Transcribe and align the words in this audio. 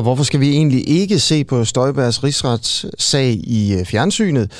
Og 0.00 0.04
hvorfor 0.04 0.24
skal 0.24 0.40
vi 0.40 0.48
egentlig 0.48 0.88
ikke 0.88 1.18
se 1.18 1.44
på 1.44 1.64
Støjbergs 1.64 2.24
rigsretssag 2.24 3.30
i 3.32 3.74
øh, 3.74 3.86
fjernsynet? 3.86 4.50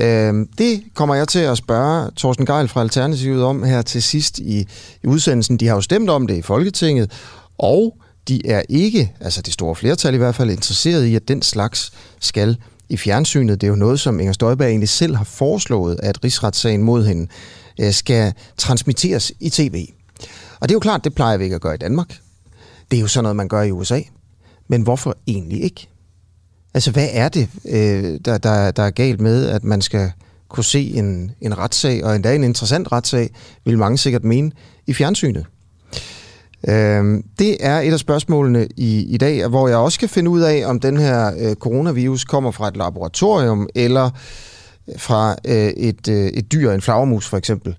Øhm, 0.00 0.48
det 0.58 0.82
kommer 0.94 1.14
jeg 1.14 1.28
til 1.28 1.38
at 1.38 1.58
spørge 1.58 2.10
Thorsten 2.16 2.46
Geil 2.46 2.68
fra 2.68 2.80
Alternativet 2.80 3.44
om 3.44 3.62
her 3.62 3.82
til 3.82 4.02
sidst 4.02 4.38
i, 4.38 4.66
i 5.02 5.06
udsendelsen. 5.06 5.56
De 5.56 5.66
har 5.66 5.74
jo 5.74 5.80
stemt 5.80 6.10
om 6.10 6.26
det 6.26 6.36
i 6.36 6.42
Folketinget, 6.42 7.12
og 7.58 7.96
de 8.28 8.46
er 8.46 8.62
ikke, 8.68 9.12
altså 9.20 9.42
det 9.42 9.52
store 9.52 9.74
flertal 9.74 10.14
i 10.14 10.16
hvert 10.16 10.34
fald, 10.34 10.50
interesseret 10.50 11.04
i, 11.04 11.14
at 11.14 11.28
den 11.28 11.42
slags 11.42 11.92
skal 12.20 12.56
i 12.88 12.96
fjernsynet. 12.96 13.60
Det 13.60 13.66
er 13.66 13.70
jo 13.70 13.76
noget, 13.76 14.00
som 14.00 14.20
Inger 14.20 14.32
Støjberg 14.32 14.68
egentlig 14.68 14.88
selv 14.88 15.16
har 15.16 15.24
foreslået, 15.24 16.00
at 16.02 16.24
rigsretssagen 16.24 16.82
mod 16.82 17.06
hende 17.06 17.28
øh, 17.80 17.92
skal 17.92 18.32
transmitteres 18.56 19.32
i 19.40 19.50
tv. 19.50 19.86
Og 20.60 20.68
det 20.68 20.72
er 20.72 20.76
jo 20.76 20.80
klart, 20.80 21.04
det 21.04 21.14
plejer 21.14 21.36
vi 21.36 21.44
ikke 21.44 21.56
at 21.56 21.62
gøre 21.62 21.74
i 21.74 21.78
Danmark. 21.78 22.18
Det 22.90 22.96
er 22.96 23.00
jo 23.00 23.08
sådan 23.08 23.22
noget, 23.22 23.36
man 23.36 23.48
gør 23.48 23.62
i 23.62 23.70
USA. 23.70 24.00
Men 24.68 24.82
hvorfor 24.82 25.16
egentlig 25.26 25.62
ikke? 25.62 25.88
Altså, 26.74 26.90
hvad 26.90 27.08
er 27.12 27.28
det, 27.28 27.48
øh, 27.68 28.20
der, 28.24 28.38
der, 28.38 28.70
der 28.70 28.82
er 28.82 28.90
galt 28.90 29.20
med, 29.20 29.48
at 29.48 29.64
man 29.64 29.80
skal 29.80 30.12
kunne 30.48 30.64
se 30.64 30.90
en, 30.94 31.30
en 31.40 31.58
retssag, 31.58 32.04
og 32.04 32.16
endda 32.16 32.34
en 32.34 32.44
interessant 32.44 32.92
retssag, 32.92 33.30
vil 33.64 33.78
mange 33.78 33.98
sikkert 33.98 34.24
mene, 34.24 34.50
i 34.86 34.94
fjernsynet? 34.94 35.46
Øh, 36.68 37.22
det 37.38 37.56
er 37.60 37.80
et 37.80 37.92
af 37.92 37.98
spørgsmålene 37.98 38.68
i, 38.76 39.02
i 39.02 39.16
dag, 39.16 39.46
hvor 39.46 39.68
jeg 39.68 39.76
også 39.76 39.94
skal 39.94 40.08
finde 40.08 40.30
ud 40.30 40.40
af, 40.40 40.62
om 40.66 40.80
den 40.80 40.96
her 40.96 41.32
øh, 41.38 41.54
coronavirus 41.54 42.24
kommer 42.24 42.50
fra 42.50 42.68
et 42.68 42.76
laboratorium, 42.76 43.68
eller 43.74 44.10
fra 44.96 45.36
øh, 45.44 45.68
et, 45.68 46.08
øh, 46.08 46.26
et 46.26 46.52
dyr, 46.52 46.72
en 46.72 46.80
flagermus 46.80 47.28
for 47.28 47.36
eksempel, 47.36 47.76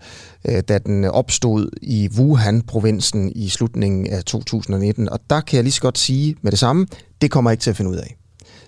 øh, 0.47 0.61
da 0.67 0.77
den 0.77 1.05
opstod 1.05 1.69
i 1.81 2.09
Wuhan-provinsen 2.17 3.31
i 3.35 3.49
slutningen 3.49 4.07
af 4.07 4.23
2019. 4.23 5.09
Og 5.09 5.19
der 5.29 5.41
kan 5.41 5.55
jeg 5.55 5.63
lige 5.63 5.73
så 5.73 5.81
godt 5.81 5.97
sige 5.97 6.35
med 6.41 6.51
det 6.51 6.59
samme, 6.59 6.87
det 7.21 7.31
kommer 7.31 7.51
jeg 7.51 7.53
ikke 7.53 7.61
til 7.61 7.69
at 7.69 7.77
finde 7.77 7.91
ud 7.91 7.95
af. 7.97 8.15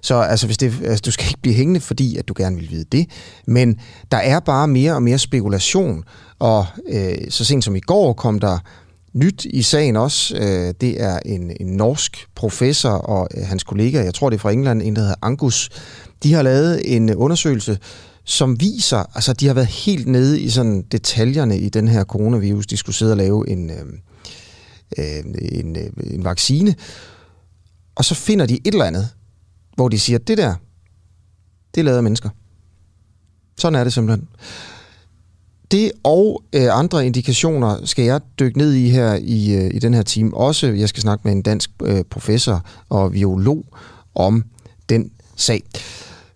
Så 0.01 0.15
altså, 0.15 0.45
hvis 0.45 0.57
det, 0.57 0.73
altså, 0.83 1.01
du 1.05 1.11
skal 1.11 1.27
ikke 1.27 1.41
blive 1.41 1.55
hængende, 1.55 1.79
fordi 1.79 2.17
at 2.17 2.27
du 2.27 2.33
gerne 2.37 2.55
vil 2.55 2.71
vide 2.71 2.85
det. 2.91 3.07
Men 3.47 3.79
der 4.11 4.17
er 4.17 4.39
bare 4.39 4.67
mere 4.67 4.93
og 4.93 5.03
mere 5.03 5.17
spekulation, 5.17 6.03
og 6.39 6.65
øh, 6.89 7.17
så 7.29 7.45
sent 7.45 7.63
som 7.63 7.75
i 7.75 7.79
går 7.79 8.13
kom 8.13 8.39
der 8.39 8.57
nyt 9.13 9.45
i 9.45 9.61
sagen 9.61 9.95
også. 9.95 10.35
Øh, 10.35 10.73
det 10.81 11.01
er 11.01 11.19
en, 11.25 11.51
en 11.59 11.67
norsk 11.67 12.27
professor 12.35 12.89
og 12.89 13.27
øh, 13.37 13.43
hans 13.45 13.63
kollega, 13.63 14.03
jeg 14.03 14.13
tror 14.13 14.29
det 14.29 14.37
er 14.37 14.41
fra 14.41 14.51
England, 14.51 14.81
en 14.81 14.95
der 14.95 15.01
hedder 15.01 15.15
Angus. 15.21 15.69
De 16.23 16.33
har 16.33 16.41
lavet 16.41 16.95
en 16.95 17.15
undersøgelse, 17.15 17.77
som 18.23 18.59
viser, 18.59 19.15
altså 19.15 19.33
de 19.33 19.47
har 19.47 19.53
været 19.53 19.67
helt 19.67 20.07
nede 20.07 20.41
i 20.41 20.49
sådan 20.49 20.81
detaljerne 20.91 21.59
i 21.59 21.69
den 21.69 21.87
her 21.87 22.03
coronavirus. 22.03 22.67
De 22.67 22.77
skulle 22.77 22.95
sidde 22.95 23.13
og 23.13 23.17
lave 23.17 23.49
en, 23.49 23.69
øh, 23.69 23.85
øh, 24.97 25.23
en, 25.51 25.75
øh, 25.75 26.13
en 26.13 26.23
vaccine, 26.23 26.75
og 27.95 28.05
så 28.05 28.15
finder 28.15 28.45
de 28.45 28.53
et 28.53 28.67
eller 28.67 28.85
andet, 28.85 29.09
hvor 29.75 29.89
de 29.89 29.99
siger, 29.99 30.19
det 30.19 30.37
der, 30.37 30.55
det 31.75 31.81
er 31.81 31.85
lavet 31.85 31.97
af 31.97 32.03
mennesker. 32.03 32.29
Sådan 33.57 33.79
er 33.79 33.83
det 33.83 33.93
simpelthen. 33.93 34.27
Det 35.71 35.91
og 36.03 36.43
øh, 36.53 36.77
andre 36.77 37.05
indikationer 37.05 37.85
skal 37.85 38.05
jeg 38.05 38.21
dykke 38.39 38.57
ned 38.57 38.73
i 38.73 38.89
her 38.89 39.13
i, 39.21 39.53
øh, 39.53 39.71
i 39.73 39.79
den 39.79 39.93
her 39.93 40.01
time. 40.01 40.37
Også, 40.37 40.67
jeg 40.67 40.89
skal 40.89 41.01
snakke 41.01 41.21
med 41.23 41.31
en 41.31 41.41
dansk 41.41 41.71
øh, 41.83 42.03
professor 42.09 42.65
og 42.89 43.11
biolog 43.11 43.65
om 44.15 44.43
den 44.89 45.11
sag. 45.35 45.63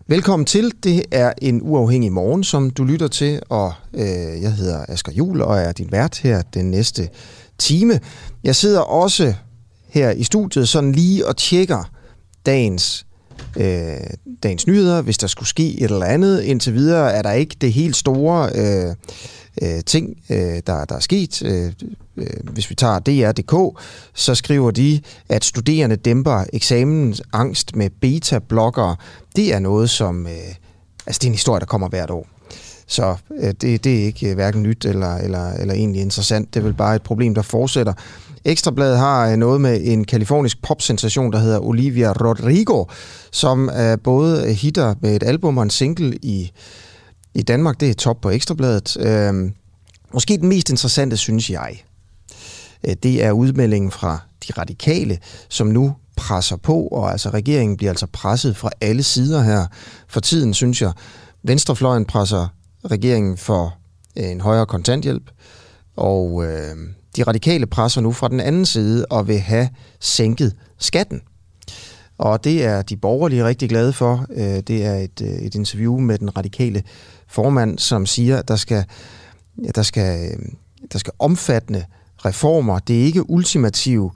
Velkommen 0.08 0.46
til. 0.46 0.72
Det 0.84 1.06
er 1.12 1.34
en 1.42 1.62
uafhængig 1.64 2.12
morgen, 2.12 2.44
som 2.44 2.70
du 2.70 2.84
lytter 2.84 3.08
til, 3.08 3.42
og 3.50 3.74
øh, 3.94 4.42
jeg 4.42 4.54
hedder 4.54 4.86
Asger 4.88 5.12
Jul 5.12 5.42
og 5.42 5.58
er 5.58 5.72
din 5.72 5.92
vært 5.92 6.18
her 6.18 6.42
den 6.42 6.72
næste 6.72 7.10
time. 7.58 8.00
Jeg 8.44 8.56
sidder 8.56 8.80
også 8.80 9.34
her 9.88 10.12
i 10.12 10.24
studiet 10.24 10.70
sådan 10.70 10.92
lige 10.92 11.28
og 11.28 11.38
tjekker 11.38 11.84
dagens, 12.46 13.06
øh, 13.56 13.98
dagens 14.44 14.68
nyheder, 14.68 15.02
hvis 15.02 15.18
der 15.18 15.28
skulle 15.28 15.50
ske 15.50 15.82
et 15.82 15.92
eller 15.92 16.06
andet. 16.06 16.42
Indtil 16.42 16.74
videre 16.74 17.14
er 17.14 17.22
der 17.22 17.32
ikke 17.32 17.56
det 17.62 17.74
helt 17.74 17.96
store 17.96 18.50
øh, 18.56 18.96
øh, 19.62 19.84
ting, 19.86 20.18
øh, 20.30 20.62
der, 20.68 20.86
der 20.86 20.96
er 20.96 21.00
sket. 21.00 21.42
Øh, 21.46 21.74
øh, 22.18 22.28
hvis 22.54 22.70
vi 22.70 22.76
tager 22.76 23.00
DR.dk, 23.00 23.82
så 24.14 24.36
skriver 24.36 24.72
de, 24.72 25.02
at 25.30 25.46
studerende 25.46 25.96
dæmper 25.96 26.44
eksamens 26.54 27.22
angst 27.34 27.76
med 27.76 27.90
beta-blokkere. 28.02 28.96
Det 29.36 29.54
er 29.54 29.60
noget, 29.60 29.90
som... 29.90 30.28
Øh, 30.28 30.34
altså, 31.08 31.20
det 31.20 31.24
er 31.24 31.28
en 31.28 31.34
historie, 31.34 31.60
der 31.60 31.66
kommer 31.66 31.90
hvert 31.90 32.10
år. 32.10 32.28
Så 32.88 33.16
øh, 33.38 33.54
det, 33.62 33.84
det 33.84 34.00
er 34.02 34.06
ikke 34.06 34.30
øh, 34.30 34.36
hverken 34.36 34.64
nyt 34.64 34.86
eller, 34.86 35.16
eller, 35.16 35.52
eller 35.52 35.74
egentlig 35.74 36.02
interessant. 36.02 36.54
Det 36.54 36.60
er 36.60 36.64
vel 36.64 36.74
bare 36.74 36.96
et 36.96 37.02
problem, 37.02 37.36
der 37.36 37.42
fortsætter. 37.42 37.94
Ekstrabladet 38.46 38.98
har 38.98 39.30
øh, 39.30 39.38
noget 39.38 39.62
med 39.62 39.82
en 39.84 40.06
kalifornisk 40.06 40.62
popsensation, 40.62 41.32
der 41.32 41.40
hedder 41.40 41.60
Olivia 41.60 42.12
Rodrigo, 42.12 42.86
som 43.32 43.70
er 43.74 43.96
både 43.96 44.54
hitter 44.54 44.96
med 45.02 45.16
et 45.16 45.24
album 45.24 45.58
og 45.58 45.64
en 45.64 45.70
single 45.70 46.16
i 46.22 46.52
i 47.36 47.42
Danmark. 47.42 47.80
Det 47.80 47.90
er 47.90 47.94
top 47.94 48.22
på 48.22 48.30
Ekstrabladet. 48.30 48.98
Øh, 49.00 49.52
måske 50.14 50.38
den 50.38 50.50
mest 50.50 50.70
interessante, 50.70 51.18
synes 51.18 51.50
jeg, 51.50 51.84
øh, 52.88 52.96
det 53.04 53.24
er 53.24 53.32
udmeldingen 53.32 53.92
fra 53.92 54.20
de 54.48 54.54
radikale, 54.54 55.18
som 55.50 55.68
nu 55.68 55.96
presser 56.16 56.56
på, 56.56 56.82
og 56.82 57.12
altså 57.12 57.30
regeringen 57.30 57.78
bliver 57.78 57.92
altså 57.92 58.08
presset 58.08 58.58
fra 58.58 58.70
alle 58.82 59.04
sider 59.04 59.44
her. 59.44 59.66
For 60.08 60.20
tiden, 60.20 60.54
synes 60.54 60.82
jeg, 60.82 60.92
Venstrefløjen 61.44 62.06
presser 62.06 62.48
regeringen 62.86 63.38
for 63.38 63.78
en 64.16 64.42
højere 64.42 64.66
kontanthjælp, 64.66 65.32
og 65.96 66.46
øh, 66.46 66.76
de 67.16 67.24
radikale 67.24 67.66
presser 67.66 68.02
nu 68.02 68.12
fra 68.12 68.28
den 68.28 68.40
anden 68.40 68.66
side 68.66 69.06
og 69.10 69.28
vil 69.28 69.40
have 69.40 69.70
sænket 70.00 70.56
skatten. 70.80 71.22
Og 72.18 72.44
det 72.44 72.66
er 72.66 72.82
de 72.82 72.98
borgerlige 72.98 73.46
rigtig 73.46 73.70
glade 73.70 73.94
for. 73.94 74.26
Øh, 74.30 74.60
det 74.60 74.86
er 74.86 74.96
et, 74.96 75.22
øh, 75.22 75.28
et 75.28 75.56
interview 75.56 76.00
med 76.00 76.18
den 76.18 76.38
radikale 76.38 76.84
formand, 77.28 77.80
som 77.80 78.06
siger, 78.06 78.38
at 78.38 78.48
der 78.48 78.56
skal, 78.56 78.86
der 79.76 79.82
skal, 79.82 80.32
øh, 80.32 80.46
der 80.94 81.00
skal 81.00 81.14
omfattende 81.20 81.86
reformer. 82.26 82.80
Det 82.80 83.02
er 83.02 83.04
ikke 83.04 83.30
ultimative 83.30 84.12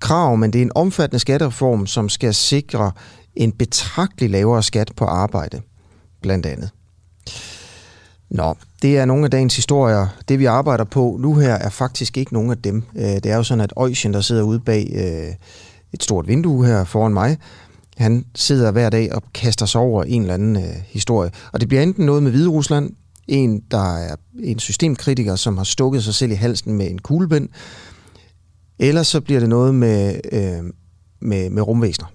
krav, 0.00 0.36
men 0.36 0.52
det 0.52 0.58
er 0.58 0.62
en 0.62 0.72
omfattende 0.74 1.18
skattereform, 1.18 1.86
som 1.86 2.08
skal 2.08 2.34
sikre 2.34 2.92
en 3.36 3.52
betragtelig 3.52 4.30
lavere 4.30 4.62
skat 4.62 4.92
på 4.96 5.04
arbejde, 5.04 5.60
blandt 6.22 6.46
andet. 6.46 6.70
Nå, 8.32 8.54
det 8.82 8.98
er 8.98 9.04
nogle 9.04 9.24
af 9.24 9.30
dagens 9.30 9.56
historier. 9.56 10.06
Det 10.28 10.38
vi 10.38 10.44
arbejder 10.44 10.84
på 10.84 11.16
nu 11.20 11.34
her 11.34 11.54
er 11.54 11.70
faktisk 11.70 12.16
ikke 12.16 12.32
nogen 12.32 12.50
af 12.50 12.58
dem. 12.58 12.82
Øh, 12.96 13.04
det 13.04 13.26
er 13.26 13.36
jo 13.36 13.42
sådan, 13.42 13.64
at 13.64 13.72
Øjsjen, 13.76 14.14
der 14.14 14.20
sidder 14.20 14.42
ude 14.42 14.60
bag 14.60 14.92
øh, 14.94 15.34
et 15.92 16.02
stort 16.02 16.28
vindue 16.28 16.66
her 16.66 16.84
foran 16.84 17.12
mig, 17.12 17.38
han 17.96 18.24
sidder 18.34 18.70
hver 18.70 18.90
dag 18.90 19.14
og 19.14 19.22
kaster 19.34 19.66
sig 19.66 19.80
over 19.80 20.04
en 20.04 20.22
eller 20.22 20.34
anden 20.34 20.56
øh, 20.56 20.76
historie. 20.86 21.30
Og 21.52 21.60
det 21.60 21.68
bliver 21.68 21.82
enten 21.82 22.06
noget 22.06 22.22
med 22.22 22.30
Hvide 22.30 22.48
Rusland, 22.48 22.90
en, 23.28 23.62
der 23.70 23.96
er 23.96 24.16
en 24.42 24.58
systemkritiker, 24.58 25.36
som 25.36 25.56
har 25.56 25.64
stukket 25.64 26.04
sig 26.04 26.14
selv 26.14 26.32
i 26.32 26.34
halsen 26.34 26.74
med 26.74 26.90
en 26.90 26.98
kuglebind, 26.98 27.48
eller 28.78 29.02
så 29.02 29.20
bliver 29.20 29.40
det 29.40 29.48
noget 29.48 29.74
med, 29.74 30.20
øh, 30.32 30.64
med, 31.20 31.50
med 31.50 31.62
rumvæsener, 31.62 32.06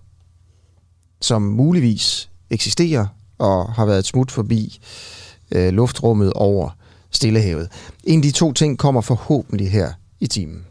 som 1.22 1.42
muligvis 1.42 2.30
eksisterer 2.50 3.06
og 3.38 3.74
har 3.74 3.86
været 3.86 4.00
et 4.00 4.06
smut 4.06 4.32
forbi 4.32 4.80
øh, 4.82 5.17
Øh, 5.52 5.74
luftrummet 5.74 6.34
over 6.34 6.70
Stillehavet. 7.12 7.70
En 8.04 8.20
af 8.20 8.24
de 8.24 8.32
to 8.32 8.54
ting 8.54 8.78
kommer 8.78 9.02
forhåbentlig 9.02 9.72
her 9.72 9.92
i 10.20 10.28
timen. 10.28 10.66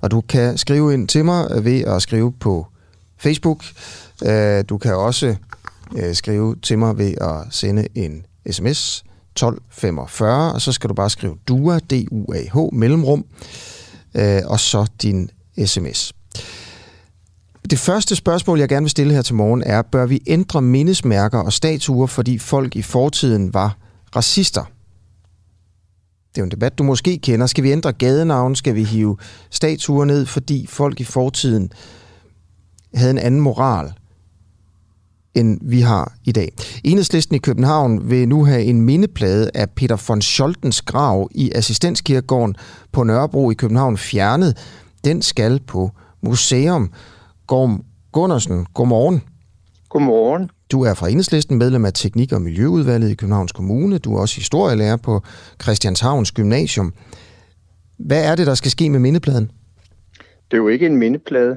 Og 0.00 0.10
du 0.10 0.20
kan 0.20 0.58
skrive 0.58 0.94
ind 0.94 1.08
til 1.08 1.24
mig 1.24 1.48
øh, 1.50 1.64
ved 1.64 1.80
at 1.80 2.02
skrive 2.02 2.32
på 2.32 2.66
Facebook. 3.18 3.64
Øh, 4.24 4.64
du 4.68 4.78
kan 4.78 4.94
også 4.94 5.36
skrive 6.12 6.56
til 6.62 6.78
mig 6.78 6.98
ved 6.98 7.14
at 7.20 7.46
sende 7.50 7.88
en 7.94 8.26
sms 8.50 9.04
1245, 9.32 10.52
og 10.52 10.60
så 10.60 10.72
skal 10.72 10.88
du 10.88 10.94
bare 10.94 11.10
skrive 11.10 11.36
DUA, 11.48 11.78
D-U-A-H, 11.78 12.74
mellemrum, 12.74 13.24
og 14.44 14.60
så 14.60 14.86
din 15.02 15.30
sms. 15.66 16.12
Det 17.70 17.78
første 17.78 18.16
spørgsmål, 18.16 18.58
jeg 18.58 18.68
gerne 18.68 18.84
vil 18.84 18.90
stille 18.90 19.14
her 19.14 19.22
til 19.22 19.34
morgen 19.34 19.62
er, 19.66 19.82
bør 19.82 20.06
vi 20.06 20.22
ændre 20.26 20.62
mindesmærker 20.62 21.38
og 21.38 21.52
statuer, 21.52 22.06
fordi 22.06 22.38
folk 22.38 22.76
i 22.76 22.82
fortiden 22.82 23.54
var 23.54 23.76
racister? 24.16 24.64
Det 26.28 26.38
er 26.38 26.42
jo 26.42 26.44
en 26.44 26.50
debat, 26.50 26.78
du 26.78 26.82
måske 26.82 27.18
kender. 27.18 27.46
Skal 27.46 27.64
vi 27.64 27.72
ændre 27.72 27.92
gadenavn? 27.92 28.56
Skal 28.56 28.74
vi 28.74 28.84
hive 28.84 29.16
statuer 29.50 30.04
ned, 30.04 30.26
fordi 30.26 30.66
folk 30.66 31.00
i 31.00 31.04
fortiden 31.04 31.72
havde 32.94 33.10
en 33.10 33.18
anden 33.18 33.40
moral? 33.40 33.92
end 35.34 35.58
vi 35.62 35.80
har 35.80 36.14
i 36.24 36.32
dag. 36.32 36.52
Enhedslisten 36.84 37.36
i 37.36 37.38
København 37.38 38.10
vil 38.10 38.28
nu 38.28 38.44
have 38.44 38.62
en 38.62 38.80
mindeplade 38.80 39.50
af 39.54 39.70
Peter 39.70 40.04
von 40.08 40.22
Scholtens 40.22 40.82
grav 40.82 41.28
i 41.34 41.52
Assistenskirkegården 41.54 42.56
på 42.92 43.04
Nørrebro 43.04 43.50
i 43.50 43.54
København 43.54 43.98
fjernet. 43.98 44.56
Den 45.04 45.22
skal 45.22 45.60
på 45.66 45.90
museum. 46.22 46.90
Gorm 47.50 47.84
Gunnarsen, 48.12 48.66
godmorgen. 48.74 49.22
Godmorgen. 49.88 50.50
Du 50.72 50.82
er 50.82 50.94
fra 50.94 51.08
Enhedslisten, 51.08 51.58
medlem 51.58 51.84
af 51.84 51.92
Teknik- 51.92 52.32
og 52.32 52.42
Miljøudvalget 52.42 53.10
i 53.10 53.14
Københavns 53.14 53.52
Kommune. 53.52 53.98
Du 53.98 54.16
er 54.16 54.20
også 54.20 54.36
historielærer 54.36 54.96
på 54.96 55.22
Christianshavns 55.62 56.32
Gymnasium. 56.32 56.94
Hvad 57.98 58.24
er 58.24 58.34
det, 58.34 58.46
der 58.46 58.54
skal 58.54 58.70
ske 58.70 58.90
med 58.90 58.98
mindepladen? 58.98 59.50
Det 60.50 60.52
er 60.52 60.56
jo 60.56 60.68
ikke 60.68 60.86
en 60.86 60.96
mindeplade. 60.96 61.54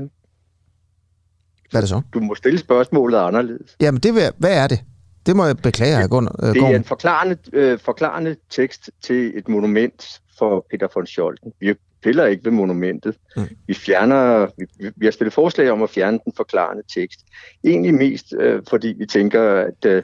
Hvad 1.71 1.79
er 1.79 1.81
det 1.81 1.89
så? 1.89 2.01
Du 2.13 2.19
må 2.19 2.35
stille 2.35 2.59
spørgsmålet 2.59 3.17
anderledes. 3.17 3.75
Jamen, 3.81 4.01
det 4.01 4.13
vil, 4.13 4.23
hvad 4.37 4.57
er 4.57 4.67
det? 4.67 4.83
Det 5.25 5.35
må 5.35 5.45
jeg 5.45 5.57
beklage, 5.57 5.97
jeg 5.97 6.09
går, 6.09 6.21
Det 6.21 6.57
er 6.57 6.75
en 6.75 6.83
forklarende, 6.83 7.37
øh, 7.53 7.79
forklarende 7.79 8.35
tekst 8.49 8.91
til 9.01 9.37
et 9.37 9.49
monument 9.49 10.21
for 10.37 10.65
Peter 10.71 10.87
von 10.95 11.05
Scholten. 11.05 11.51
Vi 11.59 11.73
piller 12.03 12.25
ikke 12.25 12.45
ved 12.45 12.51
monumentet. 12.51 13.15
Mm. 13.37 13.43
Vi 13.67 13.73
fjerner, 13.73 14.47
vi, 14.57 14.91
vi 14.95 15.05
har 15.05 15.11
stillet 15.11 15.33
forslag 15.33 15.71
om 15.71 15.83
at 15.83 15.89
fjerne 15.89 16.19
den 16.25 16.33
forklarende 16.37 16.83
tekst. 16.95 17.19
Egentlig 17.65 17.93
mest, 17.93 18.25
øh, 18.39 18.61
fordi 18.69 18.87
vi 18.97 19.05
tænker, 19.05 19.51
at 19.51 19.85
øh, 19.85 20.03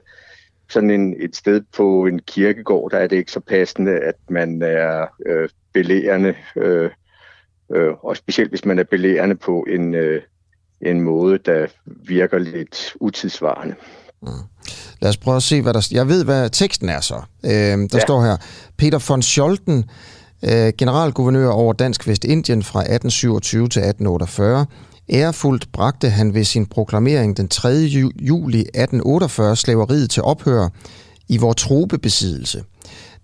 sådan 0.70 0.90
en, 0.90 1.16
et 1.20 1.36
sted 1.36 1.62
på 1.78 2.06
en 2.06 2.20
kirkegård, 2.20 2.92
der 2.92 2.98
er 2.98 3.08
det 3.08 3.16
ikke 3.16 3.32
så 3.32 3.40
passende, 3.40 3.92
at 3.92 4.16
man 4.30 4.62
er 4.62 5.06
øh, 5.26 5.50
belærende, 5.74 6.36
øh, 6.56 6.90
øh, 7.76 7.94
og 8.02 8.18
specielt 8.18 8.50
hvis 8.50 8.66
man 8.66 8.80
er 8.80 8.84
belærende 8.84 9.36
på 9.36 9.66
en, 9.70 9.94
øh, 9.94 10.22
en 10.82 11.02
måde, 11.02 11.38
der 11.38 11.68
virker 11.86 12.38
lidt 12.38 12.94
utidsvarende. 13.00 13.76
Mm. 14.22 14.28
Lad 15.02 15.10
os 15.10 15.18
prøve 15.18 15.38
at 15.38 15.44
se, 15.44 15.62
hvad 15.62 15.74
der... 15.74 15.88
Jeg 15.92 16.08
ved, 16.08 16.26
hvad 16.26 16.50
teksten 16.50 16.90
er 16.90 17.02
så. 17.02 17.22
Øh, 17.46 17.52
der 17.52 17.88
ja. 17.94 18.00
står 18.00 18.22
her, 18.22 18.38
Peter 18.78 19.06
von 19.10 19.22
Scholten, 19.22 19.90
øh, 20.44 20.74
generalguvernør 20.78 21.50
over 21.50 21.74
Dansk 21.74 22.08
Vestindien 22.08 22.64
fra 22.64 22.80
1827 22.80 23.62
til 23.62 23.80
1848. 23.80 24.66
Ærefuldt 25.10 25.72
bragte 25.72 26.10
han 26.10 26.34
ved 26.34 26.44
sin 26.44 26.66
proklamering 26.66 27.38
den 27.38 27.48
3. 27.48 27.70
juli 28.20 28.60
1848 28.60 29.56
slaveriet 29.56 30.10
til 30.10 30.24
ophør 30.24 30.70
i 31.28 31.38
vor 31.38 31.54
trobebesiddelse. 31.54 32.64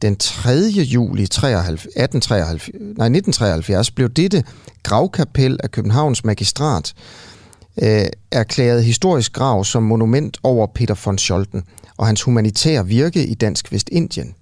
Den 0.01 0.15
3. 0.15 0.51
juli 0.77 1.23
1873, 1.23 2.69
nej, 2.73 3.06
1973 3.06 3.91
blev 3.91 4.09
dette 4.09 4.44
gravkapel 4.83 5.59
af 5.63 5.71
Københavns 5.71 6.23
magistrat 6.23 6.94
øh, 7.81 8.06
erklæret 8.31 8.83
historisk 8.83 9.33
grav 9.33 9.63
som 9.63 9.83
monument 9.83 10.38
over 10.44 10.67
Peter 10.75 10.95
von 11.06 11.17
Scholten 11.17 11.63
og 11.97 12.06
hans 12.07 12.21
humanitære 12.21 12.88
virke 12.88 13.25
i 13.27 13.33
Dansk 13.33 13.71
Vestindien. 13.71 14.35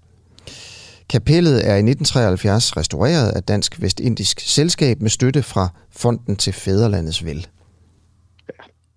Kapellet 1.09 1.55
er 1.69 1.75
i 1.75 1.85
1973 1.85 2.77
restaureret 2.77 3.31
af 3.31 3.43
Dansk 3.43 3.81
Vestindisk 3.81 4.39
Selskab 4.39 5.01
med 5.01 5.09
støtte 5.09 5.43
fra 5.43 5.67
Fonden 5.91 6.35
til 6.35 6.53
Fæderlandets 6.53 7.25
Vel. 7.25 7.47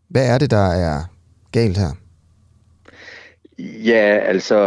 Hvad 0.09 0.29
er 0.29 0.39
det, 0.39 0.51
der 0.51 0.67
er 0.67 1.03
galt 1.53 1.79
her? 1.79 1.91
Ja, 3.59 4.19
altså, 4.23 4.59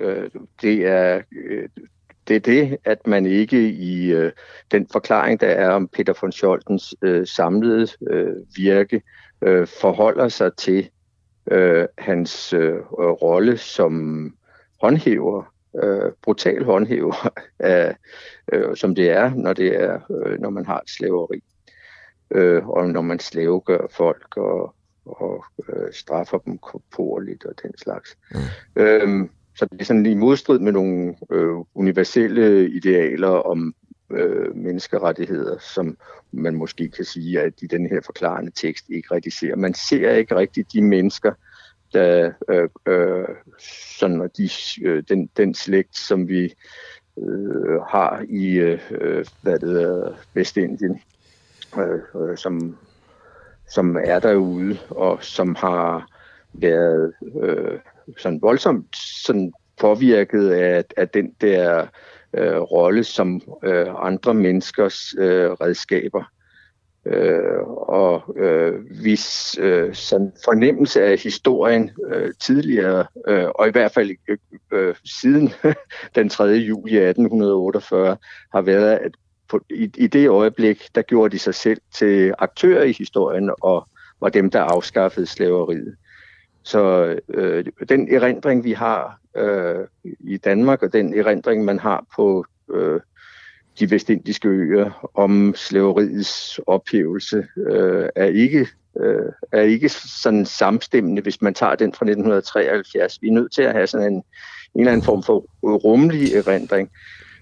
øh, 0.00 0.30
det 0.62 0.86
er 0.86 1.20
øh, 1.32 1.68
det 2.28 2.36
er 2.36 2.40
det, 2.40 2.78
at 2.84 3.06
man 3.06 3.26
ikke 3.26 3.70
i 3.70 4.12
øh, 4.12 4.32
den 4.70 4.86
forklaring, 4.92 5.40
der 5.40 5.46
er 5.46 5.70
om 5.70 5.88
Peter 5.88 6.12
von 6.20 6.32
Scholtens 6.32 6.94
øh, 7.02 7.26
samlede 7.26 7.88
øh, 8.10 8.36
virke, 8.56 9.02
øh, 9.42 9.66
forholder 9.80 10.28
sig 10.28 10.56
til 10.56 10.88
øh, 11.50 11.86
hans 11.98 12.52
øh, 12.52 12.76
rolle 13.22 13.56
som 13.58 14.24
håndhæver 14.82 15.51
øh, 15.82 16.12
brutal 16.22 16.64
håndhæver, 16.64 17.28
af, 17.58 17.96
øh, 18.52 18.76
som 18.76 18.94
det 18.94 19.10
er, 19.10 19.34
når 19.34 19.52
det 19.52 19.82
er, 19.82 20.00
øh, 20.10 20.40
når 20.40 20.50
man 20.50 20.66
har 20.66 20.80
et 20.80 20.90
slaveri, 20.90 21.42
øh, 22.30 22.68
og 22.68 22.88
når 22.88 23.00
man 23.00 23.18
slavegør 23.18 23.86
folk 23.90 24.36
og, 24.36 24.74
og 25.06 25.44
øh, 25.68 25.92
straffer 25.92 26.38
dem 26.38 26.58
korporligt 26.58 27.44
og 27.44 27.54
den 27.62 27.78
slags. 27.78 28.18
Mm. 28.30 28.82
Øhm, 28.82 29.30
så 29.56 29.66
det 29.72 29.80
er 29.80 29.84
sådan 29.84 30.06
i 30.06 30.14
modstrid 30.14 30.58
med 30.58 30.72
nogle 30.72 31.14
øh, 31.30 31.56
universelle 31.74 32.70
idealer 32.70 33.28
om 33.28 33.74
øh, 34.10 34.56
menneskerettigheder, 34.56 35.58
som 35.58 35.96
man 36.32 36.54
måske 36.54 36.88
kan 36.88 37.04
sige, 37.04 37.40
at 37.40 37.52
i 37.62 37.66
den 37.66 37.86
her 37.86 38.00
forklarende 38.06 38.52
tekst 38.54 38.84
ikke 38.88 39.14
rigtig 39.14 39.32
ser. 39.32 39.56
Man 39.56 39.74
ser 39.74 40.10
ikke 40.10 40.36
rigtig 40.36 40.72
de 40.72 40.82
mennesker, 40.82 41.32
der 41.94 42.32
øh, 42.48 42.68
øh, 42.86 43.28
sådan 43.98 44.30
de, 44.36 44.48
øh, 44.82 45.02
den, 45.08 45.30
den 45.36 45.54
slægt, 45.54 45.96
som 45.96 46.28
vi 46.28 46.54
øh, 47.18 47.80
har 47.88 48.24
i 48.28 48.54
øh, 48.54 49.26
hvad 49.42 49.58
det 49.58 49.68
hedder, 49.68 50.12
Vestindien, 50.34 51.00
øh, 51.78 52.30
øh, 52.30 52.36
som, 52.36 52.78
som 53.68 53.96
er 54.04 54.18
derude, 54.18 54.78
og 54.90 55.24
som 55.24 55.54
har 55.54 56.06
været 56.52 57.12
øh, 57.42 57.78
sådan 58.18 58.42
voldsomt 58.42 58.96
sådan 58.96 59.52
påvirket 59.80 60.50
af, 60.50 60.84
af 60.96 61.08
den 61.08 61.34
der 61.40 61.86
øh, 62.34 62.56
rolle 62.56 63.04
som 63.04 63.42
øh, 63.64 63.86
andre 64.06 64.34
menneskers 64.34 65.14
øh, 65.18 65.50
redskaber 65.50 66.24
øh, 67.06 67.60
og 67.76 68.36
øh, 68.36 68.74
hvis 69.02 69.58
øh, 69.58 69.94
sådan 69.94 70.32
fornemmelse 70.44 71.02
af 71.02 71.18
historien 71.18 71.90
øh, 72.12 72.32
tidligere, 72.40 73.06
øh, 73.28 73.48
og 73.54 73.68
i 73.68 73.70
hvert 73.70 73.92
fald 73.92 74.10
øh, 74.28 74.38
øh, 74.72 74.94
siden 75.04 75.52
den 76.16 76.28
3. 76.28 76.44
juli 76.44 76.96
1848, 76.96 78.16
har 78.52 78.62
været, 78.62 78.98
at 78.98 79.12
på, 79.48 79.60
i, 79.70 79.90
i 79.96 80.06
det 80.06 80.28
øjeblik, 80.28 80.88
der 80.94 81.02
gjorde 81.02 81.32
de 81.32 81.38
sig 81.38 81.54
selv 81.54 81.80
til 81.94 82.34
aktører 82.38 82.82
i 82.82 82.92
historien, 82.92 83.50
og 83.60 83.88
var 84.20 84.28
dem, 84.28 84.50
der 84.50 84.60
afskaffede 84.60 85.26
slaveriet. 85.26 85.96
Så 86.62 87.14
øh, 87.28 87.64
den 87.88 88.14
erindring, 88.14 88.64
vi 88.64 88.72
har 88.72 89.18
øh, 89.36 89.86
i 90.20 90.36
Danmark, 90.36 90.82
og 90.82 90.92
den 90.92 91.18
erindring, 91.18 91.64
man 91.64 91.78
har 91.78 92.04
på 92.16 92.44
øh, 92.70 93.00
de 93.78 93.90
vestindiske 93.90 94.48
øer 94.48 95.10
om 95.14 95.54
slaveriets 95.56 96.60
ophævelse 96.66 97.46
øh, 97.56 98.08
er 98.16 98.26
ikke 98.26 98.66
øh, 99.00 99.32
er 99.52 99.60
ikke 99.60 99.88
sådan 99.88 100.46
samstemmende, 100.46 101.22
hvis 101.22 101.42
man 101.42 101.54
tager 101.54 101.74
den 101.74 101.92
fra 101.92 102.04
1973. 102.06 103.22
Vi 103.22 103.28
er 103.28 103.32
nødt 103.32 103.52
til 103.52 103.62
at 103.62 103.72
have 103.72 103.86
sådan 103.86 104.12
en, 104.12 104.14
en 104.14 104.80
eller 104.80 104.92
anden 104.92 105.04
form 105.04 105.22
for 105.22 105.46
rummelig 105.62 106.34
erindring. 106.34 106.90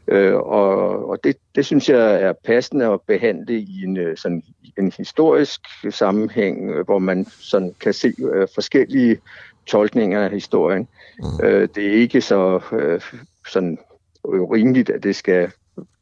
Øh, 0.09 0.35
og 0.35 1.09
og 1.09 1.25
det, 1.25 1.37
det 1.55 1.67
synes 1.67 1.89
jeg 1.89 2.23
er 2.23 2.33
passende 2.45 2.87
at 2.87 3.01
behandle 3.01 3.59
i 3.59 3.83
en, 3.85 3.97
øh, 3.97 4.17
sådan, 4.17 4.43
en 4.79 4.93
historisk 4.97 5.61
sammenhæng, 5.91 6.83
hvor 6.85 6.99
man 6.99 7.27
sådan 7.41 7.75
kan 7.81 7.93
se 7.93 8.15
øh, 8.35 8.49
forskellige 8.55 9.19
tolkninger 9.67 10.25
af 10.25 10.31
historien. 10.31 10.89
Mm. 11.19 11.47
Øh, 11.47 11.69
det 11.75 11.87
er 11.87 11.93
ikke 11.93 12.21
så 12.21 12.61
øh, 12.73 13.01
sådan 13.49 13.79
rimeligt, 14.25 14.91
at 14.91 15.03
det 15.03 15.17
skal 15.17 15.51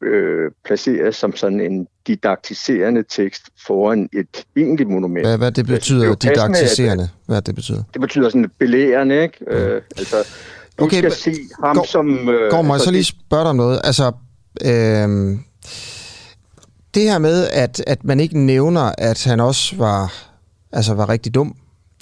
øh, 0.03 0.51
placeres 0.65 1.15
som 1.15 1.35
sådan 1.35 1.61
en 1.61 1.87
didaktiserende 2.07 3.03
tekst 3.09 3.43
foran 3.67 4.09
et 4.13 4.45
egentligt 4.55 4.89
monument. 4.89 5.27
Hvad, 5.27 5.37
hvad 5.37 5.51
det 5.51 5.65
betyder, 5.65 6.09
det 6.09 6.23
didaktiserende? 6.23 7.09
Hvad 7.25 7.41
det 7.41 7.55
betyder? 7.55 7.83
Det 7.93 8.01
betyder 8.01 8.29
sådan 8.29 8.51
belærende, 8.59 9.21
ikke? 9.23 9.37
Mm. 9.41 9.53
Øh, 9.53 9.81
altså, 9.97 10.15
du 10.79 10.83
okay, 10.83 10.97
skal 10.97 11.11
se 11.11 11.35
ham 11.63 11.75
går, 11.75 11.85
som... 11.85 12.29
Øh, 12.29 12.51
går 12.51 12.61
mig 12.61 12.73
altså, 12.73 12.85
så 12.85 12.91
lige 12.91 13.03
spørge 13.03 13.41
dig 13.41 13.49
om 13.49 13.55
noget. 13.55 13.81
Altså, 13.83 14.11
øh, 14.65 15.37
det 16.93 17.03
her 17.03 17.17
med, 17.17 17.47
at, 17.47 17.83
at 17.87 18.03
man 18.03 18.19
ikke 18.19 18.39
nævner, 18.39 18.91
at 18.97 19.23
han 19.23 19.39
også 19.39 19.75
var, 19.75 20.13
altså 20.71 20.93
var 20.93 21.09
rigtig 21.09 21.33
dum, 21.33 21.55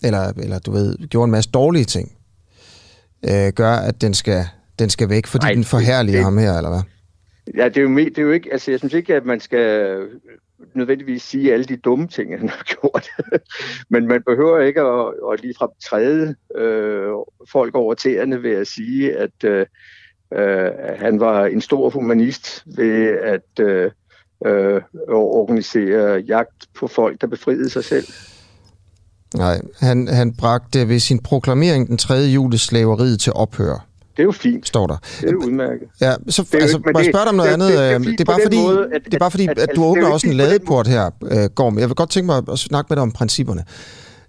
eller, 0.03 0.31
eller 0.37 0.59
du 0.59 0.71
ved, 0.71 1.07
gjorde 1.07 1.25
en 1.25 1.31
masse 1.31 1.49
dårlige 1.49 1.85
ting, 1.85 2.11
øh, 3.29 3.53
gør, 3.53 3.71
at 3.71 4.01
den 4.01 4.13
skal, 4.13 4.45
den 4.79 4.89
skal 4.89 5.09
væk, 5.09 5.27
fordi 5.27 5.45
Ej, 5.45 5.53
den 5.53 5.63
forhærliger 5.63 6.17
det, 6.17 6.23
ham 6.23 6.37
her, 6.37 6.57
eller 6.57 6.69
hvad? 6.69 6.81
Ja, 7.55 7.69
det 7.69 7.77
er, 7.77 7.81
jo, 7.81 7.97
det 7.97 8.17
er 8.17 8.21
jo 8.21 8.31
ikke, 8.31 8.49
altså 8.51 8.71
jeg 8.71 8.79
synes 8.79 8.93
ikke, 8.93 9.15
at 9.15 9.25
man 9.25 9.39
skal 9.39 9.99
nødvendigvis 10.73 11.23
sige 11.23 11.53
alle 11.53 11.65
de 11.65 11.77
dumme 11.77 12.07
ting, 12.07 12.39
han 12.39 12.49
har 12.49 12.63
gjort. 12.81 13.07
Men 13.89 14.07
man 14.07 14.23
behøver 14.23 14.59
ikke 14.59 14.81
at, 14.81 15.13
at 15.33 15.41
ligefrem 15.41 15.69
træde 15.89 16.35
øh, 16.55 17.11
folk 17.51 17.75
over 17.75 17.93
tæerne 17.93 18.43
ved 18.43 18.51
at 18.51 18.67
sige, 18.67 19.17
at 19.17 19.43
øh, 19.43 19.65
øh 20.33 20.71
han 20.99 21.19
var 21.19 21.45
en 21.45 21.61
stor 21.61 21.89
humanist 21.89 22.63
ved 22.77 23.07
at 23.07 23.59
øh, 23.59 23.91
øh, 24.45 24.81
organisere 25.07 26.19
jagt 26.19 26.67
på 26.75 26.87
folk, 26.87 27.21
der 27.21 27.27
befriede 27.27 27.69
sig 27.69 27.83
selv. 27.83 28.05
Nej, 29.35 29.61
han, 29.79 30.07
han 30.07 30.33
bragte 30.33 30.89
ved 30.89 30.99
sin 30.99 31.19
proklamering 31.19 31.87
den 31.87 31.97
3. 31.97 32.13
juli 32.13 32.57
slaveriet 32.57 33.19
til 33.19 33.33
ophør. 33.33 33.87
Det 34.17 34.23
er 34.23 34.25
jo 34.25 34.31
fint. 34.31 34.67
Står 34.67 34.87
der. 34.87 34.97
Det 35.21 35.29
er 35.29 35.35
udmærket. 35.35 35.87
Ja, 36.01 36.15
så 36.29 36.43
det 36.51 36.61
altså, 36.61 36.77
må 36.93 36.99
jeg 36.99 37.05
spørge 37.05 37.25
dig 37.25 37.29
om 37.29 37.35
noget 37.35 37.49
det, 37.49 37.53
andet? 37.53 37.69
Det, 37.69 38.01
det, 38.01 38.07
det, 38.07 38.19
det, 38.19 38.21
er 38.21 38.25
bare 38.25 38.39
fordi, 38.43 38.57
måde, 38.57 38.89
at, 38.93 39.01
det 39.05 39.13
er 39.13 39.19
bare 39.19 39.31
fordi, 39.31 39.47
at, 39.47 39.59
at, 39.59 39.69
at 39.69 39.75
du 39.75 39.83
åbner 39.83 40.07
også 40.07 40.27
en 40.27 40.33
ladeport 40.33 40.87
her, 40.87 41.09
uh, 41.21 41.55
Gorm. 41.55 41.79
Jeg 41.79 41.89
vil 41.89 41.95
godt 41.95 42.09
tænke 42.09 42.25
mig 42.25 42.43
at 42.51 42.59
snakke 42.59 42.87
med 42.89 42.95
dig 42.95 43.01
om 43.01 43.11
principperne. 43.11 43.63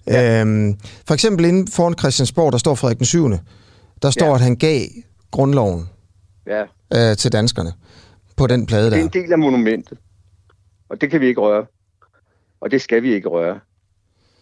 Ja. 0.06 0.40
Øhm, 0.40 0.74
for 1.06 1.14
eksempel 1.14 1.44
inden 1.44 1.68
foran 1.68 1.94
Christiansborg, 1.98 2.52
der 2.52 2.58
står 2.58 2.74
Frederik 2.74 2.98
den 2.98 3.06
7. 3.06 3.30
Der 4.02 4.10
står, 4.10 4.26
ja. 4.26 4.34
at 4.34 4.40
han 4.40 4.56
gav 4.56 4.80
grundloven 5.30 5.88
ja. 6.46 6.62
øh, 7.10 7.16
til 7.16 7.32
danskerne 7.32 7.72
på 8.36 8.46
den 8.46 8.66
plade 8.66 8.84
der. 8.84 8.90
Det 8.90 8.98
er 8.98 9.02
en 9.02 9.24
del 9.24 9.32
af 9.32 9.38
monumentet, 9.38 9.98
og 10.88 11.00
det 11.00 11.10
kan 11.10 11.20
vi 11.20 11.26
ikke 11.26 11.40
røre. 11.40 11.66
Og 12.60 12.70
det 12.70 12.82
skal 12.82 13.02
vi 13.02 13.14
ikke 13.14 13.28
røre. 13.28 13.60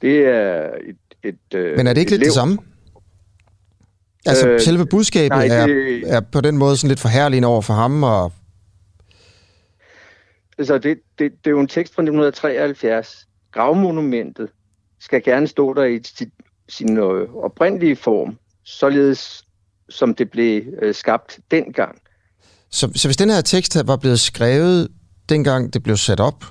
Det 0.02 0.18
er 0.18 0.70
et... 0.88 0.96
et 1.22 1.54
øh, 1.54 1.76
Men 1.76 1.86
er 1.86 1.92
det 1.92 2.00
ikke 2.00 2.10
lidt 2.10 2.20
lev... 2.20 2.26
det 2.26 2.34
samme? 2.34 2.58
Altså, 4.26 4.48
øh, 4.48 4.60
selve 4.60 4.86
budskabet 4.86 5.28
nej, 5.28 5.66
det... 5.66 6.02
er, 6.06 6.16
er 6.16 6.20
på 6.20 6.40
den 6.40 6.56
måde 6.56 6.76
sådan 6.76 6.88
lidt 6.88 7.00
forhærligende 7.00 7.48
over 7.48 7.62
for 7.62 7.74
ham, 7.74 8.02
og... 8.02 8.32
Altså, 10.58 10.78
det, 10.78 10.98
det, 11.18 11.32
det 11.44 11.46
er 11.46 11.50
jo 11.50 11.60
en 11.60 11.68
tekst 11.68 11.94
fra 11.94 12.02
1973. 12.02 13.26
Gravmonumentet 13.52 14.48
skal 15.00 15.22
gerne 15.22 15.46
stå 15.46 15.74
der 15.74 15.84
i 15.84 16.00
sin, 16.04 16.30
sin 16.68 16.96
øh, 16.98 17.34
oprindelige 17.34 17.96
form, 17.96 18.38
således 18.64 19.44
som 19.88 20.14
det 20.14 20.30
blev 20.30 20.62
øh, 20.82 20.94
skabt 20.94 21.38
dengang. 21.50 21.98
Så, 22.70 22.90
så 22.94 23.08
hvis 23.08 23.16
den 23.16 23.30
her 23.30 23.40
tekst 23.40 23.86
var 23.86 23.96
blevet 23.96 24.20
skrevet 24.20 24.88
dengang 25.28 25.74
det 25.74 25.82
blev 25.82 25.96
sat 25.96 26.20
op, 26.20 26.44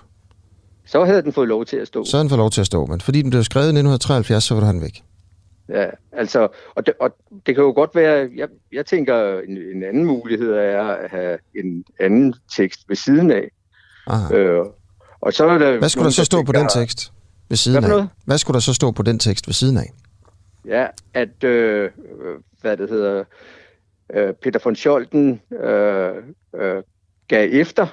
så 0.85 1.05
havde 1.05 1.21
den 1.21 1.33
fået 1.33 1.47
lov 1.47 1.65
til 1.65 1.77
at 1.77 1.87
stå. 1.87 2.05
Så 2.05 2.17
havde 2.17 2.23
den 2.23 2.29
fået 2.29 2.39
lov 2.39 2.51
til 2.51 2.61
at 2.61 2.67
stå, 2.67 2.85
men 2.85 3.01
fordi 3.01 3.21
den 3.21 3.29
blev 3.29 3.43
skrevet 3.43 3.65
i 3.65 3.69
1973, 3.69 4.43
så 4.43 4.55
var 4.55 4.71
den 4.71 4.81
væk. 4.81 5.03
Ja, 5.69 5.89
altså, 6.11 6.47
og 6.75 6.85
det, 6.85 6.93
og 6.99 7.15
det 7.45 7.55
kan 7.55 7.63
jo 7.63 7.71
godt 7.71 7.95
være, 7.95 8.29
jeg, 8.35 8.47
jeg 8.71 8.85
tænker, 8.85 9.39
en, 9.39 9.57
en 9.57 9.83
anden 9.83 10.05
mulighed 10.05 10.51
er 10.51 10.83
at 10.83 11.11
have 11.11 11.37
en 11.55 11.85
anden 11.99 12.33
tekst 12.57 12.79
ved 12.89 12.95
siden 12.95 13.31
af. 13.31 13.51
Aha. 14.07 14.35
Øh, 14.35 14.65
og 15.21 15.33
så 15.33 15.45
er 15.45 15.57
der 15.57 15.77
Hvad 15.77 15.89
skulle 15.89 16.05
der 16.05 16.11
så 16.11 16.25
stå 16.25 16.43
på 16.43 16.51
den 16.51 16.67
tekst 16.69 17.11
ved 17.49 17.57
siden 17.57 17.83
af? 17.83 18.07
Hvad 18.25 18.37
skulle 18.37 18.55
der 18.55 18.59
så 18.59 18.73
stå 18.73 18.91
på 18.91 19.03
den 19.03 19.19
tekst 19.19 19.47
ved 19.47 19.53
siden 19.53 19.77
af? 19.77 19.93
Ja, 20.65 20.87
at, 21.13 21.43
øh, 21.43 21.91
hvad 22.61 22.77
det 22.77 22.89
hedder, 22.89 23.23
øh, 24.13 24.33
Peter 24.33 24.59
von 24.63 24.75
Scholten 24.75 25.41
øh, 25.63 26.13
øh, 26.55 26.83
gav 27.27 27.49
efter 27.51 27.87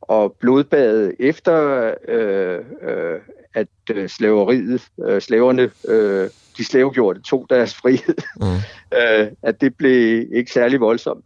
og 0.00 0.36
blodbadet 0.40 1.14
efter, 1.18 1.92
øh, 2.08 2.64
øh, 2.82 3.20
at 3.54 3.68
øh, 3.90 4.08
slaveriet, 4.08 4.82
øh, 5.08 5.20
slaverne, 5.20 5.70
øh, 5.88 6.30
de 6.58 6.64
slavegjorte, 6.64 7.22
tog 7.22 7.46
deres 7.50 7.74
frihed, 7.74 8.14
mm. 8.40 8.46
øh, 8.98 9.26
at 9.42 9.60
det 9.60 9.74
blev 9.78 10.26
ikke 10.32 10.52
særlig 10.52 10.80
voldsomt. 10.80 11.24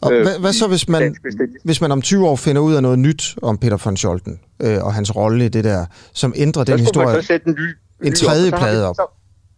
Og 0.00 0.12
øh, 0.12 0.22
hvad, 0.22 0.38
hvad 0.38 0.52
så, 0.52 0.66
hvis 0.68 0.88
man, 0.88 1.16
hvis 1.64 1.80
man 1.80 1.92
om 1.92 2.02
20 2.02 2.28
år 2.28 2.36
finder 2.36 2.62
ud 2.62 2.74
af 2.74 2.82
noget 2.82 2.98
nyt 2.98 3.36
om 3.42 3.58
Peter 3.58 3.76
von 3.84 3.96
Scholten 3.96 4.40
øh, 4.62 4.84
og 4.84 4.94
hans 4.94 5.16
rolle 5.16 5.44
i 5.44 5.48
det 5.48 5.64
der, 5.64 5.86
som 6.12 6.32
ændrer 6.36 6.64
den 6.64 6.78
historie? 6.78 7.06
Man 7.06 7.22
så 7.22 7.26
sætte 7.26 7.48
en, 7.48 7.54
ny, 7.54 8.06
en 8.06 8.14
tredje 8.14 8.52
op, 8.52 8.58
plade 8.58 8.88
op. 8.88 8.94
Så, 8.94 9.06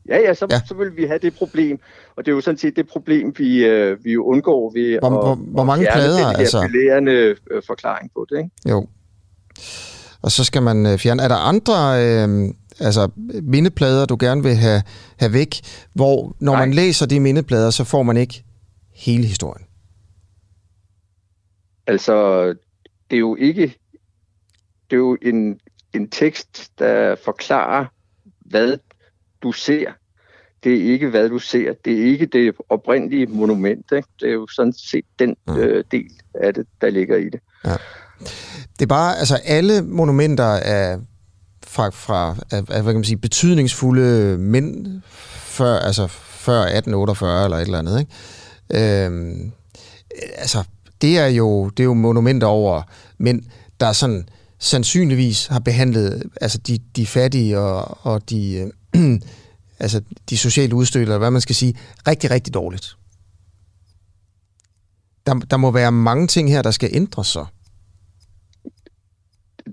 Ja, 0.08 0.18
ja, 0.20 0.34
så, 0.34 0.46
ja. 0.50 0.60
så 0.68 0.74
vil 0.74 0.96
vi 0.96 1.04
have 1.04 1.18
det 1.18 1.34
problem. 1.34 1.80
Og 2.16 2.26
det 2.26 2.32
er 2.32 2.34
jo 2.34 2.40
sådan 2.40 2.58
set 2.58 2.76
det 2.76 2.88
problem, 2.88 3.34
vi, 3.38 3.64
øh, 3.64 4.04
vi 4.04 4.16
undgår 4.16 4.72
ved 4.74 4.98
hvor, 4.98 5.08
at, 5.08 5.12
hvor, 5.12 5.34
hvor 5.34 5.64
mange 5.64 5.88
at 5.88 5.94
plader, 5.94 6.26
den 6.26 6.36
altså? 6.36 6.68
øh, 7.50 7.62
forklaring 7.66 8.10
på 8.14 8.26
det. 8.30 8.38
Ikke? 8.38 8.50
Jo. 8.68 8.86
Og 10.22 10.32
så 10.32 10.44
skal 10.44 10.62
man 10.62 10.86
øh, 10.86 10.98
fjerne... 10.98 11.22
Er 11.22 11.28
der 11.28 11.34
andre 11.34 11.74
øh, 12.04 12.54
altså, 12.80 13.10
mindeplader, 13.42 14.06
du 14.06 14.16
gerne 14.20 14.42
vil 14.42 14.54
have, 14.54 14.82
have 15.18 15.32
væk, 15.32 15.60
hvor 15.94 16.36
når 16.40 16.52
Nej. 16.52 16.66
man 16.66 16.74
læser 16.74 17.06
de 17.06 17.20
mindeplader, 17.20 17.70
så 17.70 17.84
får 17.84 18.02
man 18.02 18.16
ikke 18.16 18.44
hele 18.94 19.26
historien? 19.26 19.66
Altså, 21.86 22.46
det 23.10 23.16
er 23.16 23.20
jo 23.20 23.36
ikke... 23.36 23.78
Det 24.90 24.96
er 24.96 25.00
jo 25.00 25.16
en, 25.22 25.60
en 25.94 26.10
tekst, 26.10 26.70
der 26.78 27.16
forklarer, 27.24 27.86
hvad 28.40 28.78
du 29.42 29.52
ser. 29.52 29.92
Det 30.64 30.74
er 30.74 30.92
ikke, 30.92 31.08
hvad 31.08 31.28
du 31.28 31.38
ser. 31.38 31.72
Det 31.84 32.00
er 32.00 32.04
ikke 32.04 32.26
det 32.26 32.54
oprindelige 32.68 33.26
monument. 33.26 33.92
Ikke? 33.92 34.08
Det 34.20 34.28
er 34.28 34.32
jo 34.32 34.46
sådan 34.46 34.72
set 34.72 35.04
den 35.18 35.36
mm. 35.48 35.56
øh, 35.56 35.84
del 35.90 36.10
af 36.34 36.54
det, 36.54 36.66
der 36.80 36.90
ligger 36.90 37.16
i 37.16 37.24
det. 37.24 37.40
Ja. 37.64 37.76
Det 38.78 38.82
er 38.82 38.86
bare, 38.86 39.18
altså 39.18 39.40
alle 39.44 39.82
monumenter 39.82 40.44
er 40.44 40.98
fra, 41.68 41.88
fra 41.88 42.36
af, 42.50 42.56
af, 42.56 42.82
hvad 42.82 42.82
kan 42.82 42.94
man 42.94 43.04
sige, 43.04 43.16
betydningsfulde 43.16 44.38
mænd 44.38 45.02
før, 45.44 45.78
altså 45.78 46.06
før 46.06 46.60
1848 46.60 47.44
eller 47.44 47.56
et 47.56 47.62
eller 47.62 47.78
andet. 47.78 48.00
Ikke? 48.00 49.04
Øhm, 49.04 49.52
altså, 50.36 50.64
det 51.00 51.18
er, 51.18 51.26
jo, 51.26 51.68
det 51.68 51.80
er 51.80 51.84
jo 51.84 51.94
monumenter 51.94 52.46
over 52.46 52.82
mænd, 53.18 53.42
der 53.80 53.92
sådan 53.92 54.28
sandsynligvis 54.58 55.46
har 55.46 55.58
behandlet 55.58 56.22
altså 56.40 56.58
de, 56.58 56.78
de 56.96 57.06
fattige 57.06 57.58
og, 57.58 57.98
og 58.06 58.30
de, 58.30 58.70
øh, 58.94 59.20
altså 59.84 60.02
de 60.30 60.38
sociale 60.38 60.74
udstødte, 60.74 61.02
eller 61.02 61.18
hvad 61.18 61.30
man 61.30 61.40
skal 61.40 61.54
sige, 61.54 61.74
rigtig, 62.08 62.30
rigtig 62.30 62.54
dårligt. 62.54 62.96
Der, 65.26 65.34
der 65.34 65.56
må 65.56 65.70
være 65.70 65.92
mange 65.92 66.26
ting 66.26 66.50
her, 66.50 66.62
der 66.62 66.70
skal 66.70 66.90
ændre 66.92 67.24
sig. 67.24 67.46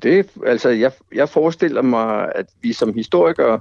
Det, 0.04 0.32
altså, 0.46 0.70
jeg, 0.70 0.92
jeg 1.14 1.30
forestiller 1.30 1.82
mig, 1.82 2.32
at 2.36 2.46
vi 2.62 2.74
som 2.74 2.94
historikere, 2.94 3.60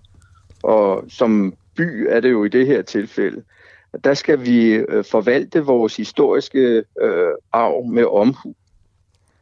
og 0.63 1.05
som 1.09 1.55
by 1.77 2.07
er 2.11 2.21
det 2.21 2.31
jo 2.31 2.45
i 2.45 2.49
det 2.49 2.67
her 2.67 2.83
tilfælde, 2.83 3.43
der 4.05 4.15
skal 4.15 4.45
vi 4.47 4.73
øh, 4.73 5.05
forvalte 5.05 5.61
vores 5.61 5.97
historiske 5.97 6.85
øh, 7.01 7.33
arv 7.53 7.85
med 7.85 8.05
omhu, 8.05 8.55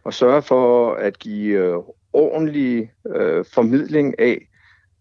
og 0.04 0.14
sørge 0.14 0.42
for 0.42 0.94
at 0.94 1.18
give 1.18 1.58
øh, 1.58 1.76
ordentlig 2.12 2.92
øh, 3.16 3.44
formidling 3.52 4.20
af, 4.20 4.49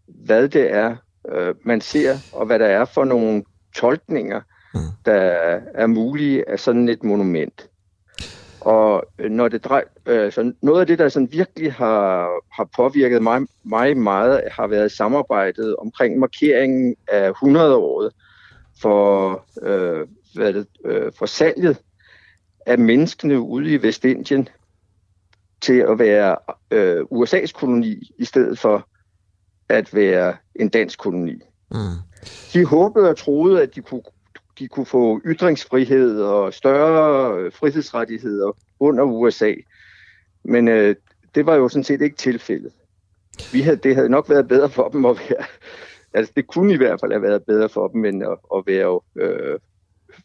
hvad 0.08 0.50
det 0.50 0.74
er, 0.74 0.96
øh, 1.30 1.56
man 1.64 1.82
ser, 1.82 2.18
og 2.34 2.46
hvad 2.46 2.60
der 2.60 2.66
er 2.66 2.86
for 2.86 3.04
nogle 3.04 3.44
tolkninger, 3.76 4.42
mm. 4.74 4.80
der 5.06 5.14
er 5.74 5.88
mulige 5.88 6.50
af 6.50 6.60
sådan 6.60 6.90
et 6.90 7.04
monument. 7.04 7.71
Og 8.62 9.04
når 9.30 9.48
det 9.48 9.64
drej, 9.64 9.84
øh, 10.06 10.32
så 10.32 10.54
noget 10.62 10.82
af 10.82 10.88
det, 10.88 11.00
der 11.00 11.10
sådan 11.10 11.32
virkelig 11.32 11.74
har, 11.74 12.30
har 12.52 12.70
påvirket 12.76 13.22
mig, 13.22 13.42
mig 13.64 13.98
meget, 13.98 14.42
har 14.52 14.68
været 14.68 14.92
samarbejdet 14.92 15.76
omkring 15.76 16.20
markeringen 16.20 16.96
af 17.08 17.32
100-året 17.32 18.12
for, 18.82 19.46
øh, 19.62 20.08
hvad 20.36 20.54
det, 20.54 20.68
øh, 20.86 21.12
for 21.18 21.26
salget 21.26 21.78
af 22.66 22.80
menneskene 22.80 23.40
ude 23.40 23.74
i 23.74 23.82
Vestindien 23.82 24.50
til 25.62 25.80
at 25.80 26.00
være 26.00 26.36
øh, 26.72 27.02
USA's 27.02 27.52
koloni 27.52 28.12
i 28.18 28.26
stedet 28.26 28.60
for 28.60 28.88
at 29.70 29.94
være 29.94 30.36
en 30.56 30.70
dansk 30.70 31.00
koloni. 31.00 31.42
Mm. 31.72 31.78
De 32.54 32.66
håbede 32.66 33.10
og 33.10 33.18
troede, 33.18 33.62
at 33.62 33.76
de 33.76 33.82
kunne, 33.82 34.02
de 34.60 34.68
kunne 34.68 34.86
få 34.86 35.22
ytringsfrihed 35.26 36.22
og 36.22 36.54
større 36.54 37.38
øh, 37.40 37.52
frihedsrettigheder 37.52 38.58
under 38.80 39.04
USA. 39.04 39.54
Men 40.44 40.68
øh, 40.68 40.96
det 41.36 41.46
var 41.46 41.56
jo 41.56 41.70
sådan 41.70 41.84
set 41.84 42.02
ikke 42.02 42.18
tilfældet. 42.18 42.72
Vi 43.54 43.62
havde, 43.62 43.78
det 43.78 43.96
havde 43.96 44.10
nok 44.10 44.30
været 44.30 44.48
bedre 44.48 44.70
for 44.70 44.90
dem 44.90 45.06
at 45.06 45.18
være... 45.30 45.46
Altså, 46.14 46.34
det 46.36 46.48
kunne 46.48 46.74
i 46.74 46.78
hvert 46.78 47.00
fald 47.00 47.12
have 47.12 47.22
været 47.22 47.44
bedre 47.44 47.70
for 47.70 47.88
dem, 47.88 48.06
end 48.06 48.24
at, 48.24 48.38
at 48.56 48.64
være, 48.66 49.00
øh, 49.16 49.60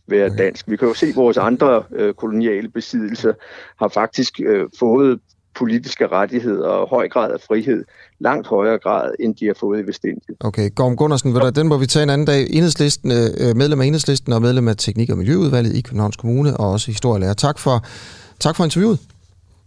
være 0.06 0.36
dansk. 0.36 0.70
Vi 0.70 0.76
kan 0.76 0.88
jo 0.88 0.94
se, 0.94 1.06
at 1.06 1.16
vores 1.16 1.36
andre 1.36 1.84
øh, 1.92 2.14
koloniale 2.14 2.68
besiddelser 2.68 3.32
har 3.78 3.88
faktisk 3.88 4.40
øh, 4.40 4.68
fået 4.78 5.20
politiske 5.58 6.06
rettigheder 6.06 6.68
og 6.68 6.88
høj 6.88 7.08
grad 7.08 7.32
af 7.32 7.40
frihed, 7.40 7.84
langt 8.18 8.46
højere 8.46 8.78
grad, 8.78 9.12
end 9.20 9.34
de 9.34 9.46
har 9.46 9.56
fået 9.60 9.82
i 9.82 9.86
Vestindien. 9.86 10.36
Okay, 10.40 10.70
Gorm 10.74 10.96
Gunnarsen, 10.96 11.36
ja. 11.36 11.50
den 11.50 11.68
må 11.68 11.76
vi 11.76 11.86
tage 11.86 12.02
en 12.02 12.10
anden 12.10 12.26
dag. 12.26 12.46
Enhedslisten, 12.50 13.12
øh, 13.12 13.56
medlem 13.56 13.80
af 13.80 13.86
Enhedslisten 13.86 14.32
og 14.32 14.42
medlem 14.42 14.68
af 14.68 14.76
Teknik- 14.76 15.10
og 15.10 15.18
Miljøudvalget 15.18 15.76
i 15.76 15.80
Københavns 15.80 16.16
Kommune 16.16 16.56
og 16.56 16.70
også 16.70 16.86
historielærer. 16.86 17.34
Tak 17.34 17.58
for, 17.58 17.84
tak 18.40 18.56
for 18.56 18.64
interviewet. 18.64 18.98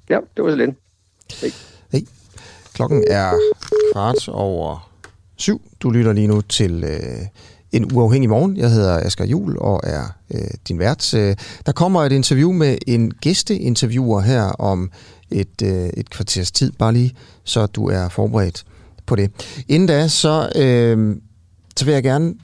Ja, 0.09 0.19
det 0.37 0.43
var 0.43 0.49
så 0.49 0.55
lidt. 0.55 0.69
Hej. 1.41 1.51
Hey. 1.91 2.07
Klokken 2.73 3.03
er 3.07 3.31
kvart 3.93 4.27
over 4.27 4.89
syv. 5.37 5.61
Du 5.79 5.89
lytter 5.89 6.13
lige 6.13 6.27
nu 6.27 6.41
til 6.41 6.83
øh, 6.83 7.25
en 7.71 7.91
uafhængig 7.93 8.29
morgen. 8.29 8.57
Jeg 8.57 8.71
hedder 8.71 8.99
Asger 9.05 9.25
Jul 9.25 9.57
og 9.57 9.81
er 9.83 10.03
øh, 10.33 10.41
din 10.67 10.79
vært. 10.79 11.13
Øh, 11.13 11.35
der 11.65 11.71
kommer 11.71 12.03
et 12.03 12.11
interview 12.11 12.51
med 12.51 12.77
en 12.87 13.11
gæsteinterviewer 13.11 14.21
her 14.21 14.43
om 14.43 14.91
et, 15.31 15.61
øh, 15.63 15.89
et 15.97 16.09
kvarters 16.09 16.51
tid, 16.51 16.71
bare 16.71 16.93
lige, 16.93 17.13
så 17.43 17.65
du 17.65 17.89
er 17.89 18.09
forberedt 18.09 18.65
på 19.05 19.15
det. 19.15 19.31
Inden 19.67 19.87
da, 19.87 20.07
så, 20.07 20.49
øh, 20.55 21.15
så 21.77 21.85
vil 21.85 21.93
jeg 21.93 22.03
gerne 22.03 22.35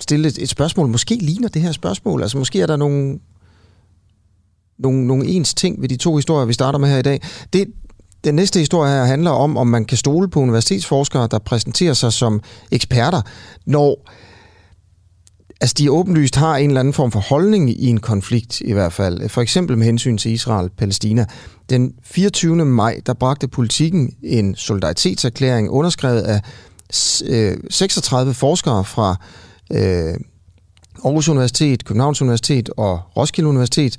stille 0.00 0.28
et, 0.28 0.38
et 0.38 0.48
spørgsmål. 0.48 0.88
Måske 0.88 1.14
ligner 1.14 1.48
det 1.48 1.62
her 1.62 1.72
spørgsmål. 1.72 2.22
Altså 2.22 2.38
måske 2.38 2.60
er 2.60 2.66
der 2.66 2.76
nogle, 2.76 3.18
nogle, 4.78 5.06
nogle 5.06 5.26
ens 5.26 5.54
ting 5.54 5.82
ved 5.82 5.88
de 5.88 5.96
to 5.96 6.16
historier, 6.16 6.46
vi 6.46 6.52
starter 6.52 6.78
med 6.78 6.88
her 6.88 6.98
i 6.98 7.02
dag. 7.02 7.20
Det, 7.52 7.66
den 8.24 8.34
næste 8.34 8.58
historie 8.58 8.92
her 8.92 9.04
handler 9.04 9.30
om, 9.30 9.56
om 9.56 9.66
man 9.66 9.84
kan 9.84 9.98
stole 9.98 10.28
på 10.28 10.40
universitetsforskere, 10.40 11.28
der 11.30 11.38
præsenterer 11.38 11.94
sig 11.94 12.12
som 12.12 12.42
eksperter, 12.70 13.22
når 13.66 14.10
altså 15.60 15.74
de 15.78 15.90
åbenlyst 15.90 16.36
har 16.36 16.56
en 16.56 16.70
eller 16.70 16.80
anden 16.80 16.94
form 16.94 17.12
for 17.12 17.20
holdning 17.20 17.70
i 17.70 17.86
en 17.86 18.00
konflikt 18.00 18.60
i 18.60 18.72
hvert 18.72 18.92
fald. 18.92 19.28
For 19.28 19.40
eksempel 19.40 19.78
med 19.78 19.86
hensyn 19.86 20.18
til 20.18 20.32
Israel-Palæstina. 20.32 21.24
Den 21.70 21.94
24. 22.02 22.64
maj, 22.64 23.00
der 23.06 23.12
bragte 23.12 23.48
politikken 23.48 24.14
en 24.22 24.54
solidaritetserklæring 24.54 25.70
underskrevet 25.70 26.20
af 26.20 26.40
øh, 27.26 27.56
36 27.70 28.34
forskere 28.34 28.84
fra 28.84 29.16
øh, 29.72 30.14
Aarhus 31.04 31.28
Universitet, 31.28 31.84
Københavns 31.84 32.22
Universitet 32.22 32.70
og 32.76 33.00
Roskilde 33.16 33.48
Universitet, 33.48 33.96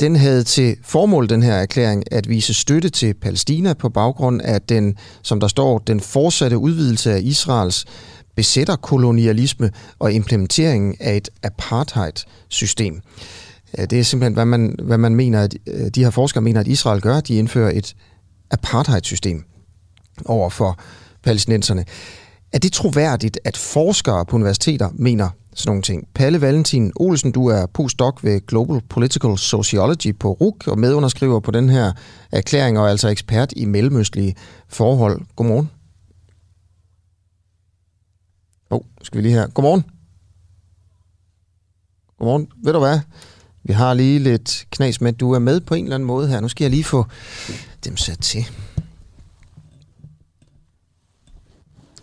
den 0.00 0.16
havde 0.16 0.44
til 0.44 0.76
formål, 0.82 1.28
den 1.28 1.42
her 1.42 1.54
erklæring, 1.54 2.12
at 2.12 2.28
vise 2.28 2.54
støtte 2.54 2.88
til 2.88 3.14
Palæstina 3.14 3.72
på 3.74 3.88
baggrund 3.88 4.42
af 4.42 4.62
den, 4.62 4.96
som 5.22 5.40
der 5.40 5.48
står, 5.48 5.78
den 5.78 6.00
fortsatte 6.00 6.58
udvidelse 6.58 7.12
af 7.12 7.20
Israels 7.22 7.84
besætterkolonialisme 8.36 9.70
og 9.98 10.12
implementeringen 10.12 10.94
af 11.00 11.16
et 11.16 11.28
apartheid-system. 11.42 13.00
Det 13.76 13.92
er 13.92 14.02
simpelthen, 14.02 14.34
hvad 14.34 14.44
man, 14.44 14.76
hvad 14.82 14.98
man 14.98 15.14
mener, 15.14 15.42
at 15.42 15.54
øh, 15.66 15.88
de 15.88 16.04
her 16.04 16.10
forskere 16.10 16.42
mener, 16.42 16.60
at 16.60 16.66
Israel 16.66 17.00
gør. 17.00 17.20
De 17.20 17.34
indfører 17.34 17.70
et 17.74 17.94
apartheid-system 18.50 19.44
over 20.24 20.50
for 20.50 20.78
palæstinenserne. 21.22 21.84
Er 22.52 22.58
det 22.58 22.72
troværdigt, 22.72 23.38
at 23.44 23.56
forskere 23.56 24.26
på 24.26 24.36
universiteter 24.36 24.88
mener 24.94 25.28
sådan 25.54 25.70
nogle 25.70 25.82
ting? 25.82 26.08
Palle 26.14 26.40
Valentin 26.40 26.92
Olsen, 26.96 27.32
du 27.32 27.46
er 27.46 27.66
postdoc 27.66 28.18
ved 28.22 28.46
Global 28.46 28.80
Political 28.88 29.38
Sociology 29.38 30.18
på 30.18 30.32
RUK 30.32 30.68
og 30.68 30.78
medunderskriver 30.78 31.40
på 31.40 31.50
den 31.50 31.68
her 31.68 31.92
erklæring 32.32 32.78
og 32.78 32.86
er 32.86 32.90
altså 32.90 33.08
ekspert 33.08 33.52
i 33.56 33.64
mellemøstlige 33.64 34.34
forhold. 34.68 35.20
Godmorgen. 35.36 35.70
Åh, 38.72 38.76
oh, 38.76 38.84
skal 39.02 39.18
vi 39.18 39.22
lige 39.22 39.34
her. 39.34 39.46
Godmorgen. 39.46 39.84
Godmorgen. 42.18 42.48
Ved 42.56 42.72
du 42.72 42.78
hvad? 42.78 43.00
Vi 43.62 43.72
har 43.72 43.94
lige 43.94 44.18
lidt 44.18 44.66
knas 44.70 45.00
med, 45.00 45.12
at 45.14 45.20
du 45.20 45.32
er 45.32 45.38
med 45.38 45.60
på 45.60 45.74
en 45.74 45.84
eller 45.84 45.94
anden 45.94 46.06
måde 46.06 46.28
her. 46.28 46.40
Nu 46.40 46.48
skal 46.48 46.64
jeg 46.64 46.70
lige 46.70 46.84
få 46.84 47.06
dem 47.84 47.96
sat 47.96 48.18
til. 48.18 48.44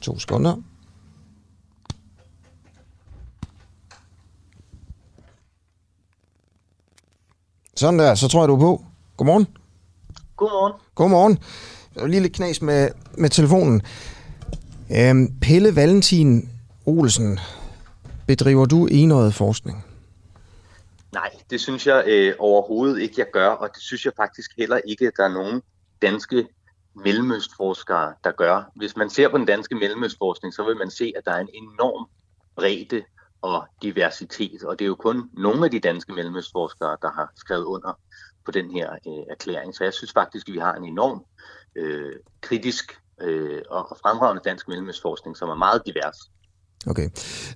To 0.01 0.19
sekunder. 0.19 0.55
Sådan 7.75 7.99
der, 7.99 8.15
så 8.15 8.27
tror 8.27 8.41
jeg, 8.41 8.47
du 8.47 8.55
er 8.55 8.59
på. 8.59 8.85
Godmorgen. 9.17 9.47
Godmorgen. 10.35 10.73
Godmorgen. 10.95 11.37
Der 11.95 12.01
er 12.01 12.07
lige 12.07 12.21
lidt 12.21 12.33
knas 12.33 12.61
med, 12.61 12.89
med 13.17 13.29
telefonen. 13.29 13.81
Øhm, 14.91 15.39
Pelle 15.41 15.75
Valentin 15.75 16.49
Olsen, 16.89 17.39
bedriver 18.27 18.65
du 18.65 18.85
enøjet 18.85 19.33
forskning? 19.33 19.85
Nej, 21.11 21.31
det 21.49 21.61
synes 21.61 21.87
jeg 21.87 22.03
øh, 22.07 22.33
overhovedet 22.39 23.01
ikke, 23.01 23.15
jeg 23.17 23.27
gør, 23.33 23.49
og 23.49 23.69
det 23.73 23.81
synes 23.81 24.05
jeg 24.05 24.13
faktisk 24.15 24.51
heller 24.57 24.77
ikke, 24.77 25.07
at 25.07 25.13
der 25.17 25.23
er 25.23 25.33
nogen 25.33 25.61
danske 26.01 26.47
mellemøstforskere, 26.95 28.13
der 28.23 28.31
gør. 28.31 28.71
Hvis 28.75 28.95
man 28.95 29.09
ser 29.09 29.29
på 29.29 29.37
den 29.37 29.45
danske 29.45 29.75
mellemøstforskning, 29.75 30.53
så 30.53 30.63
vil 30.63 30.77
man 30.77 30.89
se, 30.89 31.13
at 31.17 31.25
der 31.25 31.31
er 31.31 31.39
en 31.39 31.49
enorm 31.53 32.09
bredde 32.55 33.03
og 33.41 33.67
diversitet, 33.81 34.63
og 34.63 34.79
det 34.79 34.85
er 34.85 34.89
jo 34.89 34.95
kun 34.95 35.29
nogle 35.33 35.65
af 35.65 35.71
de 35.71 35.79
danske 35.79 36.13
mellemøstforskere, 36.13 36.97
der 37.01 37.11
har 37.11 37.31
skrevet 37.35 37.63
under 37.63 37.99
på 38.45 38.51
den 38.51 38.71
her 38.71 38.91
øh, 38.91 39.23
erklæring. 39.29 39.75
Så 39.75 39.83
jeg 39.83 39.93
synes 39.93 40.13
faktisk, 40.13 40.49
at 40.49 40.53
vi 40.53 40.59
har 40.59 40.73
en 40.73 40.85
enorm 40.85 41.25
øh, 41.75 42.15
kritisk 42.41 43.01
øh, 43.21 43.61
og 43.69 43.97
fremragende 44.01 44.41
dansk 44.45 44.67
mellemøstforskning, 44.67 45.37
som 45.37 45.49
er 45.49 45.55
meget 45.55 45.81
divers. 45.85 46.31
Okay. 46.87 47.09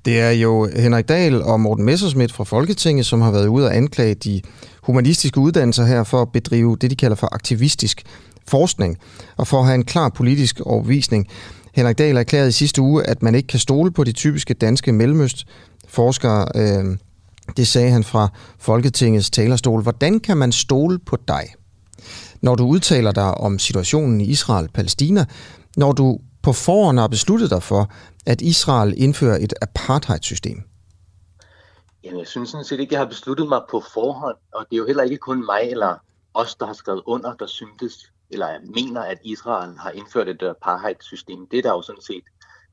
Det 0.05 0.19
er 0.19 0.31
jo 0.31 0.69
Henrik 0.75 1.09
Dahl 1.09 1.41
og 1.41 1.59
Morten 1.59 1.86
Messerschmidt 1.86 2.33
fra 2.33 2.43
Folketinget, 2.43 3.05
som 3.05 3.21
har 3.21 3.31
været 3.31 3.47
ude 3.47 3.65
og 3.65 3.75
anklage 3.75 4.15
de 4.15 4.41
humanistiske 4.81 5.39
uddannelser 5.39 5.86
her 5.86 6.03
for 6.03 6.21
at 6.21 6.31
bedrive 6.31 6.77
det, 6.81 6.89
de 6.89 6.95
kalder 6.95 7.15
for 7.15 7.29
aktivistisk 7.31 8.03
forskning, 8.47 8.97
og 9.38 9.47
for 9.47 9.59
at 9.59 9.65
have 9.65 9.75
en 9.75 9.86
klar 9.86 10.09
politisk 10.09 10.59
overbevisning. 10.59 11.27
Henrik 11.73 11.97
Dahl 11.97 12.17
erklærede 12.17 12.49
i 12.49 12.51
sidste 12.51 12.81
uge, 12.81 13.03
at 13.03 13.23
man 13.23 13.36
ikke 13.36 13.47
kan 13.47 13.59
stole 13.59 13.91
på 13.91 14.03
de 14.03 14.12
typiske 14.12 14.53
danske 14.53 14.91
mellemøstforskere. 14.91 16.47
Øh, 16.55 16.97
det 17.57 17.67
sagde 17.67 17.91
han 17.91 18.03
fra 18.03 18.27
Folketingets 18.59 19.29
talerstol. 19.29 19.81
Hvordan 19.81 20.19
kan 20.19 20.38
man 20.38 20.51
stole 20.51 20.99
på 20.99 21.17
dig, 21.27 21.43
når 22.41 22.55
du 22.55 22.65
udtaler 22.65 23.12
dig 23.12 23.38
om 23.38 23.59
situationen 23.59 24.21
i 24.21 24.25
Israel-Palæstina, 24.25 25.25
når 25.77 25.91
du 25.91 26.19
på 26.43 26.53
forhånd 26.53 26.99
har 26.99 27.08
besluttet 27.08 27.49
dig 27.49 27.63
for, 27.63 27.91
at 28.25 28.41
Israel 28.41 28.93
indfører 28.97 29.38
et 29.38 29.53
apartheid-system? 29.62 30.63
Jamen, 32.03 32.19
jeg 32.19 32.27
synes 32.27 32.49
sådan 32.49 32.65
set 32.65 32.79
ikke, 32.79 32.93
jeg 32.93 33.01
har 33.01 33.08
besluttet 33.08 33.49
mig 33.49 33.62
på 33.69 33.84
forhånd, 33.93 34.38
og 34.53 34.65
det 34.69 34.75
er 34.75 34.77
jo 34.77 34.86
heller 34.86 35.03
ikke 35.03 35.17
kun 35.17 35.45
mig 35.45 35.62
eller 35.62 35.95
os, 36.34 36.56
der 36.56 36.65
har 36.65 36.73
skrevet 36.73 37.01
under, 37.06 37.34
der 37.34 37.45
syntes, 37.45 38.12
eller 38.29 38.47
mener, 38.75 39.01
at 39.01 39.17
Israel 39.23 39.77
har 39.77 39.91
indført 39.91 40.29
et 40.29 40.43
apartheid-system. 40.43 41.47
Det 41.47 41.58
er 41.58 41.62
der 41.62 41.71
jo 41.71 41.82
sådan 41.82 42.01
set 42.01 42.23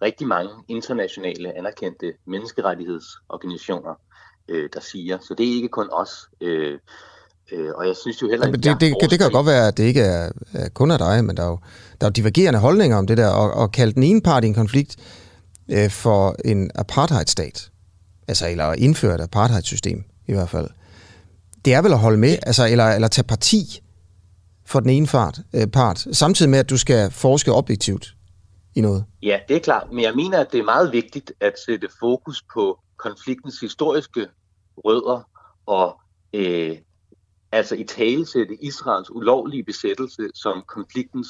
rigtig 0.03 0.27
mange 0.27 0.51
internationale 0.69 1.59
anerkendte 1.59 2.13
menneskerettighedsorganisationer, 2.27 3.95
øh, 4.49 4.71
der 4.73 4.81
siger. 4.81 5.19
Så 5.19 5.35
det 5.35 5.49
er 5.49 5.55
ikke 5.55 5.69
kun 5.69 5.89
os. 5.93 6.29
Øh, 6.41 6.79
øh, 7.53 7.71
og 7.75 7.87
jeg 7.87 7.97
synes 7.97 8.23
jo 8.23 8.29
heller 8.29 8.47
ikke... 8.47 8.59
Ja, 8.65 8.73
det, 8.73 8.81
det, 8.81 8.95
det, 9.01 9.11
det 9.11 9.19
kan 9.19 9.29
jo 9.29 9.37
godt 9.37 9.47
være, 9.47 9.69
at 9.69 9.77
det 9.77 9.85
ikke 9.85 10.01
er, 10.01 10.31
er 10.55 10.69
kun 10.69 10.91
af 10.91 10.99
dig, 10.99 11.25
men 11.25 11.37
der 11.37 11.43
er 11.43 11.47
jo, 11.47 11.59
der 12.01 12.07
er 12.07 12.11
jo 12.11 12.13
divergerende 12.13 12.59
holdninger 12.59 12.97
om 12.97 13.07
det 13.07 13.17
der, 13.17 13.29
og, 13.29 13.51
og 13.51 13.73
kalde 13.73 13.93
den 13.93 14.03
ene 14.03 14.21
part 14.21 14.45
i 14.45 14.47
en 14.47 14.55
konflikt 14.55 14.97
øh, 15.71 15.91
for 15.91 16.37
en 16.45 16.71
apartheidstat, 16.75 17.71
altså 18.29 18.49
eller 18.49 18.73
indføre 18.73 19.15
et 19.15 19.21
apartheidsystem 19.21 20.05
i 20.27 20.33
hvert 20.33 20.49
fald, 20.49 20.69
det 21.65 21.75
er 21.75 21.83
vel 21.83 21.93
at 21.93 21.99
holde 21.99 22.19
med, 22.19 22.37
altså, 22.43 22.67
eller, 22.67 22.89
eller 22.89 23.09
tage 23.09 23.27
parti 23.27 23.83
for 24.67 24.81
den 24.81 24.91
ene 24.91 25.07
part, 25.07 25.41
øh, 25.55 25.67
part, 25.67 26.07
samtidig 26.13 26.51
med, 26.51 26.59
at 26.59 26.71
du 26.71 26.77
skal 26.77 27.11
forske 27.11 27.53
objektivt 27.53 28.15
i 28.75 28.81
noget. 28.81 29.05
Ja, 29.23 29.39
det 29.49 29.57
er 29.57 29.61
klart, 29.61 29.93
men 29.93 30.05
jeg 30.05 30.15
mener, 30.15 30.39
at 30.39 30.53
det 30.53 30.61
er 30.61 30.65
meget 30.65 30.93
vigtigt 30.93 31.33
at 31.41 31.53
sætte 31.67 31.89
fokus 32.01 32.43
på 32.55 32.79
konfliktens 32.97 33.61
historiske 33.61 34.27
rødder 34.77 35.29
og 35.67 35.97
øh, 36.35 36.77
altså 37.53 37.75
i 37.75 37.85
talesætte 37.85 38.65
Israels 38.65 39.11
ulovlige 39.11 39.65
besættelse 39.65 40.31
som 40.35 40.63
konfliktens 40.67 41.29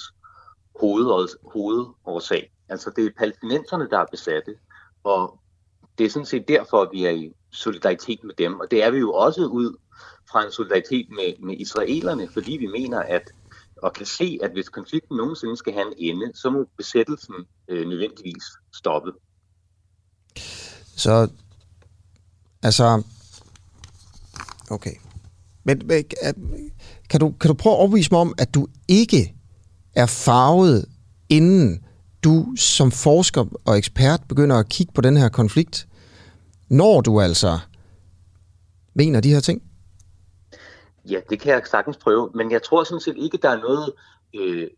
hovedårsag. 0.81 2.53
Altså 2.69 2.91
det 2.97 3.07
er 3.07 3.11
palæstinenserne, 3.19 3.89
der 3.91 3.99
er 3.99 4.07
besatte, 4.11 4.55
og 5.05 5.39
det 5.99 6.07
er 6.07 6.11
sådan 6.11 6.27
set 6.27 6.49
derfor, 6.49 6.83
at 6.83 6.89
vi 6.93 7.05
er 7.05 7.11
i 7.11 7.33
solidaritet 7.53 8.25
med 8.25 8.35
dem. 8.35 8.61
Og 8.61 8.71
det 8.71 8.83
er 8.83 8.91
vi 8.91 8.99
jo 8.99 9.13
også 9.13 9.47
ud 9.47 9.77
fra 10.31 10.45
en 10.45 10.53
solidaritet 10.53 11.11
med, 11.11 11.47
med 11.47 11.57
israelerne, 11.57 12.29
fordi 12.29 12.57
vi 12.57 12.67
mener, 12.67 12.99
at 12.99 13.33
og 13.83 13.93
kan 13.93 14.07
se, 14.07 14.39
at 14.43 14.51
hvis 14.51 14.69
konflikten 14.69 15.17
nogensinde 15.17 15.57
skal 15.57 15.73
have 15.73 15.87
en 15.87 16.17
ende, 16.17 16.33
så 16.35 16.51
må 16.51 16.69
besættelsen 16.77 17.35
øh, 17.69 17.89
nødvendigvis 17.89 18.45
stoppe. 18.75 19.13
Så, 20.97 21.29
altså, 22.63 23.03
okay. 24.71 24.95
Men 25.65 25.81
kan 27.11 27.21
du, 27.21 27.31
kan 27.41 27.49
du 27.49 27.55
prøve 27.55 27.75
at 27.75 27.79
overbevise 27.79 28.11
mig 28.11 28.21
om, 28.21 28.35
at 28.39 28.55
du 28.55 28.67
ikke 28.89 29.35
er 29.95 30.07
farvet, 30.07 30.85
inden 31.29 31.85
du 32.25 32.55
som 32.57 32.91
forsker 32.91 33.45
og 33.65 33.79
ekspert 33.79 34.21
begynder 34.29 34.57
at 34.57 34.69
kigge 34.69 34.93
på 34.93 35.01
den 35.01 35.17
her 35.17 35.29
konflikt, 35.29 35.89
når 36.69 37.01
du 37.01 37.21
altså 37.21 37.59
mener 38.95 39.21
de 39.21 39.33
her 39.33 39.41
ting? 39.41 39.63
Ja, 41.11 41.21
det 41.31 41.41
kan 41.41 41.53
jeg 41.53 41.63
sagtens 41.71 41.97
prøve, 41.97 42.31
men 42.35 42.51
jeg 42.51 42.63
tror 42.63 42.85
sådan 42.85 43.01
set 43.01 43.17
ikke, 43.17 43.39
der 43.43 43.49
er 43.51 43.61
noget 43.61 43.93
øh, 44.35 44.69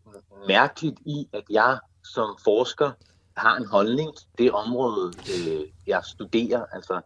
mærkeligt 0.47 0.99
i, 1.05 1.27
at 1.33 1.43
jeg 1.49 1.77
som 2.03 2.37
forsker 2.43 2.91
har 3.37 3.57
en 3.57 3.65
holdning 3.65 4.09
til 4.17 4.27
det 4.37 4.51
område, 4.51 5.11
øh, 5.29 5.59
jeg 5.87 6.01
studerer. 6.05 6.61
Altså, 6.73 7.01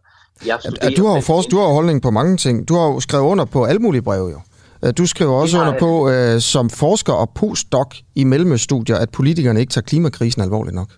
jeg 0.46 0.58
studerer 0.60 0.90
ja, 0.90 0.96
du 0.96 1.06
har 1.06 1.14
jo 1.14 1.20
forsk, 1.20 1.50
du 1.50 1.58
har 1.58 1.66
holdning 1.66 2.02
på 2.02 2.10
mange 2.10 2.36
ting. 2.36 2.68
Du 2.68 2.74
har 2.74 2.86
jo 2.86 3.00
skrevet 3.00 3.24
under 3.24 3.44
på 3.44 3.64
alle 3.64 3.78
mulige 3.78 4.02
breve, 4.02 4.30
jo. 4.30 4.40
Øh, 4.84 4.92
du 4.98 5.06
skriver 5.06 5.32
også 5.32 5.60
under 5.60 5.78
på, 5.78 6.10
øh, 6.10 6.40
som 6.40 6.70
forsker 6.70 7.12
og 7.12 7.30
postdoc 7.34 7.96
i 8.14 8.24
Mellemøststudier, 8.24 8.96
at 8.96 9.10
politikerne 9.10 9.60
ikke 9.60 9.70
tager 9.70 9.82
klimakrisen 9.82 10.42
alvorligt 10.42 10.74
nok. 10.74 10.88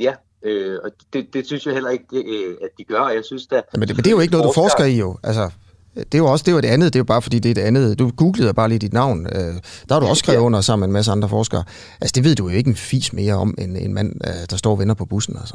Ja, 0.00 0.12
øh, 0.42 0.78
og 0.84 0.90
det, 1.12 1.26
det 1.34 1.46
synes 1.46 1.66
jeg 1.66 1.74
heller 1.74 1.90
ikke, 1.90 2.04
det, 2.10 2.24
øh, 2.26 2.56
at 2.62 2.68
de 2.78 2.84
gør. 2.84 3.08
Jeg 3.08 3.24
synes, 3.24 3.46
at 3.50 3.64
men, 3.72 3.88
det, 3.88 3.96
men 3.96 4.04
det 4.04 4.06
er 4.06 4.10
jo 4.10 4.20
ikke 4.20 4.32
noget, 4.32 4.46
du 4.46 4.52
forsker 4.52 4.84
i, 4.84 4.98
jo. 4.98 5.18
Altså, 5.22 5.50
det 5.94 6.14
er 6.14 6.18
jo 6.18 6.26
også 6.26 6.42
det 6.42 6.48
er 6.48 6.52
jo 6.52 6.58
et 6.58 6.64
andet, 6.64 6.92
det 6.92 6.98
er 6.98 7.00
jo 7.00 7.04
bare 7.04 7.22
fordi, 7.22 7.38
det 7.38 7.58
er 7.58 7.62
et 7.62 7.66
andet. 7.66 7.98
Du 7.98 8.10
googlede 8.16 8.54
bare 8.54 8.68
lige 8.68 8.78
dit 8.78 8.92
navn. 8.92 9.26
Øh, 9.26 9.54
der 9.88 9.94
har 9.94 10.00
du 10.00 10.06
også 10.06 10.20
skrevet 10.20 10.40
ja. 10.40 10.44
under 10.44 10.60
sammen 10.60 10.80
med 10.80 10.88
en 10.88 10.92
masse 10.92 11.12
andre 11.12 11.28
forskere. 11.28 11.64
Altså, 12.00 12.12
det 12.14 12.24
ved 12.24 12.34
du 12.34 12.48
jo 12.48 12.56
ikke 12.56 12.70
en 12.70 12.76
fis 12.76 13.12
mere 13.12 13.34
om, 13.34 13.54
end 13.58 13.76
en 13.76 13.94
mand, 13.94 14.14
øh, 14.26 14.32
der 14.50 14.56
står 14.56 14.70
og 14.70 14.78
venter 14.78 14.94
på 14.94 15.04
bussen, 15.04 15.36
altså. 15.36 15.54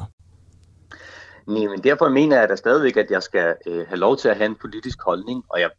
Nej, 1.48 1.68
men 1.68 1.84
derfor 1.84 2.10
mener 2.10 2.40
jeg 2.40 2.50
da 2.50 2.56
stadigvæk, 2.56 2.98
at 2.98 3.12
jeg 3.12 3.24
skal 3.24 3.56
øh, 3.68 3.86
have 3.88 4.00
lov 4.00 4.18
til 4.18 4.28
at 4.28 4.38
have 4.38 4.46
en 4.46 4.56
politisk 4.62 5.02
holdning, 5.02 5.44
og 5.50 5.60
jeg 5.60 5.70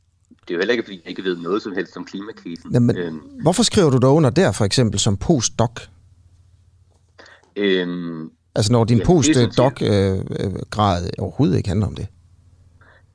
det 0.48 0.54
er 0.54 0.54
jo 0.54 0.60
heller 0.60 0.72
ikke, 0.72 0.84
fordi 0.84 1.00
jeg 1.04 1.10
ikke 1.10 1.24
ved 1.24 1.36
noget 1.36 1.62
som 1.62 1.72
helst 1.72 1.96
om 1.96 2.04
klimakrisen. 2.04 2.72
Jamen, 2.72 2.96
øhm, 2.96 3.20
hvorfor 3.42 3.62
skriver 3.62 3.90
du 3.90 3.96
der 3.96 4.08
under 4.08 4.30
der, 4.30 4.52
for 4.52 4.64
eksempel, 4.64 5.00
som 5.00 5.16
postdoc? 5.16 5.80
Øhm, 7.56 8.30
altså 8.54 8.72
når 8.72 8.84
din 8.84 9.00
postdoc-grad 9.04 11.04
øh, 11.04 11.10
overhovedet 11.18 11.56
ikke 11.56 11.68
handler 11.68 11.86
om 11.86 11.94
det? 11.94 12.06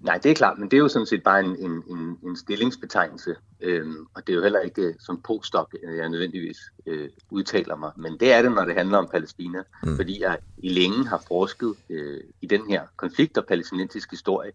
Nej, 0.04 0.18
det 0.18 0.32
er 0.32 0.36
klart, 0.36 0.58
men 0.58 0.72
det 0.72 0.78
er 0.78 0.82
jo 0.82 0.88
sådan 0.88 1.06
set 1.06 1.24
bare 1.24 1.40
en, 1.40 1.56
en, 1.60 1.84
en, 1.90 2.18
en 2.24 2.36
stillingsbetegnelse, 2.38 3.36
øhm, 3.62 4.08
og 4.14 4.28
det 4.28 4.34
er 4.34 4.38
jo 4.38 4.44
heller 4.44 4.60
ikke 4.60 4.82
øh, 4.82 4.94
som 5.00 5.22
postdoc, 5.28 5.74
jeg 5.98 6.10
nødvendigvis 6.10 6.58
øh, 6.86 7.10
udtaler 7.30 7.76
mig, 7.76 7.92
men 7.98 8.18
det 8.20 8.34
er 8.34 8.42
det, 8.42 8.52
når 8.52 8.66
det 8.66 8.76
handler 8.76 8.98
om 8.98 9.08
Palæstina, 9.12 9.60
mm. 9.84 9.96
fordi 9.96 10.22
jeg 10.22 10.38
i 10.58 10.70
længe 10.70 11.08
har 11.08 11.24
forsket 11.28 11.76
øh, 11.90 12.20
i 12.42 12.48
den 12.48 12.62
her 12.70 12.82
konflikt 12.96 13.38
og 13.38 13.46
palæstinensisk 13.46 14.12
historie, 14.12 14.52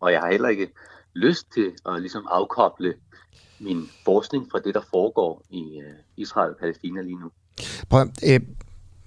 og 0.00 0.12
jeg 0.12 0.20
har 0.20 0.30
heller 0.30 0.48
ikke 0.48 0.72
lyst 1.14 1.46
til 1.54 1.72
at 1.86 2.00
ligesom 2.00 2.26
afkoble 2.30 2.94
min 3.60 3.88
forskning 4.04 4.50
fra 4.50 4.58
det, 4.58 4.74
der 4.74 4.82
foregår 4.90 5.42
i 5.50 5.80
øh, 5.80 5.94
Israel 6.16 6.50
og 6.50 6.56
Palæstina 6.60 7.02
lige 7.02 7.20
nu. 7.20 7.30
Prøv, 7.88 8.06
øh, 8.26 8.40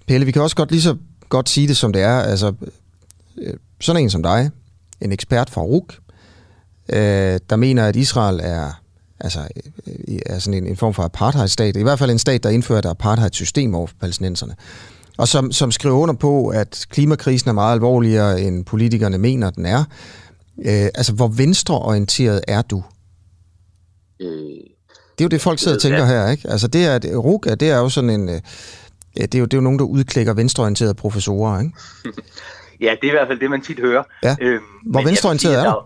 Pelle, 0.06 0.26
vi 0.26 0.32
kan 0.32 0.42
også 0.42 0.56
godt 0.56 0.70
lige 0.70 0.82
så 0.82 0.96
godt 1.28 1.48
sige 1.48 1.68
det, 1.68 1.76
som 1.76 1.92
det 1.92 2.02
er. 2.02 2.18
Altså, 2.18 2.54
øh, 3.38 3.54
sådan 3.80 4.02
en 4.02 4.10
som 4.10 4.22
dig, 4.22 4.50
en 5.04 5.12
ekspert 5.12 5.50
fra 5.50 5.62
RUK, 5.62 5.94
øh, 6.88 7.40
der 7.50 7.56
mener, 7.56 7.86
at 7.86 7.96
Israel 7.96 8.40
er, 8.42 8.80
altså, 9.20 9.40
øh, 9.86 10.18
er 10.26 10.38
sådan 10.38 10.62
en, 10.62 10.66
en 10.66 10.76
form 10.76 10.94
for 10.94 11.02
apartheidstat. 11.02 11.76
I 11.76 11.82
hvert 11.82 11.98
fald 11.98 12.10
en 12.10 12.18
stat, 12.18 12.42
der 12.42 12.50
indfører 12.50 12.78
et 12.78 12.86
apartheidsystem 12.86 13.74
over 13.74 13.86
for 13.86 13.96
palæstinenserne. 14.00 14.54
Og 15.18 15.28
som, 15.28 15.52
som 15.52 15.72
skriver 15.72 15.96
under 15.96 16.14
på, 16.14 16.48
at 16.48 16.86
klimakrisen 16.90 17.48
er 17.48 17.52
meget 17.52 17.72
alvorligere, 17.72 18.40
end 18.40 18.64
politikerne 18.64 19.18
mener, 19.18 19.50
den 19.50 19.66
er. 19.66 19.84
Øh, 20.58 20.88
altså, 20.94 21.12
hvor 21.12 21.28
venstreorienteret 21.28 22.40
er 22.48 22.62
du? 22.62 22.82
Øh, 24.20 24.28
det 25.18 25.20
er 25.20 25.24
jo 25.24 25.28
det, 25.28 25.40
folk 25.40 25.58
sidder 25.58 25.76
og 25.76 25.82
tænker 25.82 26.04
her, 26.04 26.28
ikke? 26.28 26.50
Altså, 26.50 26.68
det 26.68 26.84
er, 26.84 26.98
det, 26.98 27.16
RUK, 27.16 27.46
det 27.60 27.70
er 27.70 27.78
jo 27.78 27.88
sådan 27.88 28.10
en... 28.10 28.28
Øh, 28.28 28.40
det 29.16 29.34
er 29.34 29.38
jo, 29.38 29.44
det 29.44 29.54
er 29.54 29.58
jo 29.58 29.62
nogen, 29.62 29.78
der 29.78 29.84
udklikker 29.84 30.32
venstreorienterede 30.32 30.94
professorer, 30.94 31.60
ikke? 31.60 31.72
Ja, 32.80 32.96
det 33.00 33.04
er 33.04 33.12
i 33.12 33.16
hvert 33.16 33.28
fald 33.28 33.40
det, 33.40 33.50
man 33.50 33.62
tit 33.62 33.78
hører. 33.80 34.02
Ja. 34.22 34.36
Øhm, 34.40 34.64
Hvor 34.86 35.02
venstreorienteret 35.02 35.66
er 35.66 35.72
du? 35.72 35.80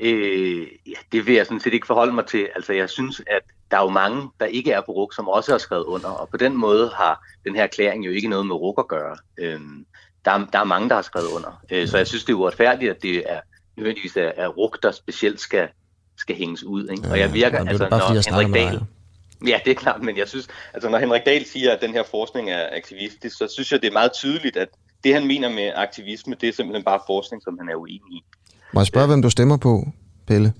Øh, 0.00 0.66
ja, 0.86 0.92
det 1.12 1.26
vil 1.26 1.34
jeg 1.34 1.46
sådan 1.46 1.60
set 1.60 1.74
ikke 1.74 1.86
forholde 1.86 2.12
mig 2.12 2.26
til. 2.26 2.48
Altså, 2.54 2.72
jeg 2.72 2.90
synes, 2.90 3.22
at 3.26 3.42
der 3.70 3.76
er 3.76 3.82
jo 3.82 3.88
mange, 3.88 4.28
der 4.40 4.46
ikke 4.46 4.72
er 4.72 4.80
på 4.80 4.92
RUK, 4.92 5.14
som 5.14 5.28
også 5.28 5.50
har 5.50 5.58
skrevet 5.58 5.84
under, 5.84 6.08
og 6.08 6.28
på 6.28 6.36
den 6.36 6.56
måde 6.56 6.90
har 6.96 7.26
den 7.44 7.56
her 7.56 7.62
erklæring 7.62 8.06
jo 8.06 8.10
ikke 8.10 8.28
noget 8.28 8.46
med 8.46 8.54
RUK 8.54 8.78
at 8.78 8.88
gøre. 8.88 9.16
Øhm, 9.38 9.86
der, 10.24 10.30
er, 10.30 10.46
der 10.52 10.58
er 10.58 10.64
mange, 10.64 10.88
der 10.88 10.94
har 10.94 11.02
skrevet 11.02 11.26
under. 11.26 11.62
Øh, 11.70 11.88
så 11.88 11.96
jeg 11.96 12.06
synes, 12.06 12.24
det 12.24 12.32
er 12.32 12.36
uretfærdigt, 12.36 12.90
at 12.90 13.02
det 13.02 13.32
er 13.32 13.40
nødvendigvis 13.76 14.16
er, 14.16 14.32
er 14.36 14.48
RUK, 14.48 14.82
der 14.82 14.90
specielt 14.92 15.40
skal, 15.40 15.68
skal 16.18 16.36
hænges 16.36 16.64
ud. 16.64 16.88
Ikke? 16.88 17.06
Ja, 17.06 17.12
og 17.12 17.18
jeg 17.18 17.34
virker, 17.34 17.62
ja, 17.62 17.68
altså, 17.68 17.88
når 17.90 18.30
Henrik 18.30 18.54
Dahl... 18.54 18.80
Ja, 19.46 19.60
det 19.64 19.70
er 19.70 19.74
klart, 19.74 20.02
men 20.02 20.16
jeg 20.16 20.28
synes, 20.28 20.48
altså 20.74 20.88
når 20.88 20.98
Henrik 20.98 21.22
Dahl 21.26 21.46
siger, 21.46 21.72
at 21.72 21.80
den 21.80 21.90
her 21.92 22.02
forskning 22.10 22.50
er 22.50 22.76
aktivistisk, 22.76 23.36
så 23.36 23.48
synes 23.52 23.72
jeg, 23.72 23.82
det 23.82 23.88
er 23.88 23.92
meget 23.92 24.12
tydeligt, 24.12 24.56
at 24.56 24.68
det, 25.04 25.14
han 25.14 25.26
mener 25.26 25.48
med 25.48 25.72
aktivisme, 25.74 26.36
det 26.40 26.48
er 26.48 26.52
simpelthen 26.52 26.84
bare 26.84 27.00
forskning, 27.06 27.42
som 27.42 27.58
han 27.58 27.68
er 27.68 27.74
uenig 27.74 28.12
i. 28.12 28.24
Må 28.72 28.80
jeg 28.80 28.86
spørge, 28.86 29.04
ja. 29.04 29.06
hvem 29.06 29.22
du 29.22 29.30
stemmer 29.30 29.56
på, 29.56 29.88
Pelle? 30.26 30.52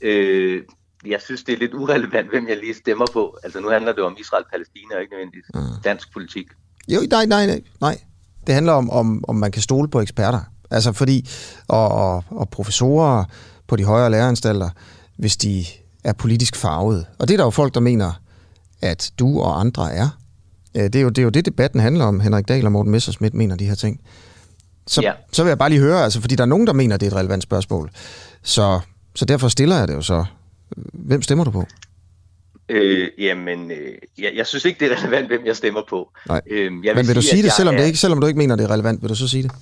Øh, 0.00 0.62
jeg 1.06 1.20
synes, 1.20 1.44
det 1.44 1.52
er 1.52 1.58
lidt 1.58 1.74
urelevant, 1.74 2.30
hvem 2.30 2.48
jeg 2.48 2.56
lige 2.56 2.74
stemmer 2.74 3.06
på. 3.12 3.38
Altså, 3.44 3.60
nu 3.60 3.68
handler 3.68 3.92
det 3.92 4.02
om 4.04 4.16
Israel-Palæstina, 4.20 4.94
og 4.94 5.00
ikke 5.00 5.12
nødvendigvis. 5.12 5.44
Ah. 5.54 5.84
dansk 5.84 6.12
politik. 6.12 6.46
Jo, 6.88 7.00
nej, 7.10 7.26
nej, 7.26 7.46
nej, 7.46 7.62
nej. 7.80 7.98
Det 8.46 8.54
handler 8.54 8.72
om, 8.72 8.90
om, 8.90 9.24
om 9.28 9.36
man 9.36 9.52
kan 9.52 9.62
stole 9.62 9.88
på 9.88 10.00
eksperter. 10.00 10.40
Altså 10.70 10.92
fordi, 10.92 11.28
og, 11.68 11.88
og, 11.88 12.24
og 12.30 12.48
professorer 12.48 13.24
på 13.66 13.76
de 13.76 13.84
højere 13.84 14.10
læreranstalter, 14.10 14.70
hvis 15.16 15.36
de 15.36 15.64
er 16.04 16.12
politisk 16.12 16.56
farvet. 16.56 17.06
Og 17.18 17.28
det 17.28 17.34
er 17.34 17.38
der 17.38 17.44
jo 17.44 17.50
folk, 17.50 17.74
der 17.74 17.80
mener, 17.80 18.12
at 18.82 19.12
du 19.18 19.40
og 19.40 19.60
andre 19.60 19.92
er. 19.92 20.08
Det 20.74 20.96
er, 20.96 21.00
jo, 21.00 21.08
det 21.08 21.18
er 21.18 21.22
jo 21.22 21.28
det, 21.28 21.46
debatten 21.46 21.80
handler 21.80 22.04
om. 22.04 22.20
Henrik 22.20 22.48
Dahl 22.48 22.66
og 22.66 22.72
Morten 22.72 22.92
Messersmith 22.92 23.36
mener 23.36 23.56
de 23.56 23.66
her 23.66 23.74
ting. 23.74 24.00
Så, 24.86 25.02
ja. 25.02 25.12
så 25.32 25.42
vil 25.42 25.50
jeg 25.50 25.58
bare 25.58 25.68
lige 25.70 25.80
høre, 25.80 26.04
altså, 26.04 26.20
fordi 26.20 26.34
der 26.34 26.42
er 26.42 26.46
nogen, 26.46 26.66
der 26.66 26.72
mener, 26.72 26.96
det 26.96 27.06
er 27.06 27.10
et 27.10 27.16
relevant 27.16 27.42
spørgsmål. 27.42 27.90
Så, 28.42 28.80
så 29.14 29.24
derfor 29.24 29.48
stiller 29.48 29.78
jeg 29.78 29.88
det 29.88 29.94
jo 29.94 30.02
så. 30.02 30.24
Hvem 30.92 31.22
stemmer 31.22 31.44
du 31.44 31.50
på? 31.50 31.66
Øh, 32.68 33.08
jamen, 33.18 33.70
øh, 33.70 33.94
jeg, 34.18 34.32
jeg 34.34 34.46
synes 34.46 34.64
ikke, 34.64 34.80
det 34.80 34.92
er 34.92 35.02
relevant, 35.02 35.26
hvem 35.26 35.46
jeg 35.46 35.56
stemmer 35.56 35.82
på. 35.88 36.10
Nej. 36.28 36.40
Øh, 36.46 36.60
jeg 36.60 36.70
vil 36.70 36.80
Men 36.82 36.96
vil 36.96 37.06
sige, 37.06 37.14
du 37.14 37.22
sige 37.22 37.42
det, 37.42 37.52
selvom, 37.52 37.74
er... 37.74 37.78
det 37.78 37.86
ikke, 37.86 37.98
selvom 37.98 38.20
du 38.20 38.26
ikke 38.26 38.38
mener, 38.38 38.56
det 38.56 38.64
er 38.64 38.70
relevant? 38.70 39.02
Vil 39.02 39.10
du 39.10 39.14
så 39.14 39.28
sige 39.28 39.42
det? 39.42 39.52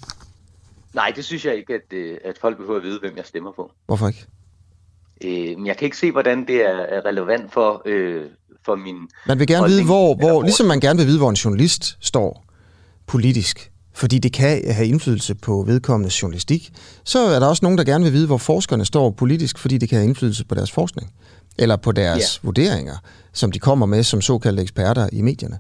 Nej, 0.95 1.13
det 1.17 1.25
synes 1.25 1.45
jeg 1.45 1.57
ikke, 1.57 1.75
at, 1.75 1.93
øh, 1.93 2.17
at 2.25 2.39
folk 2.39 2.57
behøver 2.57 2.77
at 2.77 2.83
vide, 2.83 2.99
hvem 3.01 3.17
jeg 3.17 3.25
stemmer 3.25 3.53
på. 3.53 3.71
Hvorfor 3.87 4.09
ikke? 4.09 4.27
Øh, 5.25 5.67
jeg 5.67 5.77
kan 5.77 5.85
ikke 5.85 5.97
se, 5.97 6.13
hvordan 6.13 6.47
det 6.47 6.65
er 6.67 7.05
relevant 7.05 7.53
for, 7.53 7.83
øh, 7.87 8.25
for 8.65 8.77
min... 8.77 8.97
Man 9.27 9.39
vil 9.39 9.47
gerne 9.47 9.67
vide, 9.67 9.85
hvor, 9.85 10.15
hvor, 10.15 10.43
ligesom 10.43 10.67
man 10.67 10.81
gerne 10.81 10.99
vil 10.99 11.07
vide, 11.07 11.19
hvor 11.19 11.31
en 11.31 11.37
journalist 11.37 11.97
står 12.01 12.45
politisk, 13.07 13.71
fordi 13.95 14.19
det 14.19 14.33
kan 14.33 14.73
have 14.73 14.87
indflydelse 14.87 15.35
på 15.35 15.65
vedkommende 15.67 16.15
journalistik, 16.23 16.73
så 17.05 17.19
er 17.19 17.39
der 17.39 17.47
også 17.47 17.65
nogen, 17.65 17.79
der 17.79 17.85
gerne 17.85 18.05
vil 18.05 18.13
vide, 18.13 18.27
hvor 18.27 18.37
forskerne 18.37 18.85
står 18.85 19.11
politisk, 19.11 19.59
fordi 19.59 19.79
det 19.79 19.89
kan 19.89 19.99
have 19.99 20.09
indflydelse 20.09 20.45
på 20.45 20.55
deres 20.55 20.73
forskning, 20.73 21.13
eller 21.59 21.77
på 21.77 21.93
deres 21.93 22.41
ja. 22.43 22.47
vurderinger, 22.47 22.97
som 23.33 23.53
de 23.53 23.59
kommer 23.59 23.87
med 23.87 24.03
som 24.03 24.21
såkaldte 24.21 24.63
eksperter 24.63 25.09
i 25.13 25.23
medierne. 25.23 25.59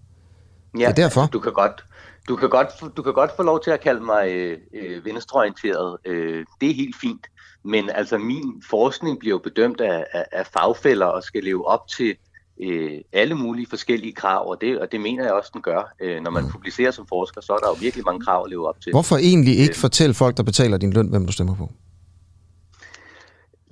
Ja, 0.74 0.78
det 0.78 0.86
er 0.86 0.92
derfor. 0.92 1.20
Altså, 1.20 1.32
du 1.32 1.40
kan 1.40 1.52
godt, 1.52 1.84
du 2.28 2.36
kan 2.36 2.50
godt, 2.50 2.96
du 2.96 3.02
kan 3.02 3.12
godt 3.12 3.30
få 3.36 3.42
lov 3.42 3.62
til 3.64 3.70
at 3.70 3.80
kalde 3.80 4.00
mig 4.00 4.28
øh, 4.28 4.58
øh, 4.74 5.04
venstreorienteret. 5.04 5.96
Øh, 6.06 6.44
det 6.60 6.70
er 6.70 6.74
helt 6.74 6.96
fint. 7.00 7.26
Men 7.64 7.90
altså 7.90 8.18
min 8.18 8.62
forskning 8.70 9.18
bliver 9.18 9.34
jo 9.34 9.38
bedømt 9.38 9.80
af, 9.80 10.06
af, 10.12 10.24
af 10.32 10.46
fagfælder 10.46 11.06
og 11.06 11.22
skal 11.22 11.44
leve 11.44 11.66
op 11.66 11.88
til 11.88 12.16
øh, 12.62 13.00
alle 13.12 13.34
mulige 13.34 13.66
forskellige 13.70 14.12
krav, 14.12 14.50
og 14.50 14.60
det, 14.60 14.78
og 14.78 14.92
det 14.92 15.00
mener 15.00 15.24
jeg 15.24 15.32
også, 15.32 15.50
den 15.54 15.62
gør. 15.62 15.94
Øh, 16.00 16.22
når 16.22 16.30
man 16.30 16.44
mm. 16.44 16.50
publicerer 16.50 16.90
som 16.90 17.06
forsker, 17.06 17.40
så 17.40 17.52
er 17.52 17.58
der 17.58 17.68
jo 17.68 17.76
virkelig 17.80 18.04
mange 18.04 18.24
krav 18.24 18.44
at 18.44 18.50
leve 18.50 18.68
op 18.68 18.80
til. 18.80 18.92
Hvorfor 18.92 19.16
egentlig 19.16 19.58
ikke 19.58 19.72
øh, 19.72 19.76
fortælle 19.76 20.14
folk, 20.14 20.36
der 20.36 20.42
betaler 20.42 20.78
din 20.78 20.92
løn, 20.92 21.08
hvem 21.08 21.26
du 21.26 21.32
stemmer 21.32 21.56
på? 21.56 21.70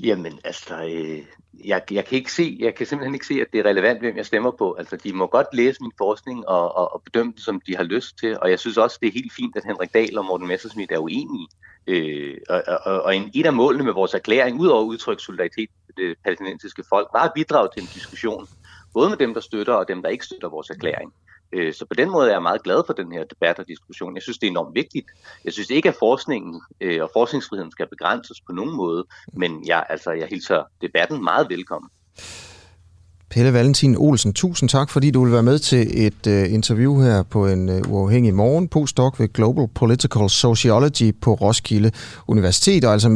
Jamen, 0.01 0.39
altså, 0.45 0.75
øh, 0.85 1.19
jeg, 1.65 1.83
jeg, 1.91 2.05
kan 2.05 2.19
ikke 2.19 2.33
se, 2.33 2.57
jeg 2.61 2.75
kan 2.75 2.87
simpelthen 2.87 3.15
ikke 3.15 3.27
se, 3.27 3.35
at 3.35 3.47
det 3.53 3.61
er 3.61 3.65
relevant, 3.65 4.01
hvem 4.01 4.17
jeg 4.17 4.27
stemmer 4.27 4.51
på. 4.51 4.73
Altså, 4.73 4.97
de 4.97 5.13
må 5.13 5.27
godt 5.27 5.47
læse 5.53 5.79
min 5.81 5.93
forskning 5.99 6.49
og, 6.49 6.77
og, 6.77 6.95
og 6.95 7.03
bedømme 7.05 7.33
det, 7.33 7.43
som 7.43 7.61
de 7.67 7.77
har 7.77 7.85
lyst 7.85 8.19
til. 8.19 8.39
Og 8.43 8.51
jeg 8.51 8.59
synes 8.59 8.77
også, 8.77 8.99
det 9.01 9.09
er 9.09 9.13
helt 9.13 9.33
fint, 9.33 9.57
at 9.57 9.65
Henrik 9.65 9.95
Dahl 9.95 10.19
og 10.19 10.25
Morten 10.25 10.49
Messersmith 10.49 10.93
er 10.93 10.99
uenige. 10.99 11.49
Øh, 11.87 12.37
og, 12.49 12.63
og, 12.85 13.03
og 13.03 13.17
en, 13.17 13.31
et 13.35 13.47
af 13.47 13.53
målene 13.53 13.85
med 13.85 13.93
vores 13.93 14.15
erklæring, 14.15 14.61
udover 14.61 14.81
at 14.83 14.87
udtrykke 14.87 15.23
solidaritet 15.23 15.69
med 15.87 16.05
det 16.05 16.17
palæstinensiske 16.25 16.85
folk, 16.89 17.09
var 17.13 17.25
at 17.25 17.33
bidrage 17.35 17.69
til 17.75 17.83
en 17.83 17.89
diskussion, 17.95 18.49
både 18.95 19.09
med 19.09 19.17
dem, 19.17 19.35
der 19.35 19.41
støtter 19.41 19.75
og 19.75 19.89
dem, 19.89 20.03
der 20.03 20.09
ikke 20.09 20.25
støtter 20.25 20.49
vores 20.49 20.71
erklæring. 20.71 21.13
Øh, 21.53 21.75
så 21.75 21.85
på 21.85 21.95
den 21.95 22.11
måde 22.11 22.29
er 22.29 22.33
jeg 22.33 22.43
meget 22.43 22.63
glad 22.63 22.83
for 22.87 22.93
den 22.93 23.13
her 23.13 23.25
debat 23.25 23.59
og 23.59 23.69
diskussion. 23.69 24.15
Jeg 24.15 24.23
synes, 24.23 24.39
det 24.39 24.47
er 24.47 24.51
enormt 24.51 24.75
vigtigt. 24.75 25.07
Jeg 25.45 25.53
synes 25.53 25.71
ikke, 25.71 25.89
at 25.89 25.95
forskningen 25.99 26.61
øh, 26.81 27.03
og 27.03 27.11
forskningsfriheden 27.13 27.73
skal 27.73 27.87
begrænses 27.89 28.41
på 28.47 28.53
nogen 28.53 28.77
måde, 28.77 29.05
men 29.33 29.67
jeg, 29.67 29.87
altså, 29.89 30.11
jeg 30.11 30.29
hilser 30.29 30.63
debatten 30.83 31.25
meget 31.25 31.47
velkommen. 31.51 31.91
Pelle 33.31 33.53
Valentin 33.53 33.97
Olsen, 33.97 34.33
tusind 34.33 34.69
tak, 34.69 34.91
fordi 34.91 35.11
du 35.11 35.25
vil 35.25 35.33
være 35.33 35.43
med 35.43 35.59
til 35.59 36.07
et 36.07 36.27
uh, 36.27 36.53
interview 36.53 37.01
her 37.01 37.23
på 37.23 37.47
en 37.47 37.69
uh, 37.69 37.93
uafhængig 37.93 38.35
morgen. 38.35 38.69
Postdoc 38.69 39.21
ved 39.21 39.33
Global 39.33 39.69
Political 39.75 40.31
Sociology 40.31 41.15
på 41.21 41.35
Roskilde 41.35 41.91
Universitet, 42.29 42.85
og 42.85 42.93
altså 42.93 43.09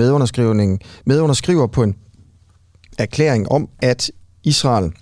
medunderskriver 1.07 1.67
på 1.67 1.83
en 1.83 1.97
erklæring 2.99 3.53
om, 3.53 3.69
at 3.83 4.11
Israel 4.45 4.93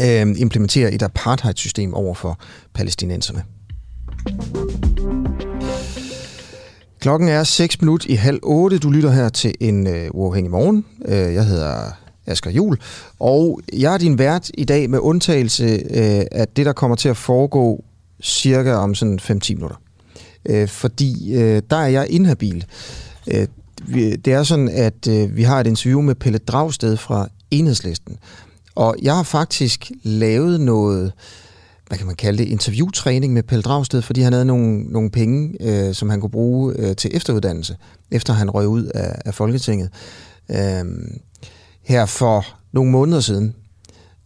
øh, 0.00 0.40
implementerer 0.40 0.90
et 0.92 1.02
apartheid-system 1.02 1.94
over 1.94 2.14
for 2.14 2.38
palæstinenserne. 2.74 3.42
Klokken 7.00 7.28
er 7.28 7.44
6 7.44 7.80
minutter 7.80 8.10
i 8.10 8.14
halv 8.14 8.40
8. 8.42 8.78
Du 8.78 8.90
lytter 8.90 9.10
her 9.10 9.28
til 9.28 9.54
en 9.60 9.86
øh, 9.86 10.08
uafhængig 10.10 10.50
morgen. 10.50 10.84
Øh, 11.04 11.34
jeg 11.34 11.46
hedder 11.46 11.90
Asger 12.26 12.50
Jul. 12.50 12.78
Og 13.20 13.60
jeg 13.72 13.94
er 13.94 13.98
din 13.98 14.18
vært 14.18 14.50
i 14.54 14.64
dag 14.64 14.90
med 14.90 14.98
undtagelse 14.98 15.64
øh, 15.64 16.24
af 16.32 16.48
det, 16.56 16.66
der 16.66 16.72
kommer 16.72 16.96
til 16.96 17.08
at 17.08 17.16
foregå 17.16 17.84
cirka 18.22 18.74
om 18.74 18.94
sådan 18.94 19.18
5-10 19.22 19.54
minutter. 19.54 19.76
Øh, 20.46 20.68
fordi 20.68 21.34
øh, 21.34 21.62
der 21.70 21.76
er 21.76 21.88
jeg 21.88 22.06
inhabil. 22.10 22.64
Øh, 23.32 23.46
det 24.24 24.28
er 24.28 24.42
sådan, 24.42 24.68
at 24.68 25.08
øh, 25.08 25.36
vi 25.36 25.42
har 25.42 25.60
et 25.60 25.66
interview 25.66 26.00
med 26.00 26.14
Pelle 26.14 26.38
Dragsted 26.38 26.96
fra 26.96 27.28
Enhedslisten. 27.50 28.18
Og 28.74 28.96
jeg 29.02 29.16
har 29.16 29.22
faktisk 29.22 29.90
lavet 30.02 30.60
noget, 30.60 31.12
hvad 31.88 31.98
kan 31.98 32.06
man 32.06 32.16
kalde 32.16 32.38
det, 32.38 32.48
interviewtræning 32.48 33.32
med 33.32 33.42
Pelle 33.42 33.62
Dragsted, 33.62 34.02
fordi 34.02 34.20
han 34.20 34.32
havde 34.32 34.44
nogle, 34.44 34.82
nogle 34.82 35.10
penge, 35.10 35.56
øh, 35.60 35.94
som 35.94 36.10
han 36.10 36.20
kunne 36.20 36.30
bruge 36.30 36.74
øh, 36.78 36.96
til 36.96 37.10
efteruddannelse, 37.16 37.76
efter 38.10 38.32
han 38.32 38.50
røg 38.50 38.68
ud 38.68 38.84
af, 38.84 39.22
af 39.24 39.34
Folketinget. 39.34 39.90
Øh, 40.50 40.84
her 41.82 42.06
for 42.06 42.46
nogle 42.72 42.90
måneder 42.90 43.20
siden. 43.20 43.54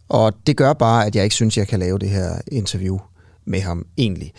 Og 0.08 0.32
det 0.46 0.56
gør 0.56 0.72
bare, 0.72 1.06
at 1.06 1.16
jeg 1.16 1.24
ikke 1.24 1.34
synes, 1.34 1.58
jeg 1.58 1.68
kan 1.68 1.78
lave 1.78 1.98
det 1.98 2.08
her 2.08 2.38
interview 2.52 2.98
med 3.44 3.60
ham 3.60 3.86
egentlig. 3.96 4.32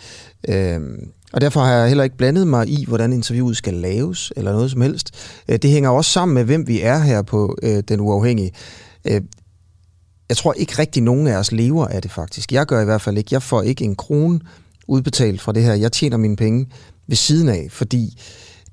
Øhm, 0.48 1.10
og 1.32 1.40
derfor 1.40 1.60
har 1.60 1.72
jeg 1.72 1.88
heller 1.88 2.04
ikke 2.04 2.16
blandet 2.16 2.46
mig 2.46 2.68
i, 2.68 2.84
hvordan 2.88 3.12
interviewet 3.12 3.56
skal 3.56 3.74
laves, 3.74 4.32
eller 4.36 4.52
noget 4.52 4.70
som 4.70 4.80
helst. 4.80 5.10
Øh, 5.48 5.58
det 5.58 5.70
hænger 5.70 5.90
også 5.90 6.10
sammen 6.10 6.34
med, 6.34 6.44
hvem 6.44 6.68
vi 6.68 6.80
er 6.80 6.98
her 6.98 7.22
på 7.22 7.56
øh, 7.62 7.82
Den 7.88 8.00
Uafhængige. 8.00 8.52
Øh, 9.04 9.20
jeg 10.30 10.36
tror 10.36 10.52
ikke 10.52 10.78
rigtig 10.78 11.02
nogen 11.02 11.26
af 11.26 11.36
os 11.36 11.52
lever 11.52 11.86
af 11.86 12.02
det 12.02 12.10
faktisk. 12.10 12.52
Jeg 12.52 12.66
gør 12.66 12.82
i 12.82 12.84
hvert 12.84 13.00
fald 13.02 13.18
ikke. 13.18 13.28
Jeg 13.32 13.42
får 13.42 13.62
ikke 13.62 13.84
en 13.84 13.96
krone 13.96 14.40
udbetalt 14.88 15.40
fra 15.40 15.52
det 15.52 15.62
her. 15.62 15.74
Jeg 15.74 15.92
tjener 15.92 16.16
mine 16.16 16.36
penge 16.36 16.66
ved 17.06 17.16
siden 17.16 17.48
af, 17.48 17.66
fordi 17.70 18.20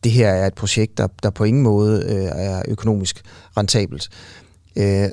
det 0.04 0.12
her 0.12 0.30
er 0.30 0.48
et 0.48 0.54
projekt, 0.54 0.98
der, 0.98 1.08
der 1.24 1.30
på 1.30 1.44
ingen 1.44 1.64
måde 1.64 2.04
øh, 2.04 2.26
er 2.26 2.62
økonomisk 2.68 3.22
rentabelt. 3.58 4.10
Øh, 4.76 5.10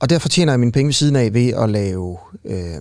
og 0.00 0.10
derfor 0.10 0.28
tjener 0.28 0.52
jeg 0.52 0.60
mine 0.60 0.72
penge 0.72 0.86
ved 0.86 0.92
siden 0.92 1.16
af 1.16 1.34
ved 1.34 1.48
at 1.48 1.70
lave 1.70 2.18
øh, 2.44 2.80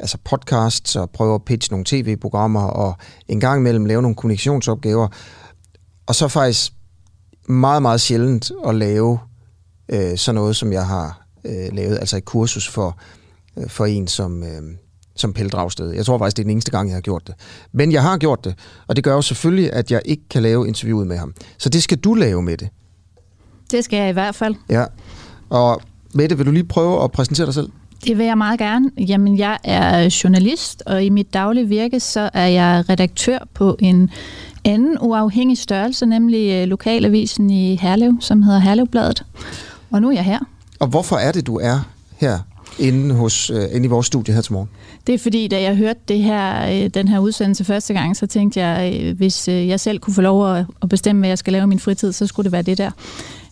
altså 0.00 0.18
podcasts 0.24 0.96
og 0.96 1.10
prøve 1.10 1.34
at 1.34 1.44
pitche 1.44 1.72
nogle 1.72 1.84
tv-programmer 1.84 2.62
og 2.62 2.96
en 3.28 3.40
gang 3.40 3.60
imellem 3.60 3.84
lave 3.84 4.02
nogle 4.02 4.14
kommunikationsopgaver. 4.14 5.08
Og 6.06 6.14
så 6.14 6.28
faktisk 6.28 6.72
meget, 7.48 7.82
meget 7.82 8.00
sjældent 8.00 8.52
at 8.66 8.74
lave 8.74 9.18
øh, 9.88 10.16
sådan 10.16 10.34
noget, 10.34 10.56
som 10.56 10.72
jeg 10.72 10.86
har 10.86 11.27
øh, 11.48 11.76
lavet, 11.76 11.98
altså 11.98 12.16
et 12.16 12.24
kursus 12.24 12.68
for, 12.68 12.98
øh, 13.56 13.68
for 13.68 13.86
en 13.86 14.08
som, 14.08 14.42
øh, 14.42 14.62
som 15.16 15.32
Pelle 15.32 15.50
Dragsted. 15.50 15.92
Jeg 15.92 16.06
tror 16.06 16.18
faktisk, 16.18 16.36
det 16.36 16.42
er 16.42 16.44
den 16.44 16.50
eneste 16.50 16.70
gang, 16.70 16.88
jeg 16.88 16.96
har 16.96 17.00
gjort 17.00 17.26
det. 17.26 17.34
Men 17.72 17.92
jeg 17.92 18.02
har 18.02 18.18
gjort 18.18 18.44
det, 18.44 18.54
og 18.86 18.96
det 18.96 19.04
gør 19.04 19.14
jo 19.14 19.22
selvfølgelig, 19.22 19.72
at 19.72 19.90
jeg 19.90 20.02
ikke 20.04 20.22
kan 20.30 20.42
lave 20.42 20.68
interviewet 20.68 21.06
med 21.06 21.16
ham. 21.16 21.34
Så 21.58 21.68
det 21.68 21.82
skal 21.82 21.98
du 21.98 22.14
lave 22.14 22.42
med 22.42 22.56
det. 22.56 22.68
Det 23.70 23.84
skal 23.84 23.96
jeg 23.96 24.10
i 24.10 24.12
hvert 24.12 24.34
fald. 24.34 24.54
Ja, 24.70 24.84
og 25.48 25.80
Mette, 26.14 26.36
vil 26.36 26.46
du 26.46 26.50
lige 26.50 26.64
prøve 26.64 27.04
at 27.04 27.12
præsentere 27.12 27.46
dig 27.46 27.54
selv? 27.54 27.70
Det 28.04 28.18
vil 28.18 28.26
jeg 28.26 28.38
meget 28.38 28.58
gerne. 28.58 28.90
Jamen, 28.98 29.38
jeg 29.38 29.58
er 29.64 30.20
journalist, 30.24 30.82
og 30.86 31.04
i 31.04 31.08
mit 31.08 31.34
daglige 31.34 31.68
virke, 31.68 32.00
så 32.00 32.30
er 32.34 32.46
jeg 32.46 32.84
redaktør 32.88 33.38
på 33.54 33.76
en 33.78 34.10
anden 34.64 34.98
uafhængig 35.00 35.58
størrelse, 35.58 36.06
nemlig 36.06 36.52
øh, 36.52 36.68
lokalavisen 36.68 37.50
i 37.50 37.76
Herlev, 37.76 38.12
som 38.20 38.42
hedder 38.42 38.58
Herlevbladet. 38.58 39.24
Og 39.90 40.02
nu 40.02 40.08
er 40.08 40.12
jeg 40.12 40.24
her. 40.24 40.38
Og 40.78 40.88
hvorfor 40.88 41.16
er 41.16 41.32
det, 41.32 41.46
du 41.46 41.56
er 41.56 41.78
her 42.16 42.38
inde, 42.78 43.14
hos, 43.14 43.50
øh, 43.50 43.62
inde 43.72 43.84
i 43.84 43.88
vores 43.88 44.06
studie 44.06 44.34
her 44.34 44.40
til 44.40 44.52
morgen? 44.52 44.68
Det 45.06 45.14
er 45.14 45.18
fordi, 45.18 45.48
da 45.48 45.62
jeg 45.62 45.76
hørte 45.76 46.00
det 46.08 46.18
her, 46.18 46.68
øh, 46.70 46.90
den 46.94 47.08
her 47.08 47.18
udsendelse 47.18 47.64
første 47.64 47.94
gang, 47.94 48.16
så 48.16 48.26
tænkte 48.26 48.60
jeg, 48.60 49.00
øh, 49.02 49.16
hvis 49.16 49.48
øh, 49.48 49.68
jeg 49.68 49.80
selv 49.80 49.98
kunne 49.98 50.14
få 50.14 50.20
lov 50.20 50.56
at 50.56 50.88
bestemme, 50.90 51.20
hvad 51.20 51.28
jeg 51.28 51.38
skal 51.38 51.52
lave 51.52 51.62
i 51.62 51.66
min 51.66 51.78
fritid, 51.78 52.12
så 52.12 52.26
skulle 52.26 52.44
det 52.44 52.52
være 52.52 52.62
det 52.62 52.78
der. 52.78 52.90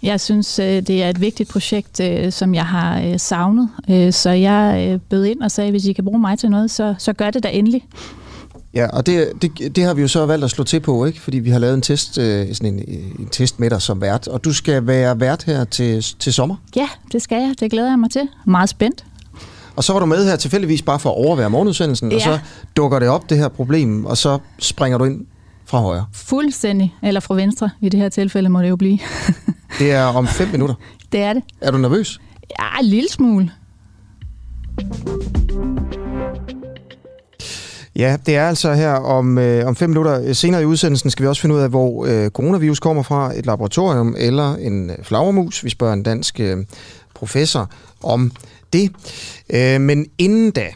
Jeg 0.03 0.21
synes, 0.21 0.59
øh, 0.59 0.67
det 0.67 1.03
er 1.03 1.11
et 1.11 1.21
vigtigt 1.21 1.49
projekt, 1.49 2.01
øh, 2.01 2.33
som 2.33 2.55
jeg 2.55 2.67
har 2.67 3.01
øh, 3.01 3.21
savnet. 3.21 3.69
Øh, 3.91 4.13
så 4.13 4.31
jeg 4.31 4.99
bød 5.11 5.25
ind 5.25 5.43
og 5.43 5.51
sagde, 5.51 5.71
hvis 5.71 5.85
I 5.85 5.93
kan 5.93 6.05
bruge 6.05 6.19
mig 6.19 6.39
til 6.39 6.51
noget, 6.51 6.71
så, 6.71 6.95
så 6.99 7.13
gør 7.13 7.31
det 7.31 7.43
da 7.43 7.49
endelig. 7.49 7.85
Ja, 8.77 8.87
og 8.87 9.07
det, 9.07 9.33
det, 9.43 9.77
det 9.77 9.85
har 9.85 9.95
vi 9.95 10.03
jo 10.03 10.09
så 10.09 10.27
valgt 10.27 10.45
at 10.45 10.51
slå 10.51 10.65
til 10.65 10.81
på, 10.81 11.05
ikke? 11.05 11.21
fordi 11.21 11.39
vi 11.39 11.51
har 11.51 11.59
lavet 11.59 11.75
en 11.75 11.83
test, 11.83 12.15
sådan 12.15 12.57
en, 12.63 12.85
en 13.19 13.29
test 13.31 13.61
med 13.61 13.71
dig 13.71 13.83
som 13.83 14.01
vært, 14.01 14.29
og 14.29 14.45
du 14.45 14.53
skal 14.53 14.87
være 14.87 15.21
vært 15.21 15.45
her 15.45 15.65
til, 15.65 16.03
til 16.19 16.33
sommer. 16.33 16.57
Ja, 16.77 16.89
det 17.13 17.23
skal 17.23 17.43
jeg. 17.43 17.55
Det 17.61 17.71
glæder 17.71 17.89
jeg 17.89 17.99
mig 17.99 18.11
til. 18.11 18.29
Meget 18.47 18.69
spændt. 18.69 19.05
Og 19.77 19.85
så 19.85 19.93
var 19.93 20.01
du 20.01 20.07
med 20.07 20.25
her 20.25 20.37
tilfældigvis 20.37 20.83
bare 20.83 20.99
for 20.99 21.11
at 21.11 21.17
overvære 21.17 21.51
morgenudsendelsen, 21.51 22.11
ja. 22.11 22.17
og 22.17 22.23
så 22.23 22.39
dukker 22.77 22.99
det 22.99 23.09
op, 23.09 23.31
det 23.31 23.39
her 23.39 23.49
problem, 23.49 24.05
og 24.05 24.17
så 24.17 24.39
springer 24.59 24.99
du 24.99 25.05
ind 25.05 25.27
fra 25.67 25.81
højre. 25.81 26.07
Fuldstændig, 26.13 26.95
eller 27.03 27.21
fra 27.21 27.35
venstre 27.35 27.71
i 27.81 27.89
det 27.89 28.01
her 28.01 28.09
tilfælde 28.09 28.49
må 28.49 28.63
det 28.63 28.69
jo 28.69 28.77
blive. 28.77 28.99
det 29.79 29.93
er 29.93 30.05
om 30.05 30.27
fem 30.27 30.49
minutter. 30.49 30.75
Det 31.13 31.21
er 31.21 31.33
det. 31.33 31.43
Er 31.61 31.71
du 31.71 31.79
nervøs? 31.79 32.21
Ja, 32.61 32.81
en 32.81 32.87
lille 32.87 33.09
smule. 33.09 33.51
Ja, 37.97 38.17
det 38.27 38.37
er 38.37 38.49
altså 38.49 38.75
her 38.75 38.93
om, 38.93 39.39
øh, 39.39 39.67
om 39.67 39.77
fem 39.77 39.91
minutter. 39.91 40.33
Senere 40.33 40.63
i 40.63 40.65
udsendelsen 40.65 41.11
skal 41.11 41.23
vi 41.23 41.29
også 41.29 41.43
finde 41.43 41.55
ud 41.55 41.61
af, 41.61 41.69
hvor 41.69 42.07
øh, 42.07 42.31
coronavirus 42.31 42.81
kommer 42.81 43.03
fra. 43.03 43.39
Et 43.39 43.47
laboratorium 43.47 44.15
eller 44.19 44.55
en 44.55 44.91
øh, 44.91 44.97
flagermus. 45.03 45.65
Vi 45.65 45.71
spørger 45.71 45.93
en 45.93 46.03
dansk 46.03 46.41
øh, 46.41 46.57
professor 47.15 47.71
om 48.03 48.33
det. 48.73 48.93
Øh, 49.51 49.81
men 49.81 50.07
inden 50.19 50.51
da 50.51 50.67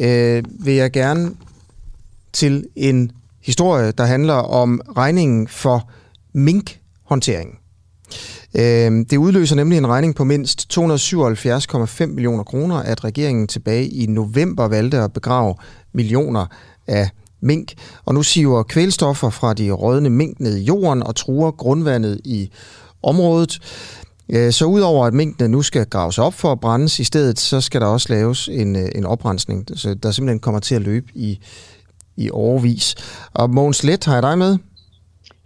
øh, 0.00 0.44
vil 0.64 0.74
jeg 0.74 0.90
gerne 0.90 1.30
til 2.32 2.66
en 2.76 3.12
historie, 3.42 3.92
der 3.92 4.04
handler 4.04 4.34
om 4.34 4.80
regningen 4.96 5.48
for 5.48 5.90
minkhåndteringen. 6.32 7.54
Øh, 8.54 9.06
det 9.10 9.16
udløser 9.16 9.56
nemlig 9.56 9.78
en 9.78 9.86
regning 9.86 10.14
på 10.14 10.24
mindst 10.24 10.78
277,5 10.78 12.06
millioner 12.06 12.44
kroner, 12.44 12.76
at 12.76 13.04
regeringen 13.04 13.46
tilbage 13.46 13.88
i 13.88 14.06
november 14.06 14.68
valgte 14.68 14.98
at 14.98 15.12
begrave 15.12 15.54
millioner 15.92 16.46
af 16.88 17.10
mink. 17.40 17.74
Og 18.04 18.14
nu 18.14 18.22
siver 18.22 18.62
kvælstoffer 18.62 19.30
fra 19.30 19.54
de 19.54 19.70
rådne 19.70 20.10
mink 20.10 20.40
ned 20.40 20.56
i 20.56 20.64
jorden 20.64 21.02
og 21.02 21.16
truer 21.16 21.50
grundvandet 21.50 22.20
i 22.24 22.50
området. 23.02 23.58
Øh, 24.28 24.52
så 24.52 24.64
udover 24.64 25.06
at 25.06 25.14
minkene 25.14 25.48
nu 25.48 25.62
skal 25.62 25.86
graves 25.86 26.18
op 26.18 26.34
for 26.34 26.52
at 26.52 26.60
brændes 26.60 26.98
i 26.98 27.04
stedet, 27.04 27.40
så 27.40 27.60
skal 27.60 27.80
der 27.80 27.86
også 27.86 28.06
laves 28.10 28.48
en, 28.48 28.76
øh, 28.76 28.88
en 28.94 29.04
oprensning, 29.06 29.66
så 29.74 29.94
der 29.94 30.10
simpelthen 30.10 30.40
kommer 30.40 30.60
til 30.60 30.74
at 30.74 30.82
løbe 30.82 31.06
i 31.14 31.38
i 32.16 32.30
overvis. 32.30 32.94
Og 33.34 33.50
Mogens 33.50 33.84
Let, 33.84 34.04
har 34.04 34.14
jeg 34.14 34.22
dig 34.22 34.38
med? 34.38 34.58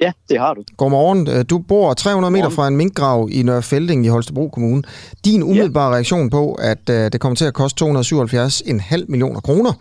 Ja, 0.00 0.12
det 0.28 0.38
har 0.38 0.54
du. 0.54 0.62
Godmorgen. 0.76 1.28
Øh, 1.28 1.44
du 1.50 1.58
bor 1.58 1.94
300 1.94 2.30
meter 2.30 2.48
fra 2.48 2.68
en 2.68 2.76
minkgrav 2.76 3.28
i 3.32 3.42
Nørrefelding 3.42 4.06
i 4.06 4.08
Holstebro 4.08 4.48
Kommune. 4.48 4.82
Din 5.24 5.42
umiddelbare 5.42 5.88
ja. 5.88 5.94
reaktion 5.94 6.30
på, 6.30 6.52
at 6.52 6.88
det 6.88 7.20
kommer 7.20 7.36
til 7.36 7.44
at 7.44 7.54
koste 7.54 7.84
277,5 7.84 9.04
millioner 9.08 9.40
kroner? 9.40 9.72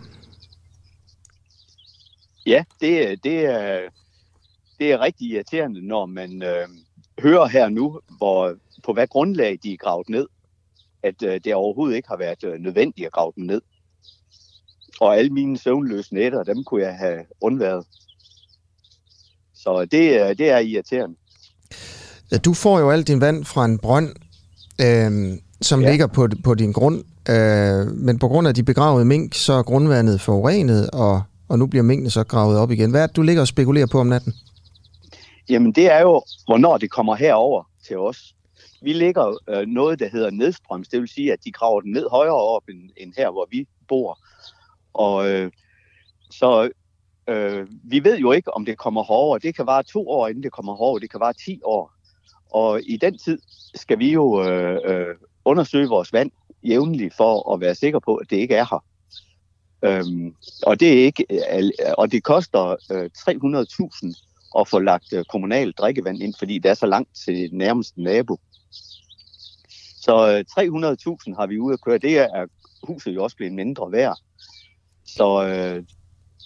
Ja, 2.46 2.64
det, 2.80 3.24
det, 3.24 3.44
er, 3.44 3.80
det 4.78 4.92
er 4.92 5.00
rigtig 5.00 5.28
irriterende, 5.30 5.86
når 5.86 6.06
man 6.06 6.42
øh, 6.42 6.68
hører 7.22 7.46
her 7.46 7.68
nu, 7.68 8.00
hvor, 8.16 8.54
på 8.84 8.92
hvad 8.92 9.06
grundlag 9.06 9.58
de 9.62 9.72
er 9.72 9.76
gravet 9.76 10.08
ned, 10.08 10.26
at 11.02 11.22
øh, 11.22 11.40
det 11.44 11.54
overhovedet 11.54 11.96
ikke 11.96 12.08
har 12.08 12.16
været 12.16 12.44
øh, 12.44 12.60
nødvendigt 12.60 13.06
at 13.06 13.12
grave 13.12 13.32
dem 13.36 13.44
ned. 13.44 13.60
Og 15.00 15.16
alle 15.16 15.30
mine 15.30 15.58
søvnløse 15.58 16.14
nætter, 16.14 16.42
dem 16.42 16.64
kunne 16.64 16.82
jeg 16.82 16.96
have 16.96 17.24
undværet. 17.40 17.86
Så 19.54 19.80
det, 19.80 20.38
det 20.38 20.50
er 20.50 20.58
irriterende. 20.58 21.16
Du 22.44 22.54
får 22.54 22.80
jo 22.80 22.90
alt 22.90 23.08
din 23.08 23.20
vand 23.20 23.44
fra 23.44 23.64
en 23.64 23.78
brønd, 23.78 24.08
øh, 24.80 25.38
som 25.60 25.80
ja. 25.82 25.90
ligger 25.90 26.06
på, 26.06 26.28
på 26.44 26.54
din 26.54 26.72
grund. 26.72 27.04
Øh, 27.28 27.86
men 27.96 28.18
på 28.18 28.28
grund 28.28 28.48
af 28.48 28.54
de 28.54 28.62
begravede 28.62 29.04
mink, 29.04 29.34
så 29.34 29.52
er 29.52 29.62
grundvandet 29.62 30.20
forurenet, 30.20 30.90
og, 30.90 31.22
og 31.52 31.58
nu 31.58 31.66
bliver 31.66 31.82
minkene 31.82 32.10
så 32.10 32.24
gravet 32.24 32.58
op 32.58 32.70
igen. 32.70 32.90
Hvad 32.90 33.02
er 33.02 33.06
det, 33.06 33.16
du 33.16 33.22
ligger 33.22 33.42
og 33.42 33.48
spekulerer 33.48 33.86
på 33.86 34.00
om 34.00 34.06
natten? 34.06 34.32
Jamen 35.48 35.72
det 35.72 35.92
er 35.92 36.00
jo, 36.00 36.22
hvornår 36.46 36.78
det 36.78 36.90
kommer 36.90 37.14
herover 37.14 37.62
til 37.86 37.98
os. 37.98 38.34
Vi 38.82 38.92
ligger 38.92 39.38
øh, 39.48 39.66
noget, 39.66 39.98
der 39.98 40.08
hedder 40.08 40.30
nedstrøms. 40.30 40.88
Det 40.88 41.00
vil 41.00 41.08
sige, 41.08 41.32
at 41.32 41.38
de 41.44 41.52
graver 41.52 41.80
den 41.80 41.92
ned 41.92 42.06
højere 42.10 42.34
op 42.34 42.62
end, 42.68 42.90
end 42.96 43.12
her, 43.16 43.30
hvor 43.30 43.48
vi 43.50 43.66
bor. 43.88 44.18
Og 44.94 45.30
øh, 45.30 45.50
så 46.30 46.70
øh, 47.28 47.66
vi 47.84 48.04
ved 48.04 48.18
jo 48.18 48.32
ikke, 48.32 48.54
om 48.54 48.64
det 48.64 48.78
kommer 48.78 49.02
hårdere. 49.02 49.38
Det 49.38 49.56
kan 49.56 49.66
vare 49.66 49.82
to 49.82 50.08
år, 50.08 50.28
inden 50.28 50.42
det 50.42 50.52
kommer 50.52 50.74
hårdere. 50.74 51.00
Det 51.00 51.10
kan 51.10 51.20
vare 51.20 51.34
ti 51.44 51.60
år. 51.64 51.92
Og 52.50 52.80
i 52.82 52.96
den 52.96 53.18
tid 53.18 53.38
skal 53.74 53.98
vi 53.98 54.12
jo 54.12 54.44
øh, 54.44 54.78
øh, 54.84 55.14
undersøge 55.44 55.88
vores 55.88 56.12
vand 56.12 56.30
jævnligt 56.62 57.14
for 57.16 57.54
at 57.54 57.60
være 57.60 57.74
sikre 57.74 58.00
på, 58.00 58.14
at 58.14 58.30
det 58.30 58.36
ikke 58.36 58.54
er 58.54 58.66
her. 58.70 58.84
Øhm, 59.84 60.34
og 60.62 60.80
det 60.80 60.88
er 60.88 61.04
ikke, 61.04 61.26
og 61.98 62.12
det 62.12 62.22
koster 62.22 62.76
øh, 62.90 63.10
300.000 63.16 64.58
at 64.58 64.68
få 64.68 64.78
lagt 64.78 65.12
øh, 65.12 65.24
kommunalt 65.24 65.78
drikkevand 65.78 66.22
ind, 66.22 66.34
fordi 66.38 66.58
det 66.58 66.70
er 66.70 66.74
så 66.74 66.86
langt 66.86 67.08
til 67.24 67.48
nærmeste 67.52 68.02
nabo. 68.02 68.40
Så 70.02 70.44
øh, 70.58 70.64
300.000 70.64 71.36
har 71.38 71.46
vi 71.46 71.58
ude 71.58 71.72
at 71.72 71.80
køre. 71.80 71.98
Det 71.98 72.18
er 72.18 72.46
huset 72.82 73.14
jo 73.14 73.22
også 73.22 73.36
blevet 73.36 73.54
mindre 73.54 73.92
værd. 73.92 74.18
Så 75.06 75.46
øh, 75.46 75.84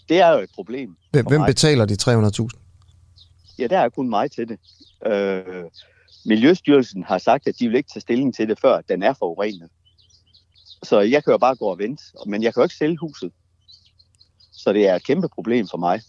det 0.09 0.21
er 0.21 0.31
jo 0.33 0.39
et 0.39 0.51
problem. 0.55 0.97
Hvem 1.13 1.27
mig. 1.31 1.47
betaler 1.47 1.85
de 1.85 1.95
300.000? 1.95 2.49
Ja, 3.59 3.67
der 3.67 3.79
er 3.79 3.89
kun 3.89 4.09
mig 4.09 4.31
til 4.31 4.49
det. 4.49 4.59
Øh, 5.07 5.65
Miljøstyrelsen 6.27 7.03
har 7.03 7.19
sagt, 7.19 7.49
at 7.49 7.55
de 7.59 7.69
vil 7.69 7.77
ikke 7.77 7.91
tage 7.95 8.01
stilling 8.01 8.35
til 8.35 8.49
det, 8.49 8.61
før 8.61 8.81
den 8.81 9.03
er 9.03 9.13
forurenet. 9.13 9.71
Så 10.89 11.01
jeg 11.01 11.25
kan 11.25 11.31
jo 11.31 11.39
bare 11.39 11.57
gå 11.57 11.65
og 11.65 11.79
vente, 11.79 12.03
men 12.27 12.43
jeg 12.43 12.55
kan 12.55 12.61
jo 12.61 12.65
ikke 12.65 12.75
sælge 12.75 12.97
huset. 12.97 13.33
Så 14.53 14.73
det 14.73 14.89
er 14.89 14.95
et 14.95 15.05
kæmpe 15.05 15.29
problem 15.29 15.69
for 15.71 15.79
mig. 15.79 16.01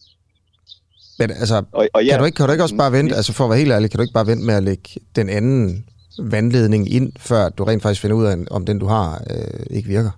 Men 1.20 1.32
altså, 1.32 1.64
og, 1.72 1.88
og 1.94 2.06
ja, 2.06 2.12
kan, 2.12 2.20
du 2.20 2.26
ikke, 2.26 2.36
kan 2.36 2.46
du 2.46 2.52
ikke 2.52 2.64
også 2.64 2.78
bare 2.78 2.92
vente, 2.92 3.16
altså 3.16 3.34
for 3.34 3.44
at 3.44 3.50
være 3.50 3.60
helt 3.60 3.72
ærlig, 3.72 3.92
kan 3.92 3.98
du 3.98 4.02
ikke 4.02 4.14
bare 4.14 4.28
vente 4.28 4.46
med 4.46 4.54
at 4.54 4.64
lægge 4.64 4.90
den 5.16 5.30
anden 5.30 5.86
vandledning 6.20 6.94
ind, 6.94 7.12
før 7.20 7.50
du 7.50 7.64
rent 7.64 7.84
faktisk 7.84 8.02
finder 8.02 8.18
ud 8.18 8.26
af, 8.26 8.36
om 8.52 8.66
den 8.66 8.80
du 8.80 8.86
har 8.86 9.24
øh, 9.30 9.66
ikke 9.70 9.88
virker? 9.88 10.12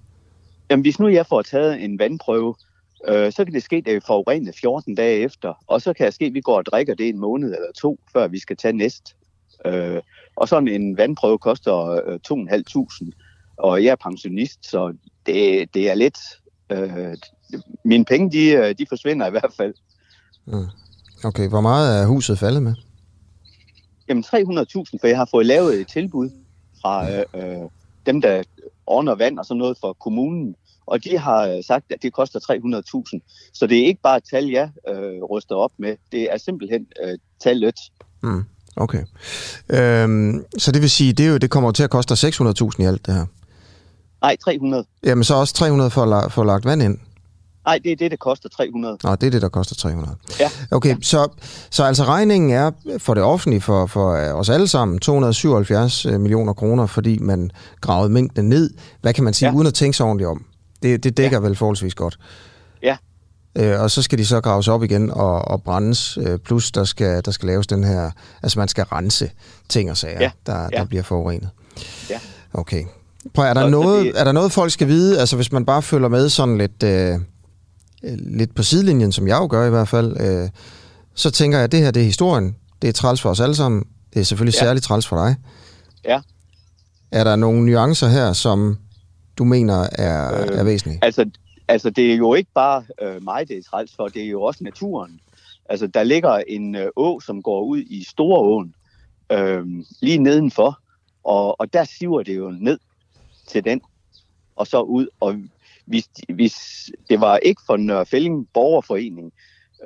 Jamen, 0.69 0.81
hvis 0.81 0.99
nu 0.99 1.07
jeg 1.07 1.25
får 1.25 1.41
taget 1.41 1.83
en 1.83 1.99
vandprøve, 1.99 2.55
øh, 3.07 3.31
så 3.31 3.45
kan 3.45 3.53
det 3.53 3.63
ske, 3.63 3.75
at 3.75 3.93
jeg 3.93 4.01
forurenet 4.07 4.55
14 4.61 4.95
dage 4.95 5.19
efter, 5.19 5.53
og 5.67 5.81
så 5.81 5.93
kan 5.93 6.05
det 6.05 6.13
ske, 6.13 6.25
at 6.25 6.33
vi 6.33 6.41
går 6.41 6.57
og 6.57 6.65
drikker 6.65 6.95
det 6.95 7.09
en 7.09 7.19
måned 7.19 7.47
eller 7.47 7.71
to, 7.77 7.99
før 8.13 8.27
vi 8.27 8.39
skal 8.39 8.57
tage 8.57 8.73
næst. 8.73 9.15
Øh, 9.65 10.01
og 10.35 10.47
sådan 10.47 10.67
en 10.67 10.97
vandprøve 10.97 11.37
koster 11.37 11.75
øh, 11.75 12.19
2.500, 12.31 13.28
og 13.59 13.83
jeg 13.83 13.91
er 13.91 13.95
pensionist, 13.95 14.69
så 14.69 14.93
det, 15.25 15.73
det 15.73 15.89
er 15.89 15.93
lidt... 15.93 16.17
Øh, 16.71 17.17
mine 17.85 18.05
penge, 18.05 18.31
de, 18.31 18.49
øh, 18.49 18.75
de 18.77 18.85
forsvinder 18.89 19.27
i 19.27 19.31
hvert 19.31 19.53
fald. 19.57 19.73
Mm. 20.45 20.65
Okay, 21.23 21.49
hvor 21.49 21.61
meget 21.61 22.01
er 22.01 22.07
huset 22.07 22.39
faldet 22.39 22.63
med? 22.63 22.73
Jamen 24.09 24.23
300.000, 24.23 24.31
for 25.01 25.07
jeg 25.07 25.17
har 25.17 25.27
fået 25.31 25.45
lavet 25.45 25.81
et 25.81 25.87
tilbud 25.87 26.29
fra 26.81 27.11
øh, 27.11 27.25
øh, 27.35 27.69
dem, 28.05 28.21
der 28.21 28.43
ordner 28.87 29.15
vand 29.15 29.39
og 29.39 29.45
sådan 29.45 29.57
noget 29.57 29.77
for 29.81 29.93
kommunen, 29.93 30.55
og 30.85 31.03
de 31.03 31.17
har 31.17 31.61
sagt, 31.67 31.85
at 31.89 32.01
det 32.01 32.13
koster 32.13 32.39
300.000. 33.13 33.51
Så 33.53 33.67
det 33.67 33.79
er 33.79 33.85
ikke 33.85 34.01
bare 34.01 34.17
et 34.17 34.23
tal, 34.31 34.45
jeg 34.45 34.69
øh, 34.89 35.23
ryster 35.23 35.55
op 35.55 35.71
med. 35.77 35.95
Det 36.11 36.33
er 36.33 36.37
simpelthen 36.37 36.85
øh, 37.03 37.17
tallet. 37.43 37.75
Mm, 38.23 38.43
okay. 38.75 39.03
Øhm, 39.69 40.45
så 40.57 40.71
det 40.71 40.81
vil 40.81 40.89
sige, 40.89 41.13
det, 41.13 41.25
er 41.25 41.29
jo, 41.29 41.37
det 41.37 41.49
kommer 41.49 41.71
til 41.71 41.83
at 41.83 41.89
koste 41.89 42.13
600.000 42.13 42.83
i 42.83 42.85
alt 42.85 43.05
det 43.05 43.13
her? 43.13 43.25
Nej, 44.21 44.37
300. 44.43 44.85
Jamen 45.03 45.23
så 45.23 45.35
også 45.35 45.53
300 45.53 45.89
for 45.89 46.03
at, 46.03 46.31
for 46.31 46.41
at 46.41 46.47
lagt 46.47 46.65
vand 46.65 46.81
ind? 46.81 46.97
Nej, 47.65 47.79
det 47.83 47.91
er 47.91 47.95
det, 47.95 48.11
der 48.11 48.17
koster 48.17 48.49
300. 48.49 48.97
Nå, 49.03 49.15
det 49.15 49.27
er 49.27 49.31
det, 49.31 49.41
der 49.41 49.49
koster 49.49 49.75
300. 49.75 50.15
Ja. 50.39 50.49
Okay, 50.71 50.89
ja. 50.89 50.95
Så, 51.01 51.27
så 51.69 51.83
altså 51.83 52.03
regningen 52.03 52.49
er 52.49 52.71
for 52.97 53.13
det 53.13 53.23
offentlige, 53.23 53.61
for, 53.61 53.85
for 53.85 54.15
os 54.15 54.49
alle 54.49 54.67
sammen, 54.67 54.99
277 54.99 56.05
øh, 56.05 56.19
millioner 56.19 56.53
kroner, 56.53 56.85
fordi 56.85 57.19
man 57.19 57.51
gravede 57.81 58.09
mængden 58.09 58.49
ned. 58.49 58.73
Hvad 59.01 59.13
kan 59.13 59.23
man 59.23 59.33
sige, 59.33 59.49
ja. 59.49 59.55
uden 59.55 59.67
at 59.67 59.73
tænke 59.73 59.97
sig 59.97 60.05
ordentligt 60.05 60.29
om? 60.29 60.45
Det, 60.83 61.03
det 61.03 61.17
dækker 61.17 61.37
ja. 61.37 61.47
vel 61.47 61.55
forholdsvis 61.55 61.95
godt. 61.95 62.17
Ja. 62.83 62.97
Øh, 63.55 63.81
og 63.81 63.91
så 63.91 64.01
skal 64.01 64.17
de 64.17 64.25
så 64.25 64.41
graves 64.41 64.67
op 64.67 64.83
igen 64.83 65.11
og, 65.11 65.47
og 65.47 65.63
brændes, 65.63 66.17
øh, 66.17 66.39
plus 66.39 66.71
der 66.71 66.83
skal, 66.83 67.25
der 67.25 67.31
skal 67.31 67.47
laves 67.47 67.67
den 67.67 67.83
her, 67.83 68.11
altså 68.43 68.59
man 68.59 68.67
skal 68.67 68.83
rense 68.83 69.31
ting 69.69 69.91
og 69.91 69.97
sager, 69.97 70.21
ja. 70.21 70.31
der, 70.45 70.61
ja. 70.61 70.67
der 70.77 70.85
bliver 70.85 71.03
forurenet. 71.03 71.49
Ja. 72.09 72.19
Okay. 72.53 72.83
Prøv, 73.33 73.45
er, 73.45 73.53
der 73.53 73.63
og 73.63 73.71
noget, 73.71 74.05
det... 74.05 74.19
er 74.19 74.23
der 74.23 74.31
noget, 74.31 74.51
folk 74.51 74.71
skal 74.71 74.87
vide, 74.87 75.19
altså 75.19 75.35
hvis 75.35 75.51
man 75.51 75.65
bare 75.65 75.81
følger 75.81 76.07
med 76.07 76.29
sådan 76.29 76.57
lidt... 76.57 76.83
Øh, 76.83 77.19
lidt 78.17 78.55
på 78.55 78.63
sidelinjen, 78.63 79.11
som 79.11 79.27
jeg 79.27 79.37
jo 79.37 79.47
gør 79.49 79.67
i 79.67 79.69
hvert 79.69 79.87
fald, 79.87 80.21
øh, 80.21 80.49
så 81.13 81.31
tænker 81.31 81.57
jeg, 81.57 81.63
at 81.63 81.71
det 81.71 81.79
her 81.79 81.91
det 81.91 82.01
er 82.01 82.05
historien. 82.05 82.55
Det 82.81 82.87
er 82.87 82.91
træls 82.91 83.21
for 83.21 83.29
os 83.29 83.39
alle 83.39 83.55
sammen. 83.55 83.83
Det 84.13 84.19
er 84.19 84.23
selvfølgelig 84.23 84.55
ja. 84.55 84.65
særligt 84.65 84.85
træls 84.85 85.07
for 85.07 85.15
dig. 85.15 85.35
Ja. 86.05 86.21
Er 87.11 87.23
der 87.23 87.35
nogle 87.35 87.65
nuancer 87.65 88.07
her, 88.07 88.33
som 88.33 88.77
du 89.37 89.43
mener 89.43 89.87
er, 89.91 90.41
øh, 90.41 90.59
er 90.59 90.63
væsentlige? 90.63 90.99
Altså, 91.01 91.29
altså, 91.67 91.89
det 91.89 92.11
er 92.11 92.15
jo 92.15 92.33
ikke 92.33 92.51
bare 92.55 92.83
øh, 93.01 93.23
mig, 93.23 93.47
det 93.47 93.57
er 93.57 93.63
træls 93.69 93.91
for. 93.95 94.07
Det 94.07 94.23
er 94.23 94.29
jo 94.29 94.41
også 94.41 94.63
naturen. 94.63 95.19
Altså, 95.69 95.87
der 95.87 96.03
ligger 96.03 96.37
en 96.47 96.75
øh, 96.75 96.87
å, 96.95 97.19
som 97.19 97.41
går 97.41 97.63
ud 97.63 97.77
i 97.79 98.03
Storåen, 98.03 98.73
øh, 99.31 99.65
lige 100.01 100.17
nedenfor, 100.17 100.79
og, 101.23 101.59
og 101.59 101.73
der 101.73 101.83
siver 101.83 102.23
det 102.23 102.37
jo 102.37 102.51
ned 102.59 102.79
til 103.49 103.63
den, 103.65 103.81
og 104.55 104.67
så 104.67 104.81
ud, 104.81 105.07
og 105.19 105.35
hvis, 105.85 106.09
hvis 106.33 106.55
det 107.09 107.21
var 107.21 107.37
ikke 107.37 107.61
for 107.65 107.77
Nørrefælling 107.77 108.49
borgerforening, 108.53 109.33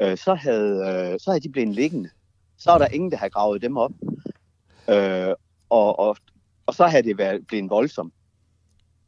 øh, 0.01 0.17
så, 0.17 0.33
havde, 0.33 0.77
øh, 0.77 1.19
så 1.19 1.31
havde 1.31 1.39
de 1.39 1.49
blevet 1.49 1.75
liggende. 1.75 2.09
Så 2.57 2.71
er 2.71 2.77
der 2.77 2.87
ingen, 2.87 3.11
der 3.11 3.17
har 3.17 3.29
gravet 3.29 3.61
dem 3.61 3.77
op. 3.77 3.91
Øh, 4.89 5.35
og, 5.69 5.99
og, 5.99 6.17
og 6.65 6.73
så 6.73 6.87
havde 6.87 7.03
det 7.03 7.17
været 7.17 7.47
blevet 7.47 7.69
voldsom 7.69 8.13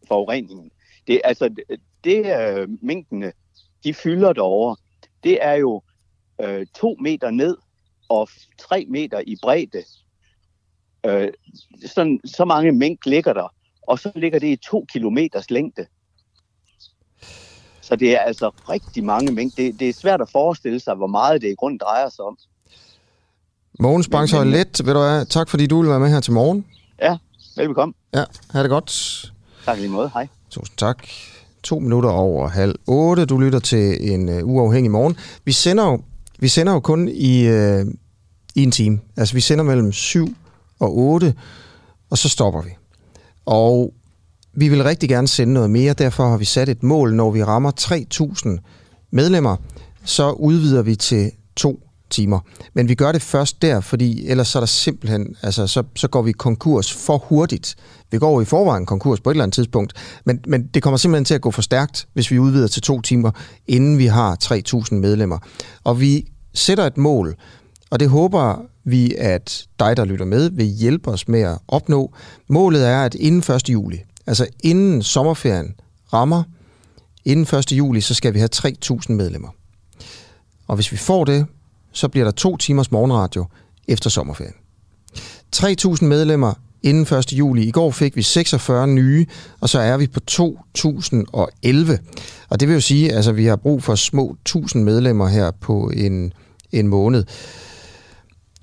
forureningen. 0.08 0.72
Det, 1.08 1.22
altså, 1.24 1.50
det, 1.50 1.64
det 2.04 2.26
øh, 2.40 2.70
mængdene, 2.82 3.32
de 3.84 3.94
fylder 3.94 4.34
derovre, 4.34 4.76
det 5.24 5.44
er 5.46 5.54
jo 5.54 5.82
øh, 6.42 6.68
to 6.76 6.98
meter 7.00 7.30
ned 7.30 7.58
og 8.10 8.30
tre 8.60 8.86
meter 8.90 9.22
i 9.28 9.38
bredde. 9.42 9.84
Øh, 11.06 11.34
sådan, 11.86 12.20
så 12.26 12.46
mange 12.46 12.72
mængd 12.72 13.00
ligger 13.06 13.34
der, 13.34 13.55
og 13.88 14.00
så 14.00 14.12
ligger 14.16 14.40
det 14.40 14.48
i 14.48 14.56
to 14.56 14.86
kilometers 14.94 15.52
længde. 15.52 15.86
Så 17.82 17.96
det 17.96 18.12
er 18.12 18.20
altså 18.20 18.52
rigtig 18.70 19.04
mange 19.04 19.32
mængder. 19.32 19.64
Det, 19.64 19.80
det 19.80 19.90
er 19.90 19.94
svært 19.94 20.22
at 20.22 20.30
forestille 20.32 20.80
sig, 20.80 20.96
hvor 20.96 21.08
meget 21.08 21.42
det 21.42 21.48
i 21.48 21.56
grund 21.56 21.80
drejer 21.80 22.10
sig 22.10 22.26
om. 22.26 22.38
Mogens 23.80 24.10
Bangsøj 24.10 24.44
Let, 24.44 24.82
ved 24.86 24.94
du 24.94 25.00
hvad, 25.00 25.26
tak 25.26 25.50
fordi 25.50 25.68
du 25.68 25.82
vil 25.82 25.90
være 25.90 26.00
med 26.00 26.10
her 26.10 26.20
til 26.20 26.34
morgen. 26.34 26.66
Ja, 27.02 27.18
velbekomme. 27.58 27.94
Ja, 28.14 28.24
ha' 28.52 28.62
det 28.62 28.70
godt. 28.70 28.92
Tak 29.66 29.78
lige 29.78 29.90
måde, 29.90 30.10
hej. 30.14 30.28
Tusind 30.50 30.78
tak. 30.78 31.08
To 31.64 31.80
minutter 31.80 32.10
over 32.10 32.48
halv 32.48 32.76
otte. 32.88 33.26
Du 33.26 33.38
lytter 33.38 33.60
til 33.60 34.12
en 34.12 34.30
uh, 34.30 34.50
uafhængig 34.50 34.92
morgen. 34.92 35.18
Vi 35.46 35.52
sender 35.52 35.86
jo, 35.86 36.02
vi 36.40 36.48
sender 36.48 36.74
jo 36.74 36.80
kun 36.80 37.08
i, 37.08 37.50
uh, 37.50 37.88
i 38.56 38.64
en 38.64 38.72
time. 38.72 39.00
Altså, 39.18 39.34
vi 39.34 39.42
sender 39.42 39.64
mellem 39.64 39.92
7 39.92 40.36
og 40.80 40.98
8, 40.98 41.36
og 42.10 42.18
så 42.18 42.30
stopper 42.30 42.62
vi. 42.62 42.70
Og 43.46 43.94
vi 44.54 44.70
vil 44.70 44.84
rigtig 44.84 45.10
gerne 45.10 45.28
sende 45.28 45.54
noget 45.54 45.70
mere, 45.70 45.94
derfor 45.94 46.30
har 46.30 46.38
vi 46.38 46.46
sat 46.46 46.70
et 46.70 46.84
mål, 46.84 47.16
når 47.16 47.32
vi 47.32 47.44
rammer 47.44 47.72
3.000 47.80 49.08
medlemmer, 49.12 49.56
så 50.04 50.32
udvider 50.32 50.82
vi 50.82 50.96
til 50.96 51.32
to 51.56 51.86
timer. 52.10 52.40
Men 52.74 52.90
vi 52.90 52.96
gør 52.96 53.12
det 53.12 53.22
først 53.22 53.62
der, 53.62 53.80
fordi 53.80 54.28
ellers 54.28 54.48
så 54.48 54.58
er 54.58 54.62
der 54.62 54.68
simpelthen, 54.68 55.36
altså 55.42 55.68
så, 55.68 55.84
så 55.96 56.08
går 56.08 56.22
vi 56.22 56.32
konkurs 56.32 56.94
for 56.94 57.18
hurtigt. 57.18 57.76
Vi 58.12 58.18
går 58.18 58.42
i 58.42 58.46
forvejen 58.46 58.86
konkurs 58.86 59.20
på 59.20 59.30
et 59.30 59.34
eller 59.34 59.44
andet 59.44 59.56
tidspunkt, 59.56 59.94
men, 60.26 60.40
men 60.48 60.68
det 60.74 60.84
kommer 60.84 60.98
simpelthen 60.98 61.26
til 61.26 61.34
at 61.34 61.42
gå 61.42 61.52
for 61.52 61.62
stærkt, 61.62 62.08
hvis 62.14 62.32
vi 62.32 62.40
udvider 62.40 62.68
til 62.68 62.82
to 62.82 63.02
timer, 63.02 63.32
inden 63.68 63.98
vi 63.98 64.06
har 64.06 64.38
3.000 64.44 64.96
medlemmer. 64.96 65.38
Og 65.84 66.00
vi 66.00 66.28
sætter 66.54 66.84
et 66.84 66.98
mål, 66.98 67.36
og 67.96 68.00
det 68.00 68.10
håber 68.10 68.66
vi, 68.84 69.16
at 69.18 69.68
dig, 69.80 69.98
der 69.98 70.06
lytter 70.06 70.26
med, 70.26 70.50
vil 70.50 70.66
hjælpe 70.66 71.12
os 71.12 71.28
med 71.28 71.42
at 71.42 71.58
opnå. 71.68 72.14
Målet 72.48 72.88
er, 72.88 73.04
at 73.04 73.16
inden 73.16 73.56
1. 73.56 73.70
juli, 73.70 74.04
Altså 74.28 74.48
inden 74.64 75.04
sommerferien 75.04 75.76
rammer, 76.14 76.44
inden 77.26 77.58
1. 77.58 77.72
juli, 77.72 78.02
så 78.02 78.14
skal 78.14 78.34
vi 78.34 78.40
have 78.40 78.50
3.000 78.56 79.12
medlemmer. 79.12 79.48
Og 80.68 80.76
hvis 80.76 80.92
vi 80.92 80.98
får 80.98 81.26
det, 81.26 81.46
så 81.92 82.08
bliver 82.08 82.24
der 82.24 82.32
to 82.32 82.58
timers 82.58 82.92
morgenradio 82.92 83.46
efter 83.88 84.10
sommerferien. 84.10 84.56
3.000 85.56 86.06
medlemmer 86.06 86.54
inden 86.84 87.18
1. 87.18 87.34
juli. 87.34 87.64
I 87.64 87.72
går 87.72 87.92
fik 87.92 88.16
vi 88.16 88.22
46 88.22 88.88
nye, 88.88 89.26
og 89.60 89.70
så 89.70 89.80
er 89.80 89.98
vi 89.98 90.08
på 90.08 90.20
2011. 90.20 92.00
Og 92.50 92.60
det 92.60 92.68
vil 92.68 92.74
jo 92.74 92.82
sige, 92.82 93.10
at 93.10 93.16
altså, 93.16 93.32
vi 93.32 93.46
har 93.46 93.56
brug 93.56 93.84
for 93.84 93.96
små 93.96 94.38
1000 94.42 94.84
medlemmer 94.84 95.28
her 95.28 95.52
på 95.52 95.92
en, 95.96 96.34
en 96.72 96.88
måned. 96.88 97.26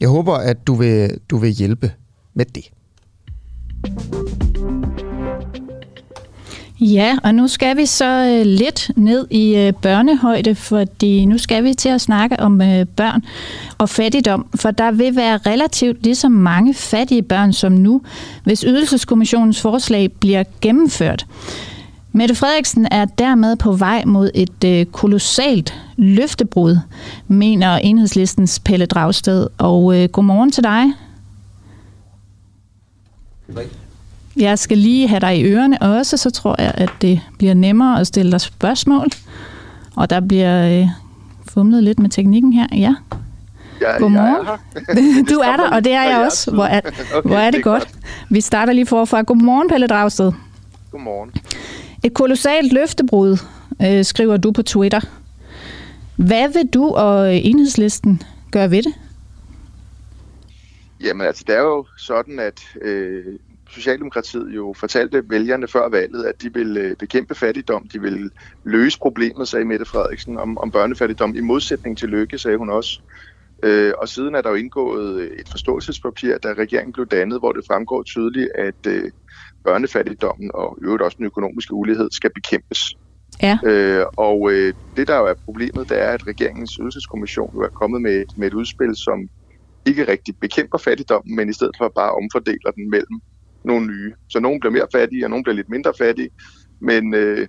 Jeg 0.03 0.11
håber, 0.11 0.35
at 0.35 0.67
du 0.67 0.75
vil, 0.75 1.11
du 1.31 1.37
vil 1.37 1.51
hjælpe 1.51 1.93
med 2.35 2.45
det. 2.45 2.65
Ja, 6.81 7.17
og 7.23 7.35
nu 7.35 7.49
skal 7.49 7.77
vi 7.77 7.87
så 7.87 8.38
øh, 8.38 8.47
lidt 8.47 8.91
ned 8.97 9.27
i 9.31 9.57
øh, 9.57 9.73
børnehøjde, 9.73 10.55
fordi 10.55 11.25
nu 11.25 11.38
skal 11.38 11.65
vi 11.65 11.75
til 11.75 11.88
at 11.88 12.01
snakke 12.01 12.41
om 12.41 12.62
øh, 12.62 12.87
børn 12.87 13.23
og 13.79 13.88
fattigdom, 13.88 14.47
for 14.55 14.71
der 14.71 14.91
vil 14.91 15.17
være 15.17 15.37
relativt 15.37 16.03
lige 16.03 16.15
så 16.15 16.29
mange 16.29 16.75
fattige 16.75 17.23
børn 17.23 17.53
som 17.53 17.73
nu, 17.73 18.03
hvis 18.45 18.61
ydelseskommissionens 18.61 19.61
forslag 19.61 20.12
bliver 20.12 20.45
gennemført. 20.61 21.27
Mette 22.12 22.35
Frederiksen 22.35 22.88
er 22.91 23.05
dermed 23.05 23.57
på 23.57 23.73
vej 23.73 24.05
mod 24.07 24.31
et 24.35 24.65
øh, 24.65 24.87
kolossalt 24.87 25.75
løftebrud, 26.03 26.79
mener 27.29 27.77
enhedslistens 27.77 28.61
Pelle 28.61 28.87
Dragsted. 28.87 29.47
Og 29.59 30.03
øh, 30.03 30.09
godmorgen 30.09 30.53
til 30.53 30.65
dig. 30.65 30.85
Jeg 34.37 34.59
skal 34.59 34.79
lige 34.79 35.09
have 35.09 35.21
dig 35.21 35.38
i 35.38 35.45
ørerne 35.45 35.83
også, 35.83 36.17
så 36.17 36.31
tror 36.31 36.62
jeg, 36.62 36.73
at 36.75 36.91
det 37.01 37.21
bliver 37.38 37.55
nemmere 37.55 38.01
at 38.01 38.07
stille 38.07 38.33
dig 38.33 38.41
spørgsmål. 38.41 39.07
Og 39.97 40.11
der 40.11 40.21
bliver 40.21 40.81
øh, 40.81 40.88
fumlet 41.49 41.83
lidt 41.83 41.99
med 41.99 42.11
teknikken 42.11 42.53
her. 42.53 42.67
Ja. 42.73 42.95
Ja, 43.81 43.99
Godmorgen. 43.99 44.47
Er 44.47 45.25
du 45.35 45.38
er 45.38 45.57
der, 45.57 45.71
og 45.77 45.85
det 45.85 45.93
er 45.93 46.03
jeg 46.03 46.25
også. 46.27 46.51
Hvor 46.51 46.65
er, 46.65 46.81
okay, 47.15 47.29
hvor 47.29 47.37
er 47.37 47.45
det, 47.45 47.55
det 47.55 47.65
godt. 47.65 47.83
godt. 47.83 47.95
Vi 48.31 48.41
starter 48.41 48.73
lige 48.73 48.87
forfra. 48.87 49.23
Godmorgen, 49.23 49.69
Pelle 49.69 49.87
Dragsted. 49.87 50.33
Godmorgen. 50.91 51.31
Et 52.03 52.15
kolossalt 52.15 52.73
løftebrud, 52.73 53.38
øh, 53.83 54.05
skriver 54.05 54.37
du 54.37 54.53
på 54.53 54.63
Twitter. 54.63 55.00
Hvad 56.17 56.52
vil 56.52 56.67
du 56.75 56.88
og 56.88 57.37
enhedslisten 57.37 58.23
gøre 58.52 58.71
ved 58.71 58.83
det? 58.83 58.94
Jamen 61.00 61.27
altså, 61.27 61.44
det 61.46 61.56
er 61.56 61.60
jo 61.60 61.87
sådan, 61.98 62.38
at 62.38 62.60
øh, 62.83 63.25
Socialdemokratiet 63.71 64.54
jo 64.54 64.75
fortalte 64.77 65.31
vælgerne 65.31 65.69
før 65.69 65.88
valget, 65.88 66.25
at 66.25 66.42
de 66.42 66.54
ville 66.54 66.81
øh, 66.81 66.96
bekæmpe 66.96 67.35
fattigdom, 67.35 67.88
de 67.88 68.00
ville 68.00 68.31
løse 68.65 68.98
problemet, 68.98 69.48
sagde 69.48 69.65
Mette 69.65 69.85
Frederiksen, 69.85 70.38
om, 70.38 70.58
om 70.58 70.71
børnefattigdom, 70.71 71.35
i 71.35 71.40
modsætning 71.40 71.98
til 71.98 72.08
Lykke, 72.08 72.38
sagde 72.38 72.58
hun 72.58 72.71
også. 72.71 73.00
Øh, 73.63 73.92
og 73.98 74.08
siden 74.08 74.35
er 74.35 74.42
der 74.42 74.50
jo 74.50 74.56
indgået 74.56 75.21
øh, 75.21 75.31
et 75.31 75.48
forståelsespapir, 75.48 76.38
da 76.38 76.52
regeringen 76.52 76.92
blev 76.92 77.06
dannet, 77.06 77.38
hvor 77.38 77.52
det 77.52 77.65
fremgår 77.67 78.02
tydeligt, 78.02 78.48
at 78.54 78.87
øh, 78.87 79.10
børnefattigdommen 79.65 80.50
og 80.54 80.79
i 80.81 80.85
øvrigt 80.85 81.02
også 81.02 81.17
den 81.17 81.27
økonomiske 81.27 81.75
ulighed 81.75 82.08
skal 82.10 82.31
bekæmpes. 82.35 82.96
Ja. 83.42 83.58
Øh, 83.64 84.06
og 84.16 84.52
øh, 84.52 84.74
det, 84.96 85.08
der 85.08 85.16
jo 85.18 85.26
er 85.26 85.35
problemet, 85.35 85.88
det 85.88 86.02
er, 86.02 86.08
at 86.08 86.26
regeringens 86.26 86.72
ydelseskommission 86.74 87.50
jo 87.54 87.60
er 87.60 87.68
kommet 87.68 88.02
med, 88.02 88.24
med 88.37 88.46
et 88.46 88.54
udspil, 88.54 88.96
som 88.96 89.28
ikke 89.87 90.08
rigtig 90.08 90.37
bekæmper 90.37 90.78
fattigdommen, 90.78 91.37
men 91.37 91.48
i 91.48 91.52
stedet 91.52 91.74
for 91.78 91.92
bare 91.94 92.12
omfordeler 92.12 92.70
den 92.70 92.90
mellem 92.90 93.20
nogle 93.64 93.87
nye. 93.87 94.12
Så 94.28 94.40
nogle 94.40 94.60
bliver 94.60 94.72
mere 94.72 94.87
fattige, 94.92 95.26
og 95.26 95.30
nogle 95.30 95.44
bliver 95.44 95.56
lidt 95.56 95.68
mindre 95.68 95.92
fattige. 95.98 96.30
Men 96.80 97.14
øh, 97.14 97.48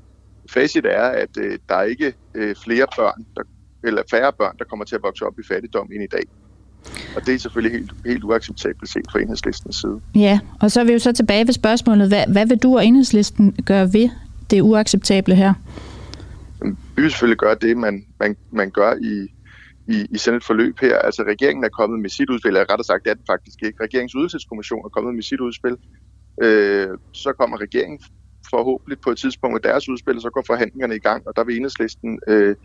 facit 0.49 0.86
er, 0.86 1.03
at 1.03 1.38
øh, 1.38 1.59
der 1.69 1.75
er 1.75 1.84
ikke 1.84 2.13
øh, 2.36 2.55
flere 2.65 2.88
børn, 2.97 3.25
der, 3.36 3.43
eller 3.84 4.01
færre 4.11 4.34
børn, 4.34 4.57
der 4.59 4.65
kommer 4.65 4.86
til 4.86 4.95
at 4.95 5.03
vokse 5.03 5.25
op 5.25 5.39
i 5.39 5.43
fattigdom 5.47 5.89
end 5.93 6.03
i 6.03 6.07
dag. 6.11 6.23
Og 7.15 7.25
det 7.25 7.34
er 7.34 7.39
selvfølgelig 7.39 7.79
helt, 7.79 7.91
helt 8.05 8.23
uacceptabelt 8.23 8.89
set 8.89 9.05
fra 9.11 9.19
enhedslistens 9.19 9.75
side. 9.75 10.01
Ja, 10.15 10.39
og 10.61 10.71
så 10.71 10.79
er 10.79 10.84
vi 10.84 10.91
jo 10.91 10.99
så 10.99 11.11
tilbage 11.13 11.47
ved 11.47 11.53
spørgsmålet, 11.53 12.07
hvad, 12.07 12.23
hvad 12.27 12.45
vil 12.45 12.57
du 12.57 12.75
og 12.75 12.86
enhedslisten 12.86 13.55
gøre 13.65 13.93
ved 13.93 14.09
det 14.50 14.62
uacceptable 14.62 15.36
her? 15.36 15.54
Vi 16.96 17.02
vil 17.02 17.12
selvfølgelig 17.12 17.38
gøre 17.38 17.56
det, 17.62 17.78
man, 17.78 18.06
man, 18.20 18.36
man 18.52 18.72
gør 18.72 18.94
i, 19.02 19.28
i, 19.88 20.08
i 20.10 20.18
sådan 20.18 20.38
et 20.38 20.44
forløb 20.44 20.80
her. 20.80 20.98
Altså 20.98 21.24
regeringen 21.24 21.64
er 21.64 21.70
kommet 21.70 22.00
med 22.00 22.10
sit 22.10 22.30
udspil, 22.30 22.50
eller 22.50 22.72
rettere 22.72 22.84
sagt, 22.84 23.04
det 23.04 23.10
er 23.10 23.14
den 23.14 23.26
faktisk 23.28 23.64
ikke. 23.64 23.84
Regeringens 23.84 24.14
ydelseskommission 24.18 24.86
er 24.86 24.89
kommet 24.89 25.16
med 25.16 25.24
sit 25.24 25.39
udspil. 25.39 25.78
Øh, 26.44 26.88
så 27.12 27.34
kommer 27.39 27.62
regeringen 27.62 28.00
forhåbentlig 28.50 29.00
på 29.00 29.10
et 29.10 29.18
tidspunkt 29.18 29.54
med 29.54 29.62
deres 29.62 29.89
udspil, 29.89 30.16
og 30.16 30.22
så 30.22 30.30
går 30.30 30.44
forhandlingerne 30.48 30.96
i 30.96 31.00
gang, 31.00 31.28
og 31.28 31.34
der 31.36 31.44
vil 31.44 31.56
enhedslisten 31.56 32.20
øh, 32.28 32.56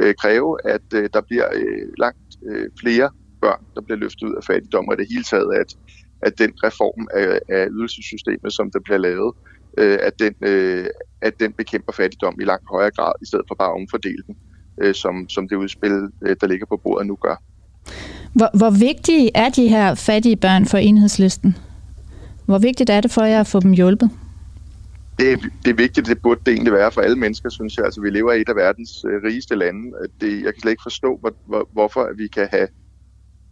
øh, 0.00 0.14
kræve, 0.14 0.58
at 0.64 0.86
øh, 0.94 1.08
der 1.14 1.20
bliver 1.20 1.48
øh, 1.54 1.88
langt 1.98 2.30
øh, 2.48 2.68
flere 2.80 3.10
børn, 3.40 3.62
der 3.74 3.80
bliver 3.80 3.98
løftet 3.98 4.22
ud 4.22 4.34
af 4.34 4.44
fattigdom, 4.44 4.88
og 4.88 4.96
det 4.98 5.06
hele 5.10 5.24
taget, 5.24 5.54
at, 5.54 5.76
at 6.22 6.38
den 6.38 6.52
reform 6.64 7.08
af, 7.14 7.40
af 7.48 7.66
ydelsessystemet, 7.70 8.52
som 8.52 8.70
der 8.70 8.80
bliver 8.84 8.98
lavet, 8.98 9.34
øh, 9.76 9.98
at, 10.02 10.12
den, 10.18 10.34
øh, 10.42 10.86
at 11.20 11.40
den 11.40 11.52
bekæmper 11.52 11.92
fattigdom 11.92 12.38
i 12.40 12.44
langt 12.44 12.68
højere 12.70 12.90
grad, 12.90 13.12
i 13.22 13.26
stedet 13.26 13.44
for 13.48 13.54
bare 13.54 13.68
at 13.68 13.80
omfordele 13.80 14.22
den, 14.26 14.36
øh, 14.80 14.94
som, 14.94 15.28
som 15.28 15.48
det 15.48 15.56
udspil, 15.56 15.92
øh, 16.22 16.36
der 16.40 16.46
ligger 16.46 16.66
på 16.66 16.76
bordet 16.76 17.06
nu 17.06 17.16
gør. 17.16 17.42
Hvor, 18.32 18.58
hvor 18.58 18.70
vigtige 18.70 19.30
er 19.34 19.48
de 19.48 19.68
her 19.68 19.94
fattige 19.94 20.36
børn 20.36 20.66
for 20.66 20.78
enhedslisten? 20.78 21.56
Hvor 22.46 22.58
vigtigt 22.58 22.90
er 22.90 23.00
det 23.00 23.10
for 23.10 23.24
jer 23.24 23.40
at 23.40 23.46
få 23.46 23.60
dem 23.60 23.72
hjulpet? 23.72 24.10
Det 25.18 25.32
er, 25.32 25.36
det 25.64 25.70
er 25.70 25.74
vigtigt, 25.74 26.06
det 26.06 26.22
burde 26.22 26.40
det 26.46 26.52
egentlig 26.52 26.72
være 26.72 26.92
for 26.92 27.00
alle 27.00 27.16
mennesker, 27.16 27.48
synes 27.48 27.76
jeg. 27.76 27.84
Altså, 27.84 28.00
vi 28.00 28.10
lever 28.10 28.32
i 28.32 28.40
et 28.40 28.48
af 28.48 28.56
verdens 28.56 29.04
øh, 29.04 29.22
rigeste 29.24 29.54
lande. 29.54 29.92
Det, 30.20 30.44
jeg 30.44 30.54
kan 30.54 30.60
slet 30.60 30.70
ikke 30.70 30.82
forstå, 30.82 31.18
hvor, 31.20 31.32
hvor, 31.46 31.68
hvorfor 31.72 32.08
vi 32.16 32.26
kan 32.26 32.48
have 32.50 32.68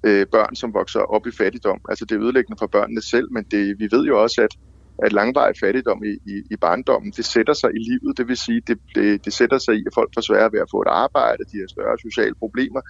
øh, 0.05 0.27
børn, 0.27 0.55
som 0.55 0.75
vokser 0.75 1.01
op 1.01 1.27
i 1.27 1.31
fattigdom. 1.31 1.81
Altså, 1.89 2.05
det 2.05 2.15
er 2.15 2.23
ødelæggende 2.23 2.59
for 2.59 2.67
børnene 2.67 3.03
selv, 3.03 3.33
men 3.33 3.45
det, 3.51 3.79
vi 3.79 3.89
ved 3.91 4.05
jo 4.05 4.23
også, 4.23 4.43
at 4.43 4.57
at 5.03 5.13
langvarig 5.13 5.55
fattigdom 5.61 6.05
i, 6.05 6.13
i, 6.33 6.35
i 6.51 6.57
barndommen, 6.57 7.13
det 7.17 7.25
sætter 7.25 7.53
sig 7.53 7.71
i 7.71 7.79
livet. 7.79 8.19
Det 8.19 8.29
vil 8.29 8.37
sige, 8.37 8.61
det, 8.67 8.79
det, 8.95 9.25
det 9.25 9.33
sætter 9.33 9.59
sig 9.59 9.75
i, 9.75 9.83
at 9.87 9.93
folk 9.95 10.11
får 10.15 10.21
svære 10.21 10.53
ved 10.53 10.61
at 10.61 10.71
få 10.71 10.83
et 10.83 10.89
arbejde, 10.89 11.45
de 11.53 11.57
har 11.59 11.67
større 11.69 11.99
sociale 11.99 12.35
problemer. 12.35 12.81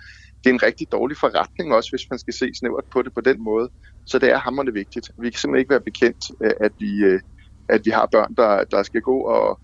Det 0.40 0.50
er 0.50 0.54
en 0.54 0.62
rigtig 0.62 0.92
dårlig 0.92 1.16
forretning 1.16 1.74
også, 1.74 1.90
hvis 1.92 2.10
man 2.10 2.18
skal 2.18 2.34
se 2.34 2.50
snævert 2.58 2.84
på 2.92 3.02
det 3.02 3.14
på 3.14 3.20
den 3.20 3.44
måde. 3.44 3.68
Så 4.06 4.18
det 4.18 4.30
er 4.30 4.38
hammerende 4.38 4.72
vigtigt. 4.72 5.10
Vi 5.18 5.30
kan 5.30 5.38
simpelthen 5.38 5.60
ikke 5.62 5.70
være 5.70 5.88
bekendt, 5.90 6.24
øh, 6.44 6.52
at 6.60 6.72
vi, 6.78 7.04
øh, 7.04 7.20
at 7.68 7.80
vi 7.84 7.90
har 7.90 8.08
børn, 8.12 8.34
der, 8.34 8.64
der 8.64 8.82
skal 8.82 9.00
gå 9.00 9.18
og 9.20 9.60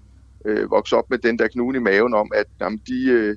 øh, 0.47 0.71
vokse 0.71 0.97
op 0.97 1.11
med 1.11 1.19
den 1.19 1.39
der 1.39 1.49
knude 1.49 1.77
i 1.77 1.81
maven 1.81 2.15
om, 2.15 2.29
at 2.35 2.47
jamen, 2.61 2.81
de, 2.89 2.99
øh, 3.11 3.37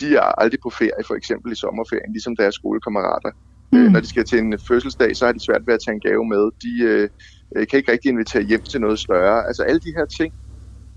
de 0.00 0.16
er 0.16 0.40
aldrig 0.42 0.60
på 0.62 0.70
ferie, 0.70 1.04
for 1.06 1.14
eksempel 1.14 1.52
i 1.52 1.54
sommerferien, 1.54 2.12
ligesom 2.12 2.36
deres 2.36 2.54
skolekammerater. 2.54 3.30
Mm. 3.72 3.78
Øh, 3.78 3.92
når 3.92 4.00
de 4.00 4.06
skal 4.06 4.24
til 4.24 4.38
en 4.38 4.58
fødselsdag, 4.68 5.16
så 5.16 5.24
har 5.26 5.32
de 5.32 5.40
svært 5.40 5.66
ved 5.66 5.74
at 5.74 5.80
tage 5.86 5.94
en 5.94 6.00
gave 6.00 6.24
med. 6.24 6.50
De, 6.62 6.82
øh, 6.82 7.08
øh, 7.56 7.66
kan 7.66 7.76
ikke 7.76 7.92
rigtig 7.92 8.08
invitere 8.08 8.42
hjem 8.42 8.62
til 8.62 8.80
noget 8.80 8.98
større. 8.98 9.46
Altså 9.46 9.62
alle 9.62 9.80
de 9.80 9.92
her 9.96 10.04
ting, 10.04 10.34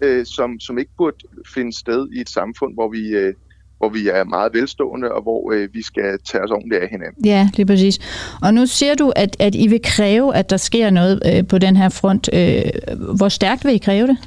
øh, 0.01 0.25
som, 0.25 0.59
som 0.59 0.77
ikke 0.77 0.91
burde 0.97 1.17
finde 1.53 1.77
sted 1.77 2.07
i 2.11 2.21
et 2.21 2.29
samfund, 2.29 2.73
hvor 2.73 2.89
vi, 2.89 3.07
øh, 3.07 3.33
hvor 3.77 3.89
vi 3.89 4.07
er 4.07 4.23
meget 4.23 4.53
velstående, 4.53 5.11
og 5.11 5.21
hvor 5.21 5.51
øh, 5.51 5.69
vi 5.73 5.83
skal 5.83 6.19
tage 6.31 6.43
os 6.43 6.51
ordentligt 6.51 6.81
af 6.81 6.89
hinanden. 6.89 7.25
Ja, 7.25 7.49
lige 7.55 7.65
præcis. 7.65 7.99
Og 8.41 8.53
nu 8.53 8.65
siger 8.65 8.95
du, 8.95 9.13
at, 9.15 9.35
at 9.39 9.55
I 9.55 9.67
vil 9.67 9.81
kræve, 9.83 10.35
at 10.35 10.49
der 10.49 10.57
sker 10.57 10.89
noget 10.89 11.21
øh, 11.25 11.47
på 11.47 11.57
den 11.57 11.75
her 11.75 11.89
front. 11.89 12.29
Øh, 12.33 12.61
hvor 13.17 13.29
stærkt 13.29 13.65
vil 13.65 13.73
I 13.73 13.77
kræve 13.77 14.07
det? 14.07 14.17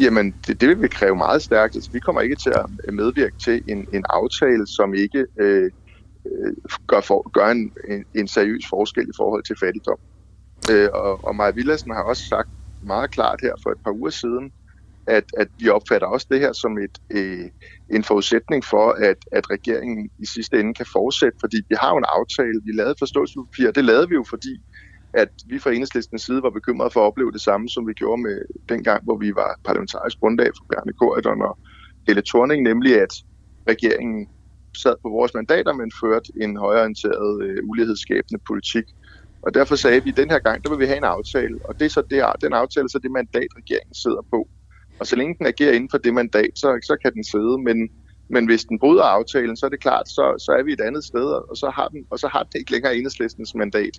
Jamen, 0.00 0.34
det, 0.46 0.60
det 0.60 0.68
vil 0.68 0.82
vi 0.82 0.88
kræve 0.88 1.16
meget 1.16 1.42
stærkt. 1.42 1.74
Altså, 1.74 1.90
vi 1.90 1.98
kommer 1.98 2.20
ikke 2.20 2.36
til 2.36 2.52
at 2.86 2.94
medvirke 2.94 3.36
til 3.38 3.62
en, 3.68 3.86
en 3.92 4.04
aftale, 4.08 4.66
som 4.66 4.94
ikke 4.94 5.24
øh, 5.40 5.64
øh 5.64 5.70
Øh, 6.26 6.54
gør, 6.86 7.00
for, 7.00 7.30
gør 7.30 7.46
en, 7.46 7.72
en, 7.88 8.04
en 8.14 8.28
seriøs 8.28 8.64
forskel 8.70 9.08
i 9.08 9.16
forhold 9.16 9.44
til 9.44 9.56
fattigdom. 9.60 9.98
Øh, 10.70 10.88
og, 10.94 11.24
og 11.24 11.36
Maja 11.36 11.50
Villadsen 11.50 11.90
har 11.90 12.02
også 12.02 12.28
sagt 12.28 12.48
meget 12.82 13.10
klart 13.10 13.40
her 13.42 13.54
for 13.62 13.70
et 13.70 13.78
par 13.84 13.92
uger 13.92 14.10
siden, 14.10 14.52
at, 15.06 15.24
at 15.36 15.48
vi 15.58 15.68
opfatter 15.68 16.06
også 16.06 16.26
det 16.30 16.40
her 16.40 16.52
som 16.52 16.78
et, 16.78 16.98
øh, 17.10 17.50
en 17.90 18.04
forudsætning 18.04 18.64
for, 18.64 18.90
at, 18.90 19.16
at 19.32 19.50
regeringen 19.50 20.10
i 20.18 20.26
sidste 20.26 20.60
ende 20.60 20.74
kan 20.74 20.86
fortsætte, 20.92 21.38
fordi 21.40 21.56
vi 21.68 21.76
har 21.80 21.90
jo 21.90 21.96
en 21.96 22.04
aftale, 22.08 22.60
vi 22.64 22.72
lavede 22.72 22.94
forståelsespapir, 22.98 23.70
det 23.70 23.84
lavede 23.84 24.08
vi 24.08 24.14
jo, 24.14 24.24
fordi 24.30 24.60
at 25.12 25.28
vi 25.46 25.58
fra 25.58 25.70
enhedslistens 25.70 26.22
side 26.22 26.42
var 26.42 26.50
bekymrede 26.50 26.90
for 26.90 27.00
at 27.00 27.06
opleve 27.06 27.32
det 27.32 27.40
samme, 27.40 27.68
som 27.68 27.86
vi 27.86 27.92
gjorde 27.92 28.22
med 28.22 28.42
den 28.68 28.84
gang, 28.84 29.04
hvor 29.04 29.16
vi 29.16 29.34
var 29.34 29.60
parlamentarisk 29.64 30.18
grundlag 30.20 30.50
for 30.56 30.64
Bjarne 30.70 30.92
Korydon 30.92 31.42
og 31.42 31.58
Helle 32.06 32.22
Thorning, 32.26 32.62
nemlig 32.62 33.00
at 33.00 33.12
regeringen 33.68 34.28
sad 34.82 34.94
på 35.02 35.08
vores 35.08 35.34
mandater, 35.34 35.72
men 35.72 35.92
førte 36.02 36.32
en 36.42 36.56
højorienteret 36.56 37.42
øh, 37.42 37.58
ulighedsskabende 37.70 38.40
politik, 38.48 38.84
og 39.42 39.54
derfor 39.54 39.76
sagde 39.76 40.04
vi, 40.04 40.10
at 40.10 40.16
den 40.16 40.30
her 40.30 40.38
gang, 40.38 40.64
der 40.64 40.70
vil 40.70 40.78
vi 40.78 40.86
have 40.86 40.96
en 40.96 41.12
aftale, 41.16 41.58
og 41.64 41.78
det 41.78 41.84
er 41.86 41.90
så 41.90 42.02
det, 42.10 42.24
den 42.42 42.52
aftale, 42.52 42.88
så 42.88 42.98
det 43.02 43.10
mandat, 43.10 43.50
regeringen 43.56 43.94
sidder 43.94 44.22
på. 44.30 44.48
Og 45.00 45.06
så 45.06 45.16
længe 45.16 45.34
den 45.38 45.46
agerer 45.46 45.72
inden 45.72 45.90
for 45.90 45.98
det 45.98 46.14
mandat, 46.14 46.50
så, 46.56 46.68
så 46.82 46.96
kan 47.02 47.12
den 47.14 47.24
sidde, 47.24 47.58
men, 47.66 47.88
men 48.30 48.46
hvis 48.46 48.64
den 48.64 48.78
bryder 48.78 49.02
aftalen, 49.02 49.56
så 49.56 49.66
er 49.66 49.70
det 49.70 49.80
klart, 49.80 50.08
så, 50.08 50.24
så 50.44 50.52
er 50.58 50.62
vi 50.62 50.72
et 50.72 50.80
andet 50.80 51.04
sted, 51.04 51.26
og 51.50 51.56
så 51.56 51.70
har 51.74 51.88
den, 51.88 52.06
og 52.10 52.18
så 52.18 52.28
har 52.28 52.42
den 52.42 52.60
ikke 52.60 52.72
længere 52.72 52.96
enhedslistens 52.96 53.54
mandat. 53.54 53.94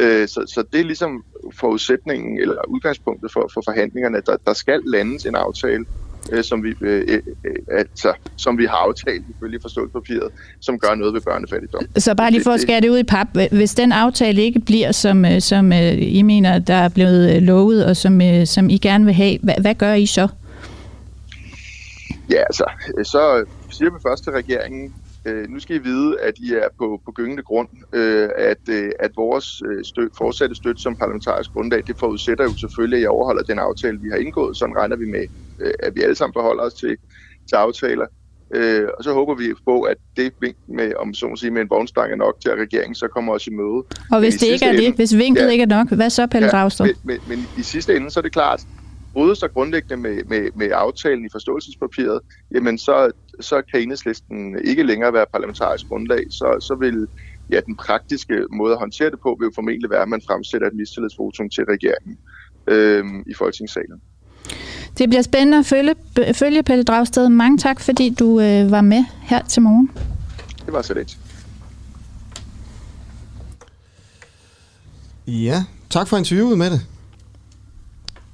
Øh, 0.00 0.28
så, 0.28 0.40
så 0.54 0.64
det 0.72 0.80
er 0.80 0.84
ligesom 0.84 1.22
forudsætningen, 1.60 2.40
eller 2.40 2.68
udgangspunktet 2.68 3.32
for, 3.32 3.50
for 3.54 3.62
forhandlingerne, 3.64 4.22
der, 4.26 4.36
der 4.46 4.52
skal 4.52 4.80
landes 4.86 5.24
en 5.24 5.34
aftale, 5.34 5.84
øh, 6.32 6.44
som, 6.44 6.64
vi, 6.64 6.74
øh, 6.80 7.22
øh, 7.44 7.52
altså, 7.70 8.12
som 8.36 8.58
vi 8.58 8.64
har 8.64 8.76
aftalt 8.76 9.24
ifølge 9.36 9.58
forståelsespapiret, 9.62 10.28
som 10.60 10.78
gør 10.78 10.94
noget 10.94 11.14
ved 11.14 11.20
børnefattigdom. 11.20 11.86
Så 11.96 12.14
bare 12.14 12.30
lige 12.30 12.42
for 12.42 12.50
at 12.50 12.60
skære 12.60 12.80
det 12.80 12.88
ud 12.88 12.98
i 12.98 13.04
pap. 13.04 13.26
Hvis 13.52 13.74
den 13.74 13.92
aftale 13.92 14.42
ikke 14.42 14.60
bliver, 14.60 14.92
som, 14.92 15.24
øh, 15.24 15.40
som 15.40 15.72
øh, 15.72 15.98
I 16.00 16.22
mener, 16.22 16.58
der 16.58 16.74
er 16.74 16.88
blevet 16.88 17.36
øh, 17.36 17.42
lovet, 17.42 17.86
og 17.86 17.96
som, 17.96 18.20
som 18.44 18.70
I 18.70 18.78
gerne 18.78 19.04
vil 19.04 19.14
have, 19.14 19.38
hvad, 19.42 19.54
hvad 19.60 19.74
gør 19.74 19.92
I 19.92 20.06
så? 20.06 20.28
Ja, 22.30 22.40
altså, 22.40 22.64
så 23.02 23.44
siger 23.70 23.90
vi 23.90 23.96
først 24.02 24.24
til 24.24 24.32
regeringen, 24.32 24.94
øh, 25.24 25.48
nu 25.48 25.60
skal 25.60 25.76
I 25.76 25.78
vide, 25.78 26.20
at 26.20 26.34
I 26.38 26.52
er 26.52 26.68
på, 26.78 27.00
på 27.04 27.12
gyngende 27.12 27.42
grund, 27.42 27.68
øh, 27.92 28.28
at, 28.36 28.68
øh, 28.70 28.90
at 29.00 29.10
vores 29.16 29.62
øh, 29.66 29.84
støt, 29.84 30.10
fortsatte 30.18 30.54
støtte 30.54 30.82
som 30.82 30.96
parlamentarisk 30.96 31.50
grundlag, 31.52 31.82
det 31.86 31.98
forudsætter 31.98 32.44
jo 32.44 32.56
selvfølgelig, 32.56 32.98
at 32.98 33.02
I 33.02 33.06
overholder 33.06 33.42
den 33.42 33.58
aftale, 33.58 34.00
vi 34.00 34.08
har 34.08 34.16
indgået. 34.16 34.56
Sådan 34.56 34.76
regner 34.76 34.96
vi 34.96 35.06
med, 35.06 35.26
øh, 35.60 35.72
at 35.82 35.94
vi 35.94 36.02
alle 36.02 36.14
sammen 36.14 36.32
forholder 36.32 36.62
os 36.62 36.74
til, 36.74 36.96
til 37.48 37.56
aftaler. 37.56 38.06
Øh, 38.54 38.88
og 38.98 39.04
så 39.04 39.12
håber 39.12 39.34
vi 39.34 39.54
på, 39.64 39.82
at 39.82 39.96
det 40.16 40.32
vink 40.40 40.56
med, 40.68 40.92
om 40.98 41.14
så 41.14 41.28
må 41.28 41.36
sige, 41.36 41.50
med 41.50 41.62
en 41.62 41.70
vognstang 41.70 42.12
er 42.12 42.16
nok 42.16 42.40
til, 42.40 42.48
at 42.48 42.58
regeringen 42.58 42.94
så 42.94 43.08
kommer 43.08 43.32
os 43.32 43.46
i 43.46 43.50
møde. 43.50 43.84
Og 44.10 44.18
hvis 44.18 44.34
det 44.34 44.46
ikke 44.46 44.64
er 44.64 44.70
ende, 44.70 44.84
det, 44.84 44.94
hvis 44.94 45.16
vinket 45.16 45.42
ja, 45.42 45.48
ikke 45.48 45.62
er 45.62 45.66
nok, 45.66 45.90
hvad 45.90 46.10
så, 46.10 46.26
Pelle 46.26 46.56
ja? 46.56 46.68
Men, 46.78 46.94
men, 47.04 47.18
men 47.28 47.46
i 47.58 47.62
sidste 47.62 47.96
ende, 47.96 48.10
så 48.10 48.20
er 48.20 48.22
det 48.22 48.32
klart, 48.32 48.60
bryder 49.12 49.34
sig 49.34 49.50
grundlæggende 49.52 49.96
med, 49.96 50.24
med, 50.24 50.50
med 50.54 50.70
aftalen 50.72 51.24
i 51.24 51.28
forståelsespapiret, 51.32 52.20
jamen 52.54 52.78
så, 52.78 53.10
så 53.40 53.62
kan 53.70 53.80
enhedslisten 53.82 54.58
ikke 54.64 54.82
længere 54.82 55.12
være 55.12 55.26
parlamentarisk 55.32 55.88
grundlag, 55.88 56.22
så, 56.30 56.56
så 56.60 56.74
vil 56.74 57.06
ja, 57.50 57.60
den 57.60 57.76
praktiske 57.76 58.46
måde 58.52 58.72
at 58.72 58.78
håndtere 58.78 59.10
det 59.10 59.20
på, 59.20 59.36
vil 59.38 59.46
jo 59.46 59.52
formentlig 59.54 59.90
være, 59.90 60.02
at 60.02 60.08
man 60.08 60.22
fremsætter 60.26 60.66
et 60.66 60.74
mistillidsvotum 60.74 61.48
til 61.48 61.64
regeringen 61.64 62.18
øh, 62.66 63.04
i 63.26 63.34
Folketingssalen. 63.34 64.00
Det 64.98 65.08
bliver 65.08 65.22
spændende 65.22 65.58
at 65.58 65.66
følge, 65.66 65.94
følge 66.34 66.62
Pelle 66.62 66.84
Dragsted. 66.84 67.28
Mange 67.28 67.58
tak, 67.58 67.80
fordi 67.80 68.14
du 68.18 68.40
øh, 68.40 68.70
var 68.70 68.80
med 68.80 69.04
her 69.22 69.42
til 69.42 69.62
morgen. 69.62 69.90
Det 70.66 70.72
var 70.72 70.82
så 70.82 70.94
lidt. 70.94 71.18
Ja, 75.26 75.64
tak 75.90 76.08
for 76.08 76.16
interviewet 76.16 76.58
med 76.58 76.70
det. 76.70 76.80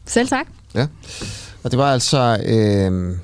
Selv 0.05 0.29
tak. 0.29 0.47
Ja, 0.79 0.87
og 1.62 1.70
det 1.70 1.79
var 1.79 1.93
altså... 1.93 2.39
Øh, 2.45 3.16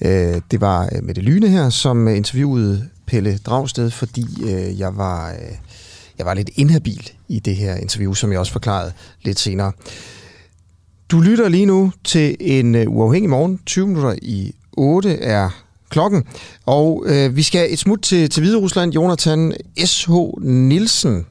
øh, 0.00 0.40
det 0.50 0.60
var 0.60 0.82
øh, 0.82 0.88
Mette 0.92 1.02
med 1.02 1.14
det 1.14 1.24
Lyne 1.24 1.48
her, 1.48 1.70
som 1.70 2.08
interviewede 2.08 2.88
Pelle 3.06 3.38
Dragsted, 3.38 3.90
fordi 3.90 4.26
øh, 4.42 4.78
jeg 4.78 4.96
var... 4.96 5.30
Øh, 5.30 5.56
jeg 6.18 6.26
var 6.26 6.34
lidt 6.34 6.50
inhabil 6.54 7.10
i 7.28 7.38
det 7.38 7.56
her 7.56 7.74
interview, 7.74 8.14
som 8.14 8.32
jeg 8.32 8.40
også 8.40 8.52
forklarede 8.52 8.92
lidt 9.22 9.38
senere. 9.38 9.72
Du 11.10 11.20
lytter 11.20 11.48
lige 11.48 11.66
nu 11.66 11.92
til 12.04 12.36
en 12.40 12.74
øh, 12.74 12.86
uafhængig 12.88 13.30
morgen. 13.30 13.60
20 13.66 13.86
minutter 13.86 14.14
i 14.22 14.54
8 14.72 15.18
er 15.18 15.50
klokken. 15.88 16.24
Og 16.66 17.04
øh, 17.06 17.36
vi 17.36 17.42
skal 17.42 17.72
et 17.72 17.78
smut 17.78 18.00
til, 18.02 18.30
til 18.30 18.40
Hvide 18.42 18.58
Rusland. 18.58 18.92
Jonathan 18.92 19.52
S.H. 19.84 20.12
Nielsen. 20.40 21.26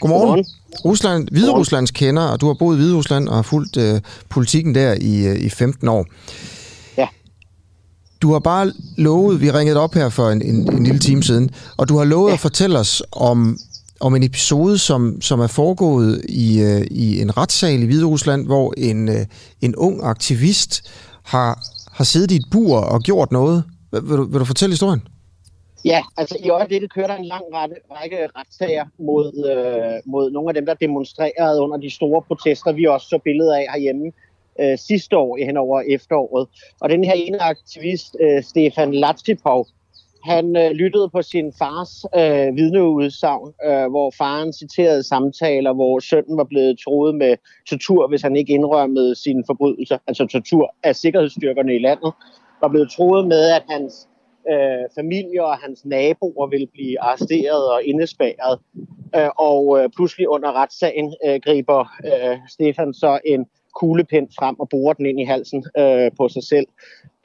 Godmorgen. 0.00 0.28
Godmorgen. 0.28 0.44
Rusland, 0.84 1.28
Hvide 1.30 1.52
Ruslands 1.52 1.90
kender, 1.90 2.22
og 2.22 2.40
du 2.40 2.46
har 2.46 2.54
boet 2.54 2.76
i 2.76 2.78
Hvide 2.78 2.94
Rusland 2.94 3.28
og 3.28 3.34
har 3.34 3.42
fulgt 3.42 3.76
øh, 3.76 4.00
politikken 4.28 4.74
der 4.74 4.94
i, 5.00 5.26
øh, 5.26 5.36
i 5.36 5.48
15 5.48 5.88
år. 5.88 6.06
Ja. 6.96 7.06
Du 8.22 8.32
har 8.32 8.38
bare 8.38 8.72
lovet, 8.96 9.40
vi 9.40 9.50
ringede 9.50 9.80
op 9.80 9.94
her 9.94 10.08
for 10.08 10.30
en, 10.30 10.42
en, 10.42 10.72
en 10.72 10.84
lille 10.84 10.98
time 10.98 11.22
siden, 11.22 11.50
og 11.76 11.88
du 11.88 11.98
har 11.98 12.04
lovet 12.04 12.28
ja. 12.28 12.34
at 12.34 12.40
fortælle 12.40 12.78
os 12.78 13.02
om 13.12 13.58
om 14.00 14.16
en 14.16 14.22
episode, 14.22 14.78
som, 14.78 15.20
som 15.20 15.40
er 15.40 15.46
foregået 15.46 16.22
i, 16.28 16.60
øh, 16.60 16.86
i 16.90 17.20
en 17.20 17.36
retssal 17.36 17.82
i 17.82 17.84
Hvide 17.84 18.04
Rusland, 18.04 18.46
hvor 18.46 18.74
en, 18.76 19.08
øh, 19.08 19.26
en 19.60 19.76
ung 19.76 20.00
aktivist 20.04 20.82
har, 21.22 21.62
har 21.92 22.04
siddet 22.04 22.30
i 22.30 22.36
et 22.36 22.44
bur 22.50 22.76
og 22.76 23.02
gjort 23.02 23.32
noget. 23.32 23.64
Vil, 23.92 24.02
vil, 24.08 24.16
du, 24.16 24.24
vil 24.24 24.40
du 24.40 24.44
fortælle 24.44 24.72
historien? 24.72 25.02
Ja, 25.84 26.02
altså 26.16 26.36
i 26.44 26.48
øjeblikket 26.48 26.92
kører 26.92 27.06
der 27.06 27.16
en 27.16 27.24
lang 27.24 27.44
række, 27.54 27.76
række 27.90 28.28
retssager 28.36 28.86
mod, 28.98 29.32
øh, 29.52 30.12
mod 30.12 30.30
nogle 30.30 30.50
af 30.50 30.54
dem, 30.54 30.66
der 30.66 30.74
demonstrerede 30.74 31.60
under 31.60 31.76
de 31.76 31.90
store 31.90 32.22
protester, 32.22 32.72
vi 32.72 32.84
også 32.84 33.08
så 33.08 33.18
billeder 33.24 33.56
af 33.56 33.66
herhjemme 33.72 34.12
øh, 34.60 34.78
sidste 34.78 35.16
år 35.16 35.44
hen 35.46 35.56
over 35.56 35.80
efteråret. 35.80 36.48
Og 36.80 36.88
den 36.88 37.04
her 37.04 37.12
ene 37.12 37.42
aktivist, 37.42 38.16
øh, 38.20 38.42
Stefan 38.42 38.94
Latsipov, 38.94 39.66
han 40.24 40.56
øh, 40.56 40.70
lyttede 40.70 41.08
på 41.08 41.22
sin 41.22 41.52
fars 41.58 42.04
øh, 42.14 42.56
vidneudsagn, 42.56 43.52
øh, 43.64 43.90
hvor 43.90 44.12
faren 44.18 44.52
citerede 44.52 45.02
samtaler, 45.02 45.72
hvor 45.72 45.98
sønnen 45.98 46.36
var 46.36 46.44
blevet 46.44 46.78
troet 46.84 47.14
med 47.14 47.36
tortur, 47.68 48.08
hvis 48.08 48.22
han 48.22 48.36
ikke 48.36 48.52
indrømmede 48.52 49.14
sine 49.14 49.42
forbrydelser, 49.46 49.98
altså 50.06 50.26
tortur 50.26 50.74
af 50.82 50.96
sikkerhedsstyrkerne 50.96 51.74
i 51.74 51.78
landet, 51.78 52.12
var 52.60 52.68
blevet 52.68 52.90
troet 52.90 53.28
med, 53.28 53.50
at 53.50 53.62
hans 53.68 54.07
øh, 54.52 54.84
familie 54.94 55.44
og 55.44 55.56
hans 55.56 55.84
naboer 55.84 56.46
ville 56.46 56.66
blive 56.66 57.00
arresteret 57.00 57.72
og 57.72 57.84
indespærret. 57.84 58.58
Øh, 59.16 59.30
og 59.38 59.78
øh, 59.78 59.90
pludselig 59.96 60.28
under 60.28 60.52
retssagen 60.52 61.14
øh, 61.26 61.40
griber 61.44 61.80
øh, 62.04 62.38
Stefan 62.48 62.94
så 62.94 63.18
en 63.24 63.46
kuglepind 63.74 64.28
frem 64.38 64.60
og 64.60 64.68
borer 64.68 64.92
den 64.92 65.06
ind 65.06 65.20
i 65.20 65.24
halsen 65.24 65.64
øh, 65.78 66.10
på 66.16 66.28
sig 66.28 66.42
selv. 66.42 66.66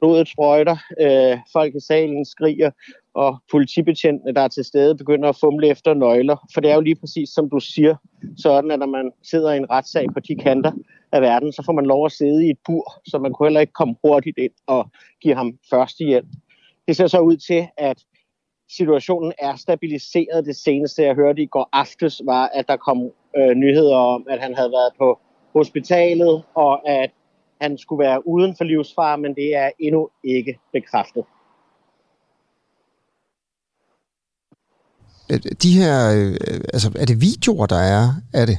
Blodet 0.00 0.28
sprøjter, 0.28 0.76
øh, 1.00 1.38
folk 1.52 1.74
i 1.74 1.80
salen 1.80 2.24
skriger, 2.24 2.70
og 3.14 3.36
politibetjentene, 3.50 4.34
der 4.34 4.40
er 4.40 4.48
til 4.48 4.64
stede, 4.64 4.96
begynder 4.96 5.28
at 5.28 5.36
fumle 5.36 5.68
efter 5.68 5.94
nøgler. 5.94 6.36
For 6.54 6.60
det 6.60 6.70
er 6.70 6.74
jo 6.74 6.80
lige 6.80 6.96
præcis, 6.96 7.28
som 7.30 7.50
du 7.50 7.60
siger, 7.60 7.96
sådan 8.36 8.70
at 8.70 8.78
når 8.78 8.86
man 8.86 9.12
sidder 9.22 9.52
i 9.52 9.56
en 9.56 9.70
retssag 9.70 10.06
på 10.14 10.20
de 10.20 10.34
kanter 10.36 10.72
af 11.12 11.22
verden, 11.22 11.52
så 11.52 11.62
får 11.66 11.72
man 11.72 11.86
lov 11.86 12.06
at 12.06 12.12
sidde 12.12 12.46
i 12.46 12.50
et 12.50 12.58
bur, 12.66 12.92
så 13.06 13.18
man 13.18 13.32
kunne 13.32 13.46
heller 13.46 13.60
ikke 13.60 13.72
komme 13.72 13.94
hurtigt 14.04 14.38
ind 14.38 14.52
og 14.66 14.90
give 15.22 15.34
ham 15.34 15.58
førstehjælp. 15.70 16.28
Det 16.88 16.96
ser 16.96 17.06
så 17.06 17.18
ud 17.18 17.36
til, 17.36 17.66
at 17.76 17.98
situationen 18.70 19.32
er 19.38 19.56
stabiliseret. 19.56 20.46
Det 20.46 20.56
seneste, 20.56 21.02
jeg 21.02 21.14
hørte 21.14 21.42
i 21.42 21.46
går 21.46 21.68
aftes, 21.72 22.22
var, 22.24 22.50
at 22.54 22.68
der 22.68 22.76
kom 22.76 23.10
øh, 23.36 23.54
nyheder 23.54 23.96
om, 23.96 24.26
at 24.30 24.40
han 24.40 24.54
havde 24.54 24.70
været 24.70 24.92
på 24.98 25.20
hospitalet, 25.52 26.42
og 26.54 26.88
at 26.88 27.10
han 27.60 27.78
skulle 27.78 28.04
være 28.04 28.26
uden 28.26 28.56
for 28.56 28.64
livsfare, 28.64 29.18
men 29.18 29.34
det 29.34 29.56
er 29.56 29.70
endnu 29.78 30.10
ikke 30.24 30.58
bekræftet. 30.72 31.24
De 35.62 35.72
her, 35.78 35.94
øh, 36.16 36.60
altså 36.74 36.88
er 37.00 37.04
det 37.04 37.20
videoer, 37.20 37.66
der 37.66 37.82
er 37.96 38.08
af 38.34 38.46
det? 38.46 38.58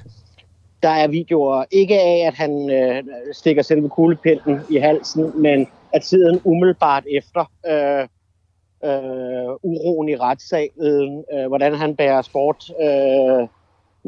Der 0.83 0.89
er 0.89 1.07
videoer, 1.07 1.65
ikke 1.71 1.99
af, 1.99 2.27
at 2.27 2.33
han 2.33 2.69
øh, 2.69 3.03
stikker 3.33 3.61
selve 3.61 3.89
kuglepinden 3.89 4.59
i 4.69 4.77
halsen, 4.77 5.41
men 5.41 5.67
at 5.93 6.01
tiden 6.01 6.41
umiddelbart 6.43 7.03
efter 7.11 7.51
øh, 7.67 8.07
øh, 8.85 9.49
uroen 9.63 10.09
i 10.09 10.15
retssalen, 10.15 11.23
øh, 11.33 11.47
hvordan 11.47 11.75
han 11.75 11.95
bærer 11.95 12.21
sport 12.21 12.71
øh, 12.81 13.47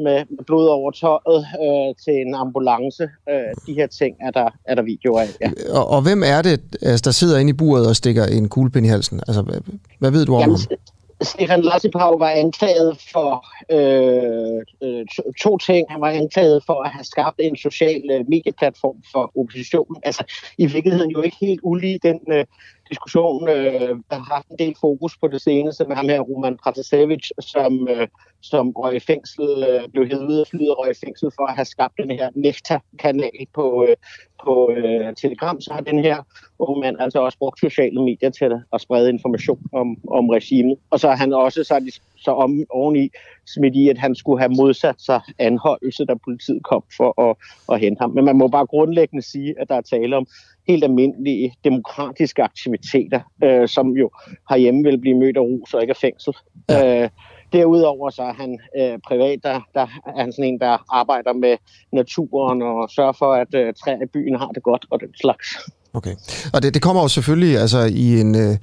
med, 0.04 0.24
med 0.36 0.44
blod 0.46 0.66
over 0.68 0.90
tøjet 0.90 1.46
øh, 1.64 1.94
til 2.04 2.14
en 2.26 2.34
ambulance. 2.34 3.02
Øh, 3.30 3.50
de 3.66 3.74
her 3.74 3.86
ting 3.86 4.16
er 4.20 4.30
der, 4.30 4.48
er 4.64 4.74
der 4.74 4.82
videoer 4.82 5.20
af, 5.20 5.28
ja. 5.40 5.50
Og, 5.78 5.90
og 5.90 6.02
hvem 6.02 6.22
er 6.26 6.42
det, 6.42 6.60
altså, 6.82 7.02
der 7.04 7.10
sidder 7.10 7.38
inde 7.38 7.50
i 7.50 7.52
buret 7.52 7.88
og 7.88 7.96
stikker 7.96 8.24
en 8.24 8.48
kuglepind 8.48 8.86
i 8.86 8.88
halsen? 8.88 9.20
Altså, 9.28 9.42
hvad, 9.42 9.60
hvad 9.98 10.10
ved 10.10 10.26
du 10.26 10.34
om 10.34 10.40
Jamen, 10.40 10.56
ham? 10.56 10.78
Stefan 11.22 11.62
Lassipau 11.62 12.18
var 12.18 12.30
anklaget 12.30 12.98
for 13.12 13.46
øh, 13.70 14.62
øh, 14.82 15.06
to, 15.16 15.22
to 15.42 15.58
ting. 15.58 15.86
Han 15.90 16.00
var 16.00 16.10
anklaget 16.10 16.62
for 16.66 16.82
at 16.82 16.90
have 16.90 17.04
skabt 17.04 17.36
en 17.38 17.56
social 17.56 18.02
øh, 18.10 18.24
medieplatform 18.28 18.96
for 19.12 19.32
oppositionen. 19.40 19.96
Altså 20.02 20.24
i 20.58 20.66
virkeligheden 20.66 21.10
jo 21.10 21.22
ikke 21.22 21.36
helt 21.40 21.60
ulige 21.62 21.98
den 22.02 22.20
øh, 22.32 22.44
diskussion, 22.90 23.48
øh, 23.48 23.96
der 24.10 24.16
har 24.16 24.34
haft 24.34 24.48
en 24.48 24.58
del 24.58 24.74
fokus 24.80 25.16
på 25.16 25.28
det 25.28 25.40
seneste 25.40 25.84
med 25.84 25.96
ham 25.96 26.08
her, 26.08 26.20
Roman 26.20 26.56
Pratasevic, 26.56 27.28
som, 27.40 27.88
øh, 27.88 28.08
som 28.40 28.70
røg 28.70 28.96
i 28.96 29.00
fængsel, 29.00 29.64
øh, 29.68 29.88
blev 29.88 30.06
hævet 30.06 30.26
ud 30.26 30.36
af 30.36 30.46
flyet 30.46 30.70
og 30.70 30.78
røg 30.78 30.90
i 30.90 31.00
fængsel 31.04 31.30
for 31.36 31.46
at 31.46 31.54
have 31.54 31.64
skabt 31.64 31.94
den 31.98 32.10
her 32.10 32.30
Nefta-kanal 32.34 33.46
på, 33.54 33.86
øh, 33.88 33.96
på 34.44 34.70
øh, 34.76 35.14
Telegram. 35.16 35.60
Så 35.60 35.72
har 35.72 35.80
den 35.80 35.98
her 35.98 36.22
unge 36.58 36.80
mand 36.80 36.96
altså 37.00 37.18
også 37.18 37.38
brugt 37.38 37.60
sociale 37.60 38.02
medier 38.02 38.30
til 38.30 38.52
at 38.72 38.80
sprede 38.80 39.08
information 39.08 39.62
om, 39.72 39.96
om 40.08 40.28
regimet. 40.28 40.76
Og 40.90 41.00
så 41.00 41.08
har 41.08 41.16
han 41.16 41.32
også 41.32 41.64
så, 41.64 41.78
de, 41.78 41.90
så 42.22 42.30
om, 42.30 42.64
oveni 42.70 43.10
smidt 43.46 43.74
i, 43.76 43.88
at 43.88 43.98
han 43.98 44.14
skulle 44.14 44.40
have 44.40 44.52
modsat 44.56 44.94
sig 44.98 45.20
anholdelse, 45.38 46.04
da 46.04 46.14
politiet 46.24 46.62
kom 46.64 46.82
for 46.96 47.30
at, 47.30 47.36
at 47.72 47.80
hente 47.80 48.00
ham. 48.00 48.10
Men 48.10 48.24
man 48.24 48.36
må 48.36 48.48
bare 48.48 48.66
grundlæggende 48.66 49.22
sige, 49.22 49.54
at 49.60 49.68
der 49.68 49.74
er 49.74 49.80
tale 49.80 50.16
om 50.16 50.26
helt 50.68 50.84
almindelige 50.84 51.54
demokratiske 51.64 52.42
aktiviteter, 52.42 53.20
øh, 53.44 53.68
som 53.68 53.90
jo 53.90 54.10
herhjemme 54.50 54.82
vil 54.82 54.98
blive 54.98 55.18
mødt 55.18 55.36
af 55.36 55.40
rus 55.40 55.74
og 55.74 55.80
ikke 55.82 55.90
af 55.90 55.96
fængsel. 55.96 56.34
Ja. 56.70 57.02
Øh, 57.02 57.08
derudover 57.52 58.10
så 58.10 58.22
er 58.22 58.32
han 58.32 58.60
øh, 58.78 58.98
privat, 59.08 59.38
der, 59.42 59.60
der 59.74 59.80
er 59.80 60.18
han 60.20 60.32
sådan 60.32 60.44
en, 60.44 60.60
der 60.60 60.84
arbejder 60.92 61.32
med 61.32 61.56
naturen 61.92 62.62
og 62.62 62.90
sørger 62.90 63.12
for, 63.12 63.32
at 63.32 63.54
øh, 63.54 63.74
træer 63.74 64.02
i 64.02 64.06
byen 64.06 64.34
har 64.34 64.48
det 64.48 64.62
godt 64.62 64.86
og 64.90 65.00
den 65.00 65.14
slags. 65.22 65.48
Okay. 65.94 66.14
Og 66.52 66.62
det, 66.62 66.74
det 66.74 66.82
kommer 66.82 67.02
jo 67.02 67.08
selvfølgelig 67.08 67.58
altså 67.58 67.78
i 67.78 68.20
en 68.20 68.34
øh, 68.34 68.56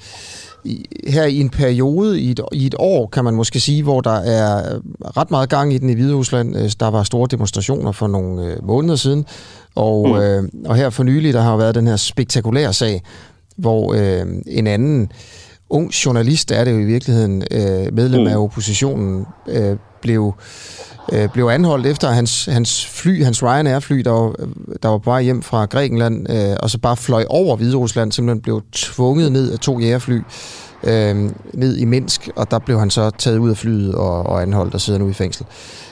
i, 0.65 0.85
her 1.07 1.23
i 1.23 1.39
en 1.39 1.49
periode 1.49 2.21
i 2.21 2.31
et, 2.31 2.39
i 2.53 2.65
et 2.65 2.75
år 2.79 3.07
kan 3.07 3.23
man 3.23 3.33
måske 3.33 3.59
sige, 3.59 3.83
hvor 3.83 4.01
der 4.01 4.15
er 4.15 4.79
ret 5.17 5.31
meget 5.31 5.49
gang 5.49 5.73
i 5.73 5.77
den 5.77 5.89
i 5.89 5.93
Hviderusland. 5.93 6.57
Øh, 6.57 6.71
der 6.79 6.87
var 6.87 7.03
store 7.03 7.27
demonstrationer 7.31 7.91
for 7.91 8.07
nogle 8.07 8.45
øh, 8.45 8.65
måneder 8.67 8.95
siden, 8.95 9.25
og 9.75 10.09
mm. 10.09 10.15
øh, 10.15 10.43
og 10.65 10.75
her 10.75 10.89
for 10.89 11.03
nylig 11.03 11.33
der 11.33 11.41
har 11.41 11.57
været 11.57 11.75
den 11.75 11.87
her 11.87 11.95
spektakulære 11.95 12.73
sag, 12.73 13.01
hvor 13.57 13.93
øh, 13.93 14.25
en 14.47 14.67
anden 14.67 15.11
ung 15.69 15.91
journalist 15.91 16.51
er 16.51 16.63
det 16.63 16.71
jo 16.71 16.79
i 16.79 16.85
virkeligheden 16.85 17.43
øh, 17.51 17.93
medlem 17.93 18.21
mm. 18.21 18.27
af 18.27 18.37
oppositionen 18.37 19.25
øh, 19.47 19.77
blev 20.05 20.33
øh, 21.13 21.29
blev 21.33 21.45
anholdt 21.45 21.85
efter 21.87 22.07
hans, 22.07 22.45
hans 22.45 22.85
fly, 22.85 23.23
hans 23.23 23.43
Ryanair-fly, 23.43 23.97
der 24.07 24.11
var, 24.11 24.35
der 24.83 24.89
var 24.89 24.97
på 24.97 25.09
vej 25.09 25.21
hjem 25.21 25.41
fra 25.41 25.65
Grækenland, 25.65 26.29
øh, 26.29 26.55
og 26.63 26.69
så 26.69 26.77
bare 26.79 26.97
fløj 26.97 27.23
over 27.29 27.55
Hviderusland, 27.55 28.11
simpelthen 28.11 28.41
blev 28.41 28.61
tvunget 28.71 29.31
ned 29.31 29.51
af 29.53 29.59
to 29.59 29.79
jægerfly 29.79 30.19
øh, 30.83 31.15
ned 31.53 31.77
i 31.77 31.85
Minsk, 31.85 32.29
og 32.35 32.51
der 32.51 32.59
blev 32.59 32.79
han 32.79 32.89
så 32.89 33.09
taget 33.09 33.37
ud 33.37 33.49
af 33.49 33.57
flyet 33.57 33.95
og, 33.95 34.23
og 34.23 34.41
anholdt 34.41 34.73
og 34.73 34.81
sidder 34.81 34.99
nu 34.99 35.09
i 35.09 35.13
fængsel. 35.13 35.45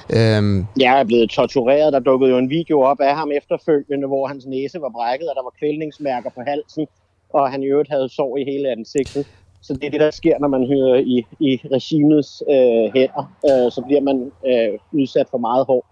Øhm. 0.10 0.66
Jeg 0.80 1.00
er 1.00 1.04
blevet 1.04 1.30
tortureret. 1.30 1.94
Der 1.94 2.00
dukkede 2.00 2.32
jo 2.32 2.38
en 2.38 2.50
video 2.50 2.82
op 2.82 3.00
af 3.00 3.16
ham 3.16 3.32
efterfølgende, 3.32 4.08
hvor 4.08 4.28
hans 4.28 4.46
næse 4.46 4.82
var 4.82 4.92
brækket, 4.98 5.28
og 5.30 5.36
der 5.36 5.44
var 5.44 5.54
kvælningsmærker 5.60 6.30
på 6.30 6.42
halsen, 6.48 6.88
og 7.34 7.52
han 7.52 7.64
i 7.64 7.66
øvrigt 7.66 7.90
havde 7.90 8.10
sår 8.10 8.38
i 8.38 8.44
hele 8.52 8.72
ansigtet. 8.72 9.26
Så 9.64 9.74
det 9.74 9.84
er 9.84 9.90
det, 9.90 10.00
der 10.00 10.12
sker, 10.12 10.40
når 10.40 10.48
man 10.48 10.68
hører 10.68 10.96
i, 10.96 11.26
i 11.40 11.62
regimets 11.72 12.44
øh, 12.50 12.94
hænder. 12.96 13.36
Øh, 13.46 13.72
så 13.72 13.84
bliver 13.88 14.02
man 14.02 14.32
øh, 14.48 14.80
udsat 14.92 15.28
for 15.32 15.38
meget 15.38 15.66
hård 15.66 15.86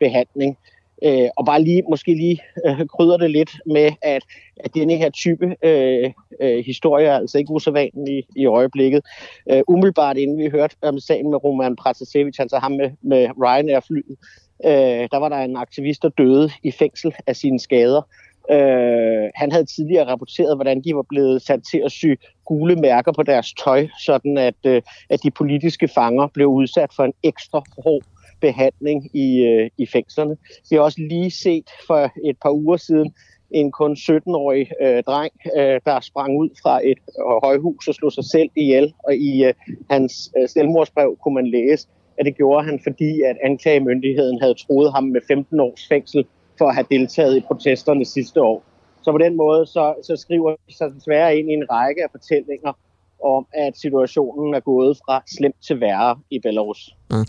behandling. 0.00 0.58
Øh, 1.04 1.28
og 1.36 1.46
bare 1.46 1.62
lige, 1.62 1.82
måske 1.88 2.14
lige 2.14 2.40
øh, 2.66 2.86
krydder 2.86 3.16
det 3.16 3.30
lidt 3.30 3.50
med, 3.66 3.92
at, 4.02 4.22
at 4.56 4.74
denne 4.74 4.96
her 4.96 5.10
type 5.10 5.56
øh, 5.62 6.12
øh, 6.40 6.64
historie 6.64 7.06
er 7.06 7.16
altså 7.16 7.38
ikke 7.38 7.50
usædvanlig 7.50 8.18
i, 8.18 8.26
i 8.36 8.46
øjeblikket. 8.46 9.00
Øh, 9.50 9.62
umiddelbart 9.68 10.16
inden 10.16 10.38
vi 10.38 10.48
hørte 10.48 10.76
om 10.82 10.98
sagen 10.98 11.30
med 11.30 11.44
Roman 11.44 11.76
Pratasevich, 11.76 12.40
altså 12.40 12.58
ham 12.58 12.72
med, 12.72 12.90
med 13.02 13.28
Ryanair-flyet, 13.42 14.16
øh, 14.64 15.08
der 15.12 15.16
var 15.16 15.28
der 15.28 15.36
en 15.36 15.56
aktivist, 15.56 16.02
der 16.02 16.08
døde 16.08 16.50
i 16.62 16.70
fængsel 16.70 17.14
af 17.26 17.36
sine 17.36 17.60
skader. 17.60 18.02
Øh, 18.50 19.30
han 19.34 19.52
havde 19.52 19.64
tidligere 19.64 20.06
rapporteret, 20.06 20.56
hvordan 20.56 20.80
de 20.84 20.96
var 20.96 21.04
blevet 21.08 21.42
sat 21.42 21.60
til 21.70 21.82
at 21.84 21.92
sy 21.92 22.06
gule 22.44 22.76
mærker 22.76 23.12
på 23.12 23.22
deres 23.22 23.52
tøj, 23.64 23.88
sådan 24.06 24.38
at, 24.38 24.60
øh, 24.66 24.82
at 25.10 25.22
de 25.22 25.30
politiske 25.30 25.88
fanger 25.88 26.26
blev 26.26 26.46
udsat 26.46 26.90
for 26.96 27.04
en 27.04 27.12
ekstra 27.22 27.62
hård 27.84 28.02
behandling 28.40 29.16
i, 29.16 29.38
øh, 29.38 29.70
i 29.78 29.86
fængslerne. 29.86 30.36
Vi 30.70 30.76
har 30.76 30.82
også 30.82 31.00
lige 31.00 31.30
set 31.30 31.70
for 31.86 32.10
et 32.28 32.36
par 32.42 32.50
uger 32.50 32.76
siden 32.76 33.14
en 33.50 33.72
kun 33.72 33.92
17-årig 33.92 34.70
øh, 34.82 35.02
dreng, 35.02 35.32
øh, 35.56 35.80
der 35.86 36.00
sprang 36.00 36.38
ud 36.38 36.48
fra 36.62 36.80
et 36.86 36.98
øh, 37.18 37.44
højhus 37.44 37.88
og 37.88 37.94
slog 37.94 38.12
sig 38.12 38.24
selv 38.24 38.50
ihjel. 38.56 38.94
Og 39.04 39.14
i 39.14 39.44
øh, 39.44 39.54
hans 39.90 40.30
øh, 40.38 40.48
selvmordsbrev 40.48 41.16
kunne 41.22 41.34
man 41.34 41.46
læse, 41.46 41.88
at 42.18 42.26
det 42.26 42.36
gjorde 42.36 42.64
han, 42.64 42.80
fordi 42.82 43.22
at 43.22 43.36
anklagemyndigheden 43.44 44.40
havde 44.40 44.54
troet 44.54 44.92
ham 44.92 45.04
med 45.04 45.20
15 45.28 45.60
års 45.60 45.88
fængsel 45.88 46.26
for 46.58 46.68
at 46.68 46.74
have 46.74 46.86
deltaget 46.90 47.36
i 47.36 47.40
protesterne 47.40 48.04
sidste 48.04 48.42
år. 48.42 48.62
Så 49.02 49.12
på 49.12 49.18
den 49.18 49.36
måde 49.36 49.66
så, 49.66 49.94
så 50.02 50.16
skriver 50.16 50.50
de 50.50 50.76
sig 50.78 50.88
desværre 50.96 51.36
ind 51.36 51.50
i 51.50 51.54
en 51.54 51.64
række 51.70 52.02
af 52.02 52.08
fortællinger 52.12 52.72
om, 53.24 53.46
at 53.52 53.72
situationen 53.78 54.54
er 54.54 54.60
gået 54.60 54.98
fra 55.04 55.22
slemt 55.36 55.56
til 55.66 55.80
værre 55.80 56.16
i 56.30 56.38
Belarus. 56.42 56.94
Mm. 57.10 57.24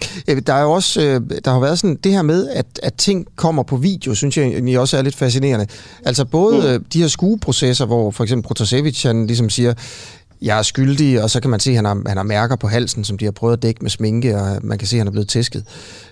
Der 0.47 0.53
er 0.53 0.63
jo 0.63 0.71
også, 0.71 1.01
øh, 1.01 1.21
der 1.45 1.51
har 1.51 1.59
været 1.59 1.79
sådan 1.79 1.95
det 1.95 2.11
her 2.11 2.21
med, 2.21 2.49
at, 2.49 2.79
at 2.83 2.93
ting 2.93 3.27
kommer 3.35 3.63
på 3.63 3.75
video, 3.75 4.13
synes 4.15 4.37
jeg 4.37 4.45
egentlig 4.45 4.79
også 4.79 4.97
er 4.97 5.01
lidt 5.01 5.15
fascinerende. 5.15 5.67
Altså 6.05 6.25
både 6.25 6.77
mm. 6.77 6.83
de 6.83 7.01
her 7.01 7.07
skueprocesser, 7.07 7.85
hvor 7.85 8.11
for 8.11 8.23
eksempel 8.23 8.47
Protasevich, 8.47 9.07
han 9.07 9.27
ligesom 9.27 9.49
siger, 9.49 9.73
jeg 10.41 10.57
er 10.57 10.61
skyldig, 10.61 11.23
og 11.23 11.29
så 11.29 11.41
kan 11.41 11.49
man 11.49 11.59
se, 11.59 11.69
at 11.69 11.75
han 11.75 11.85
har, 11.85 12.01
han 12.07 12.17
har 12.17 12.23
mærker 12.23 12.55
på 12.55 12.67
halsen, 12.67 13.03
som 13.03 13.17
de 13.17 13.25
har 13.25 13.31
prøvet 13.31 13.53
at 13.53 13.63
dække 13.63 13.79
med 13.81 13.89
sminke, 13.89 14.37
og 14.37 14.59
man 14.63 14.77
kan 14.77 14.87
se, 14.87 14.95
at 14.95 14.99
han 14.99 15.07
er 15.07 15.11
blevet 15.11 15.29
tæsket. 15.29 15.63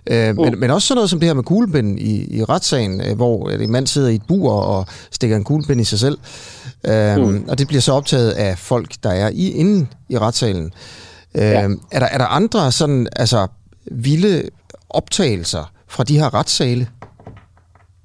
Øh, 0.08 0.30
mm. 0.30 0.42
men, 0.42 0.60
men 0.60 0.72
også 0.72 0.88
sådan 0.88 0.98
noget 0.98 1.10
som 1.10 1.20
det 1.20 1.30
her 1.30 1.34
med 1.34 1.44
kuglepinden 1.44 2.00
i, 2.00 2.38
i 2.38 2.44
retssagen, 2.44 3.02
øh, 3.02 3.16
hvor 3.16 3.50
en 3.50 3.72
mand 3.72 3.88
sidder 3.88 4.10
i 4.10 4.16
et 4.16 4.22
bur 4.28 4.52
og 4.52 4.86
stikker 5.12 5.36
en 5.36 5.44
kuglepind 5.44 5.82
i 5.82 5.84
sig 5.84 6.00
selv. 6.00 6.18
Øh, 6.88 7.18
mm. 7.18 7.46
Og 7.50 7.58
det 7.58 7.68
bliver 7.68 7.82
så 7.82 7.94
optaget 7.94 8.32
af 8.32 8.58
folk, 8.58 8.92
der 9.04 9.10
er 9.10 9.30
i, 9.34 9.52
inde 9.52 9.88
i 10.10 10.18
retssalen. 10.18 10.74
Ja. 11.36 11.64
Øh, 11.64 11.72
er, 11.92 12.00
der, 12.00 12.08
er 12.08 12.18
der 12.18 12.26
andre 12.26 12.72
sådan, 12.72 13.08
altså, 13.16 13.48
vilde 13.92 14.44
optagelser 14.90 15.72
fra 15.88 16.04
de 16.04 16.20
her 16.20 16.34
retssale? 16.34 16.88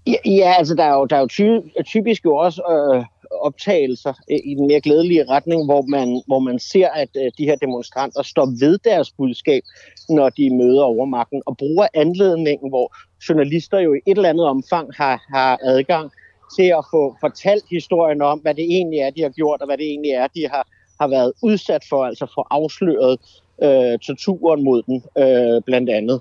Ja, 0.06 0.14
ja 0.26 0.54
altså 0.58 0.74
der 0.74 0.84
er 0.84 0.94
jo, 0.94 1.06
der 1.06 1.16
er 1.16 1.20
jo 1.20 1.26
ty, 1.26 1.42
typisk 1.86 2.24
jo 2.24 2.36
også 2.36 2.62
øh, 2.70 3.04
optagelser 3.41 4.14
øh, 4.30 4.39
i 4.45 4.55
den 4.55 4.66
mere 4.66 4.80
glædelige 4.80 5.24
retning, 5.28 5.64
hvor 5.64 5.83
man, 5.83 6.22
hvor 6.26 6.39
man 6.39 6.59
ser, 6.59 6.89
at 6.89 7.09
øh, 7.16 7.33
de 7.39 7.45
her 7.45 7.57
demonstranter 7.57 8.22
står 8.22 8.47
ved 8.61 8.78
deres 8.78 9.12
budskab, 9.12 9.62
når 10.09 10.28
de 10.28 10.57
møder 10.57 10.83
overmagten, 10.83 11.43
og 11.47 11.57
bruger 11.57 11.87
anledningen, 11.95 12.68
hvor 12.68 12.97
journalister 13.28 13.78
jo 13.78 13.95
i 13.95 14.01
et 14.07 14.16
eller 14.16 14.28
andet 14.28 14.47
omfang 14.47 14.91
har, 14.97 15.22
har 15.35 15.59
adgang 15.62 16.11
til 16.57 16.68
at 16.78 16.85
få 16.91 17.16
fortalt 17.20 17.64
historien 17.70 18.22
om, 18.22 18.39
hvad 18.39 18.55
det 18.55 18.64
egentlig 18.64 18.99
er, 18.99 19.11
de 19.11 19.22
har 19.22 19.28
gjort, 19.28 19.61
og 19.61 19.66
hvad 19.66 19.78
det 19.78 19.87
egentlig 19.87 20.11
er, 20.11 20.26
de 20.26 20.49
har, 20.49 20.66
har 21.01 21.09
været 21.09 21.33
udsat 21.43 21.85
for, 21.89 22.05
altså 22.05 22.26
for 22.35 22.47
afsløret 22.51 23.18
øh, 23.62 23.99
torturen 23.99 24.64
mod 24.64 24.83
dem, 24.83 25.03
øh, 25.18 25.62
blandt 25.62 25.91
andet. 25.91 26.20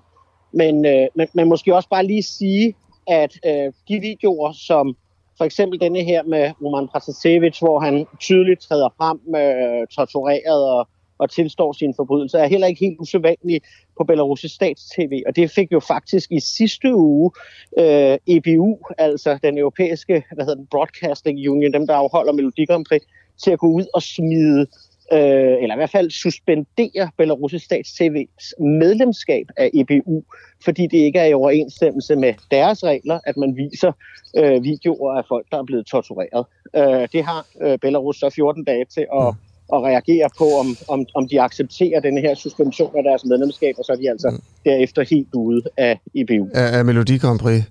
Men, 0.54 0.86
øh, 0.86 1.08
men, 1.16 1.28
men 1.34 1.50
måske 1.50 1.76
også 1.76 1.90
bare 1.90 2.06
lige 2.06 2.24
sige, 2.24 2.76
at 3.08 3.40
øh, 3.46 3.74
de 3.88 4.00
videoer, 4.00 4.52
som 4.52 4.96
for 5.42 5.46
eksempel 5.46 5.80
denne 5.80 6.04
her 6.04 6.24
med 6.24 6.52
Roman 6.64 6.88
Pratasevich, 6.88 7.60
hvor 7.62 7.80
han 7.80 8.06
tydeligt 8.20 8.62
træder 8.62 8.90
frem 8.98 9.20
med 9.28 9.48
tortureret 9.96 10.64
og, 10.76 10.88
og 11.20 11.30
tilstår 11.30 11.74
sine 11.74 11.94
forbrydelser, 11.96 12.40
er 12.40 12.48
heller 12.48 12.68
ikke 12.68 12.86
helt 12.86 13.00
usædvanlig 13.00 13.62
på 13.98 14.04
Belarus' 14.12 14.48
stats-tv. 14.58 15.24
Og 15.28 15.36
det 15.36 15.52
fik 15.52 15.72
jo 15.72 15.80
faktisk 15.80 16.32
i 16.32 16.40
sidste 16.40 16.96
uge 16.96 17.32
øh, 17.80 18.18
EBU, 18.28 18.78
altså 18.98 19.40
den 19.44 19.58
europæiske 19.58 20.24
hvad 20.34 20.46
hedder 20.46 20.60
den, 20.62 20.68
Broadcasting 20.72 21.50
Union, 21.50 21.74
dem 21.74 21.88
der 21.88 21.96
afholder 21.96 22.34
Melodi 22.34 22.66
Grand 22.66 22.86
Prix, 22.86 23.02
til 23.44 23.52
at 23.52 23.60
gå 23.60 23.68
ud 23.68 23.86
og 23.94 24.02
smide 24.02 24.68
øh, 25.12 25.64
eller 25.64 25.76
i 25.76 25.80
hvert 25.82 25.90
fald 25.90 26.10
suspendere 26.12 27.10
Belarus' 27.22 27.66
stats-TV's 27.68 28.64
medlemskab 28.64 29.46
af 29.58 29.70
EBU, 29.74 30.24
fordi 30.66 30.88
det 30.88 30.98
ikke 30.98 31.20
er 31.20 31.26
i 31.26 31.34
overensstemmelse 31.34 32.16
med 32.16 32.34
deres 32.52 32.84
regler, 32.84 33.20
at 33.24 33.38
man 33.38 33.56
viser 33.56 33.92
øh, 34.38 34.64
videoer 34.64 35.18
af 35.18 35.24
folk, 35.28 35.46
der 35.52 35.58
er 35.58 35.64
blevet 35.64 35.86
tortureret. 35.86 36.46
Øh, 36.76 37.08
det 37.14 37.24
har 37.24 37.46
øh, 37.62 37.78
Belarus 37.80 38.18
så 38.18 38.30
14 38.36 38.64
dage 38.64 38.86
til 38.94 39.06
at, 39.20 39.28
mm. 39.34 39.76
at 39.76 39.84
reagere 39.84 40.30
på, 40.38 40.46
om, 40.60 40.78
om, 40.88 41.06
om 41.16 41.28
de 41.28 41.42
accepterer 41.42 42.00
denne 42.00 42.22
her 42.22 42.36
suspension 42.36 42.98
af 42.98 43.04
deres 43.04 43.26
medlemskab, 43.26 43.76
og 43.78 43.86
så 43.86 43.92
er 43.92 43.98
de 43.98 44.10
altså 44.10 44.30
mm. 44.30 44.42
derefter 44.66 45.04
helt 45.10 45.34
ude 45.34 45.62
af 45.78 46.00
EBU. 46.16 46.50
Af, 46.54 46.78
af 46.78 46.86
Melodi 46.86 47.18
Grand 47.18 47.40
Prix. 47.40 47.64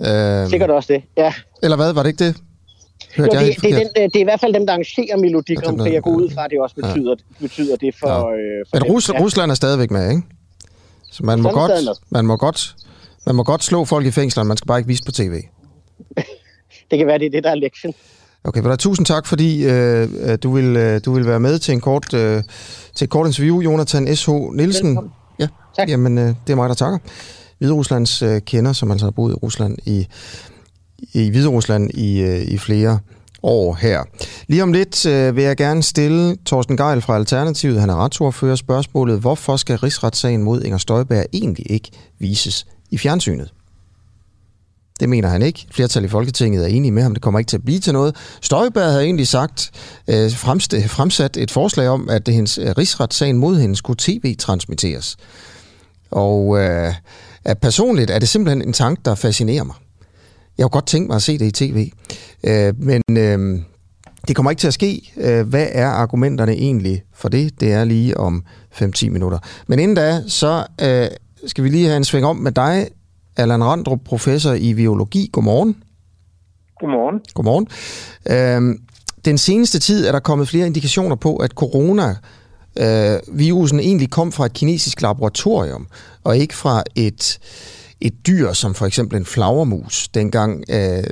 Øh, 0.00 0.48
Sikkert 0.50 0.70
også 0.70 0.92
det, 0.92 1.02
ja. 1.16 1.32
Eller 1.62 1.76
hvad, 1.76 1.92
var 1.92 2.02
det 2.02 2.10
ikke 2.10 2.24
det? 2.24 2.45
Hørte 3.16 3.36
jo, 3.36 3.46
det, 3.46 3.62
det, 3.62 3.72
er 3.72 3.78
den, 3.78 3.88
det 3.94 4.16
er 4.16 4.20
i 4.20 4.22
hvert 4.22 4.40
fald 4.40 4.54
dem, 4.54 4.66
der 4.66 4.72
arrangerer 4.72 5.16
Melodi 5.16 5.54
Grand 5.54 5.78
Prix. 5.78 5.92
Jeg 5.92 6.02
går 6.02 6.10
ud 6.10 6.30
fra, 6.30 6.44
at 6.44 6.50
det 6.50 6.60
også 6.60 6.74
betyder, 6.74 7.14
ja. 7.18 7.44
betyder 7.46 7.76
det 7.76 7.94
for... 8.00 8.08
Ja. 8.08 8.36
Øh, 8.36 8.66
for 8.70 8.84
Men. 8.84 8.92
Rus, 8.92 9.08
ja. 9.08 9.20
Rusland 9.20 9.50
er 9.50 9.54
stadigvæk 9.54 9.90
med, 9.90 10.10
ikke? 10.10 10.22
Så 11.12 11.24
man 11.24 11.42
må, 11.42 11.50
godt, 11.50 11.72
man, 12.10 12.26
må 12.26 12.36
godt, 12.36 12.74
man 13.26 13.34
må 13.34 13.42
godt 13.42 13.64
slå 13.64 13.84
folk 13.84 14.06
i 14.06 14.10
fængslerne, 14.10 14.48
man 14.48 14.56
skal 14.56 14.66
bare 14.66 14.78
ikke 14.78 14.88
vise 14.88 15.02
på 15.04 15.12
tv. 15.12 15.32
det 16.90 16.98
kan 16.98 17.06
være, 17.06 17.18
det 17.18 17.26
er 17.26 17.30
det, 17.30 17.44
der 17.44 17.50
er 17.50 17.54
lektion. 17.54 17.94
Okay, 18.44 18.60
men 18.60 18.78
tusind 18.78 19.06
tak, 19.06 19.26
fordi 19.26 19.64
øh, 19.64 20.08
du, 20.42 20.50
vil, 20.50 20.76
øh, 20.76 21.00
du 21.04 21.12
vil 21.12 21.26
være 21.26 21.40
med 21.40 21.58
til 21.58 21.72
en 21.72 21.80
kort, 21.80 22.14
øh, 22.14 22.42
til 22.94 23.04
et 23.04 23.10
kort 23.10 23.26
interview. 23.26 23.60
Jonathan 23.60 24.16
S.H. 24.16 24.30
Nielsen. 24.30 24.88
Velkommen. 24.88 25.12
Ja, 25.38 25.48
tak. 25.76 25.88
Jamen, 25.88 26.18
øh, 26.18 26.34
det 26.46 26.52
er 26.52 26.56
mig, 26.56 26.68
der 26.68 26.74
takker. 26.74 26.98
Hvide 27.58 27.72
Ruslands 27.72 28.22
øh, 28.22 28.40
kender, 28.40 28.72
som 28.72 28.90
altså 28.90 29.06
har 29.06 29.10
boet 29.10 29.32
i 29.32 29.34
Rusland 29.34 29.78
i 29.86 30.06
i 31.12 31.30
Hviderusland 31.30 31.90
i, 31.90 32.20
øh, 32.20 32.42
i 32.42 32.58
flere 32.58 32.98
år 33.42 33.74
her. 33.74 34.02
Lige 34.48 34.62
om 34.62 34.72
lidt 34.72 35.06
øh, 35.06 35.36
vil 35.36 35.44
jeg 35.44 35.56
gerne 35.56 35.82
stille 35.82 36.36
Thorsten 36.46 36.76
Geil 36.76 37.00
fra 37.00 37.16
Alternativet, 37.16 37.80
han 37.80 37.90
er 37.90 38.04
retsordfører, 38.04 38.56
spørgsmålet, 38.56 39.20
hvorfor 39.20 39.56
skal 39.56 39.78
rigsretssagen 39.78 40.42
mod 40.42 40.62
Inger 40.62 40.78
Støjberg 40.78 41.26
egentlig 41.32 41.70
ikke 41.70 41.90
vises 42.18 42.66
i 42.90 42.98
fjernsynet? 42.98 43.52
Det 45.00 45.08
mener 45.08 45.28
han 45.28 45.42
ikke. 45.42 45.66
Flertal 45.70 46.04
i 46.04 46.08
Folketinget 46.08 46.62
er 46.62 46.66
enige 46.66 46.92
med 46.92 47.02
ham. 47.02 47.14
Det 47.14 47.22
kommer 47.22 47.38
ikke 47.38 47.48
til 47.48 47.56
at 47.56 47.64
blive 47.64 47.80
til 47.80 47.92
noget. 47.92 48.16
Støjberg 48.40 48.90
havde 48.90 49.04
egentlig 49.04 49.28
sagt, 49.28 49.70
øh, 50.08 50.30
fremsat 50.88 51.36
et 51.36 51.50
forslag 51.50 51.88
om, 51.88 52.08
at 52.08 52.28
hendes 52.28 52.58
øh, 52.58 52.70
rigsretssagen 52.78 53.38
mod 53.38 53.58
hende 53.60 53.76
skulle 53.76 53.96
tv-transmitteres. 54.00 55.16
Og 56.10 56.58
øh, 56.58 56.94
at 57.44 57.58
personligt 57.58 58.10
er 58.10 58.18
det 58.18 58.28
simpelthen 58.28 58.62
en 58.62 58.72
tanke, 58.72 59.02
der 59.04 59.14
fascinerer 59.14 59.64
mig. 59.64 59.76
Jeg 60.58 60.64
har 60.64 60.68
godt 60.68 60.86
tænkt 60.86 61.08
mig 61.08 61.16
at 61.16 61.22
se 61.22 61.38
det 61.38 61.46
i 61.46 61.50
tv, 61.50 61.90
øh, 62.44 62.74
men 62.78 63.02
øh, 63.10 63.60
det 64.28 64.36
kommer 64.36 64.50
ikke 64.50 64.60
til 64.60 64.66
at 64.66 64.74
ske. 64.74 65.12
Øh, 65.16 65.48
hvad 65.48 65.66
er 65.72 65.86
argumenterne 65.86 66.52
egentlig 66.52 67.02
for 67.14 67.28
det? 67.28 67.60
Det 67.60 67.72
er 67.72 67.84
lige 67.84 68.16
om 68.16 68.44
5-10 68.72 69.10
minutter. 69.10 69.38
Men 69.66 69.78
inden 69.78 69.96
da, 69.96 70.22
så 70.28 70.66
øh, 70.82 71.06
skal 71.46 71.64
vi 71.64 71.68
lige 71.68 71.86
have 71.86 71.96
en 71.96 72.04
sving 72.04 72.26
om 72.26 72.36
med 72.36 72.52
dig, 72.52 72.88
Allan 73.36 73.64
Randrup, 73.64 74.00
professor 74.04 74.52
i 74.52 74.74
biologi. 74.74 75.30
Godmorgen. 75.32 75.76
Godmorgen. 76.80 77.20
Godmorgen. 77.34 77.68
Øh, 78.30 78.78
den 79.24 79.38
seneste 79.38 79.78
tid 79.78 80.06
er 80.06 80.12
der 80.12 80.20
kommet 80.20 80.48
flere 80.48 80.66
indikationer 80.66 81.16
på, 81.16 81.36
at 81.36 81.50
corona 81.50 82.14
øh, 82.78 83.38
virusen 83.38 83.80
egentlig 83.80 84.10
kom 84.10 84.32
fra 84.32 84.46
et 84.46 84.52
kinesisk 84.52 85.02
laboratorium, 85.02 85.86
og 86.24 86.36
ikke 86.38 86.54
fra 86.54 86.82
et 86.94 87.38
et 88.00 88.26
dyr, 88.26 88.48
som 88.52 88.74
for 88.74 88.86
eksempel 88.86 89.16
en 89.18 89.32
flagermus, 89.34 90.08
dengang 90.08 90.50
øh, 90.76 91.04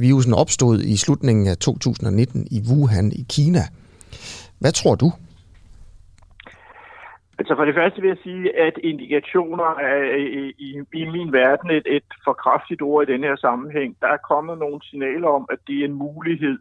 virusen 0.00 0.34
opstod 0.34 0.78
i 0.78 0.96
slutningen 0.96 1.46
af 1.46 1.56
2019 1.56 2.46
i 2.50 2.58
Wuhan 2.68 3.12
i 3.12 3.22
Kina. 3.34 3.64
Hvad 4.60 4.72
tror 4.72 4.94
du? 4.94 5.08
Altså 7.38 7.54
for 7.56 7.64
det 7.64 7.74
første 7.74 8.00
vil 8.00 8.08
jeg 8.08 8.22
sige, 8.22 8.58
at 8.66 8.74
indikationer 8.82 9.70
er 9.90 10.16
i, 10.16 10.52
i, 10.58 10.68
i 11.00 11.04
min 11.04 11.32
verden 11.32 11.70
et, 11.70 11.86
et 11.86 12.08
for 12.24 12.32
kraftigt 12.32 12.82
ord 12.82 13.08
i 13.08 13.12
den 13.12 13.22
her 13.22 13.36
sammenhæng. 13.36 13.96
Der 14.00 14.08
er 14.08 14.26
kommet 14.30 14.58
nogle 14.58 14.80
signaler 14.82 15.28
om, 15.28 15.46
at 15.50 15.58
det 15.66 15.80
er 15.80 15.84
en 15.84 15.94
mulighed, 15.94 16.58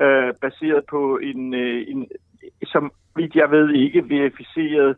øh, 0.00 0.34
baseret 0.40 0.84
på 0.90 1.18
en, 1.22 1.54
øh, 1.54 1.84
en, 1.88 2.08
som 2.64 2.92
vidt 3.16 3.34
jeg 3.34 3.50
ved 3.50 3.74
ikke 3.74 4.08
verificeret 4.08 4.96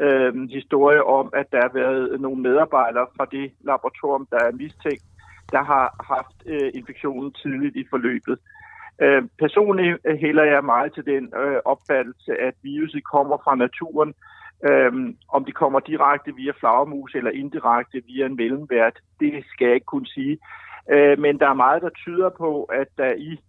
øh, 0.00 0.48
historie 0.50 1.04
om, 1.04 1.30
at 1.34 1.46
der 1.52 1.60
har 1.60 1.72
været 1.74 2.20
nogle 2.20 2.42
medarbejdere 2.42 3.06
fra 3.16 3.26
det 3.30 3.52
laboratorium, 3.60 4.26
der 4.30 4.38
er 4.38 4.52
mistænkt, 4.52 5.04
der 5.52 5.62
har 5.62 5.86
haft 6.14 6.36
øh, 6.46 6.70
infektionen 6.74 7.32
tidligt 7.32 7.76
i 7.76 7.84
forløbet. 7.90 8.38
Øh, 9.02 9.22
personligt 9.38 9.98
øh, 10.04 10.16
hælder 10.18 10.44
jeg 10.44 10.64
meget 10.64 10.94
til 10.94 11.06
den 11.06 11.24
øh, 11.42 11.58
opfattelse, 11.64 12.32
at 12.40 12.54
viruset 12.62 13.04
kommer 13.04 13.36
fra 13.44 13.54
naturen. 13.54 14.14
Øh, 14.68 14.92
om 15.28 15.44
det 15.44 15.54
kommer 15.54 15.80
direkte 15.80 16.34
via 16.34 16.52
flagermus 16.60 17.14
eller 17.14 17.30
indirekte 17.30 18.02
via 18.06 18.26
en 18.26 18.36
mellemvært, 18.36 18.98
det 19.20 19.44
skal 19.52 19.66
jeg 19.66 19.74
ikke 19.74 19.92
kunne 19.94 20.06
sige. 20.06 20.38
Øh, 20.92 21.18
men 21.18 21.38
der 21.40 21.48
er 21.48 21.54
meget, 21.64 21.82
der 21.82 21.88
tyder 21.88 22.30
på, 22.38 22.64
at 22.64 22.88
der 22.98 23.12
i 23.12 23.40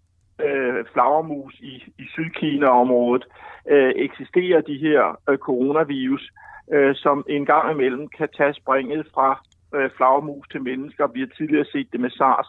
øh, 0.46 0.86
flagermus 0.94 1.54
i, 1.60 1.74
i 2.00 2.06
Sydkina-området 2.14 3.26
øh, 3.70 3.94
eksisterer 3.96 4.62
de 4.62 4.78
her 4.78 5.20
øh, 5.30 5.38
coronavirus, 5.38 6.32
øh, 6.74 6.96
som 6.96 7.26
en 7.30 7.46
gang 7.46 7.72
imellem 7.72 8.08
kan 8.08 8.30
tage 8.38 8.54
springet 8.54 9.08
fra 9.14 9.44
øh, 9.76 9.90
flagermus 9.98 10.48
til 10.52 10.62
mennesker. 10.62 11.08
Vi 11.08 11.20
har 11.20 11.28
tidligere 11.38 11.66
set 11.66 11.88
det 11.92 12.00
med 12.00 12.10
SARS. 12.10 12.48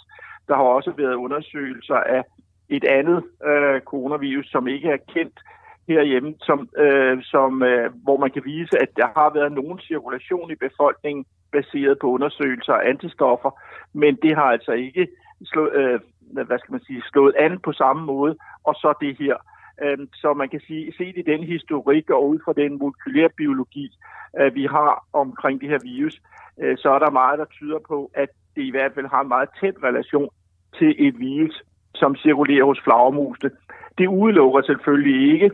Der 0.49 0.55
har 0.55 0.63
også 0.63 0.93
været 0.97 1.15
undersøgelser 1.15 1.95
af 1.95 2.23
et 2.69 2.85
andet 2.85 3.25
øh, 3.45 3.81
coronavirus, 3.81 4.47
som 4.51 4.69
ikke 4.69 4.89
er 4.89 4.97
kendt 5.15 5.41
herhjemme, 5.89 6.35
som, 6.43 6.69
øh, 6.79 7.19
som, 7.23 7.63
øh, 7.63 7.91
hvor 8.05 8.17
man 8.17 8.31
kan 8.31 8.43
vise, 8.45 8.79
at 8.79 8.89
der 8.97 9.09
har 9.17 9.31
været 9.35 9.53
nogen 9.53 9.79
cirkulation 9.79 10.51
i 10.51 10.55
befolkningen 10.55 11.25
baseret 11.53 11.99
på 11.99 12.07
undersøgelser 12.07 12.73
af 12.73 12.89
antistoffer, 12.89 13.51
men 13.93 14.19
det 14.23 14.35
har 14.35 14.49
altså 14.57 14.73
ikke 14.73 15.09
slå, 15.45 15.71
øh, 15.71 16.01
hvad 16.33 16.59
skal 16.59 16.73
man 16.73 16.85
sige, 16.87 17.03
slået 17.13 17.35
an 17.39 17.59
på 17.59 17.73
samme 17.73 18.07
måde, 18.07 18.37
og 18.65 18.75
så 18.75 18.95
det 19.01 19.17
her. 19.19 19.37
Øh, 19.83 19.99
så 20.15 20.35
man 20.35 20.49
kan 20.49 20.61
sige, 20.61 20.93
set 20.99 21.17
i 21.17 21.23
den 21.23 21.43
historik 21.45 22.11
og 22.11 22.29
ud 22.29 22.39
fra 22.45 22.53
den 22.53 22.79
molekylære 22.79 23.29
biologi, 23.37 23.91
øh, 24.41 24.55
vi 24.55 24.65
har 24.65 25.07
omkring 25.13 25.61
det 25.61 25.69
her 25.69 25.79
virus, 25.85 26.21
øh, 26.61 26.77
så 26.79 26.91
er 26.91 26.99
der 26.99 27.11
meget, 27.11 27.39
der 27.39 27.45
tyder 27.45 27.79
på, 27.89 28.11
at 28.15 28.29
det 28.57 28.63
i 28.63 28.71
hvert 28.71 28.93
fald 28.95 29.07
har 29.07 29.21
en 29.21 29.29
meget 29.29 29.49
tæt 29.61 29.75
relation 29.83 30.29
til 30.79 31.09
et 31.09 31.19
virus, 31.19 31.63
som 31.95 32.17
cirkulerer 32.17 32.65
hos 32.65 32.81
flagermusene. 32.85 33.51
Det 33.99 34.07
udelukker 34.07 34.63
selvfølgelig 34.63 35.33
ikke, 35.33 35.51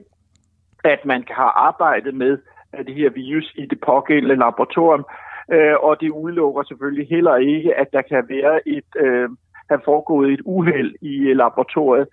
at 0.85 1.05
man 1.05 1.23
kan 1.23 1.37
have 1.37 1.55
arbejdet 1.69 2.15
med 2.15 2.39
øh, 2.75 2.87
det 2.87 2.95
her 2.95 3.11
virus 3.11 3.53
i 3.55 3.67
det 3.67 3.81
pågældende 3.81 4.37
laboratorium, 4.37 5.05
øh, 5.53 5.77
og 5.81 6.01
det 6.01 6.11
udelukker 6.11 6.63
selvfølgelig 6.63 7.09
heller 7.09 7.37
ikke, 7.37 7.75
at 7.75 7.89
der 7.93 8.03
kan 8.03 8.29
være 8.29 8.69
et, 8.69 8.91
øh, 8.97 9.29
have 9.71 9.81
foregået 9.85 10.33
et 10.33 10.41
uheld 10.45 10.95
i 11.01 11.19
øh, 11.19 11.37
laboratoriet 11.37 12.09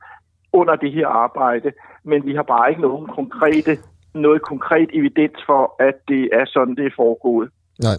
under 0.53 0.75
det 0.75 0.91
her 0.91 1.07
arbejde, 1.07 1.71
men 2.03 2.25
vi 2.25 2.35
har 2.35 2.43
bare 2.43 2.69
ikke 2.69 2.81
nogen 2.81 3.07
konkrete, 3.07 3.77
noget 4.13 4.41
konkret 4.41 4.89
evidens 4.93 5.39
for, 5.45 5.75
at 5.79 5.95
det 6.07 6.29
er 6.33 6.45
sådan, 6.45 6.75
det 6.75 6.85
er 6.85 6.95
foregået. 6.95 7.49
Nej. 7.81 7.97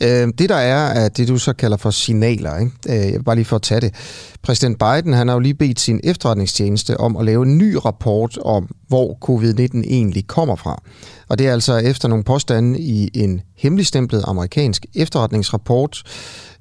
Øh, 0.00 0.28
det 0.38 0.48
der 0.48 0.54
er, 0.54 0.86
er 0.86 1.08
det, 1.08 1.28
du 1.28 1.38
så 1.38 1.52
kalder 1.52 1.76
for 1.76 1.90
signaler. 1.90 2.58
Ikke? 2.58 2.72
Øh, 2.88 2.94
jeg 2.94 3.12
vil 3.12 3.22
bare 3.22 3.36
lige 3.36 3.44
for 3.44 3.56
at 3.56 3.62
tage 3.62 3.80
det. 3.80 3.94
Præsident 4.42 4.78
Biden 4.78 5.12
han 5.12 5.28
har 5.28 5.34
jo 5.34 5.40
lige 5.40 5.54
bedt 5.54 5.80
sin 5.80 6.00
efterretningstjeneste 6.04 7.00
om 7.00 7.16
at 7.16 7.24
lave 7.24 7.42
en 7.42 7.58
ny 7.58 7.76
rapport 7.84 8.38
om, 8.38 8.74
hvor 8.88 9.18
covid-19 9.30 9.82
egentlig 9.84 10.26
kommer 10.26 10.56
fra. 10.56 10.82
Og 11.28 11.38
det 11.38 11.46
er 11.46 11.52
altså 11.52 11.76
efter 11.76 12.08
nogle 12.08 12.24
påstande 12.24 12.80
i 12.80 13.10
en 13.14 13.40
hemmeligstemplet 13.56 14.24
amerikansk 14.26 14.86
efterretningsrapport, 14.94 16.02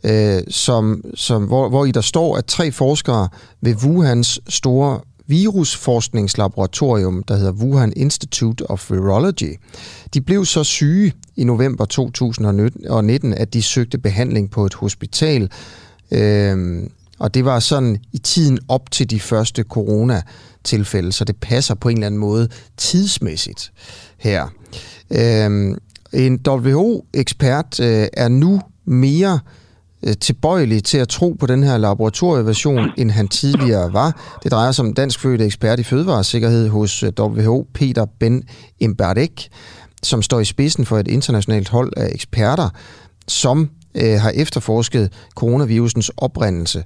øh, 0.03 0.41
som, 0.47 1.01
som, 1.15 1.43
hvor, 1.43 1.69
hvor 1.69 1.85
i 1.85 1.91
der 1.91 2.01
står, 2.01 2.37
at 2.37 2.45
tre 2.45 2.71
forskere 2.71 3.29
ved 3.61 3.75
Wuhans 3.83 4.39
store 4.49 4.99
virusforskningslaboratorium, 5.31 7.23
der 7.23 7.35
hedder 7.35 7.51
Wuhan 7.51 7.93
Institute 7.95 8.69
of 8.69 8.91
Virology. 8.91 9.55
De 10.13 10.21
blev 10.21 10.45
så 10.45 10.63
syge 10.63 11.13
i 11.35 11.43
november 11.43 11.85
2019, 11.85 13.33
at 13.33 13.53
de 13.53 13.61
søgte 13.61 13.97
behandling 13.97 14.51
på 14.51 14.65
et 14.65 14.73
hospital. 14.73 15.51
Øhm, 16.11 16.91
og 17.19 17.33
det 17.33 17.45
var 17.45 17.59
sådan 17.59 17.97
i 18.13 18.17
tiden 18.17 18.59
op 18.67 18.91
til 18.91 19.09
de 19.09 19.19
første 19.19 19.63
corona-tilfælde, 19.63 21.11
så 21.11 21.23
det 21.23 21.35
passer 21.41 21.75
på 21.75 21.89
en 21.89 21.97
eller 21.97 22.07
anden 22.07 22.19
måde 22.19 22.49
tidsmæssigt 22.77 23.71
her. 24.17 24.47
Øhm, 25.11 25.77
en 26.13 26.39
WHO-ekspert 26.47 27.79
øh, 27.79 28.07
er 28.13 28.27
nu 28.27 28.61
mere 28.85 29.33
Øh, 29.33 29.60
Øh, 30.03 30.13
tilbøjelig 30.21 30.83
til 30.83 30.97
at 30.97 31.09
tro 31.09 31.35
på 31.39 31.45
den 31.45 31.63
her 31.63 31.77
laboratorieversion, 31.77 32.89
end 32.97 33.11
han 33.11 33.27
tidligere 33.27 33.93
var. 33.93 34.37
Det 34.43 34.51
drejer 34.51 34.71
sig 34.71 34.85
om 34.85 34.93
dansk 34.93 35.19
fødte 35.19 35.45
ekspert 35.45 35.79
i 35.79 35.83
fødevaresikkerhed 35.83 36.69
hos 36.69 37.03
øh, 37.03 37.11
WHO, 37.19 37.67
Peter 37.73 38.05
Ben 38.19 38.43
Imberdek, 38.79 39.49
som 40.03 40.21
står 40.21 40.39
i 40.39 40.45
spidsen 40.45 40.85
for 40.85 40.97
et 40.97 41.07
internationalt 41.07 41.69
hold 41.69 41.93
af 41.97 42.09
eksperter, 42.13 42.69
som 43.27 43.69
øh, 43.95 44.19
har 44.21 44.29
efterforsket 44.29 45.13
coronavirusens 45.35 46.11
oprindelse. 46.17 46.83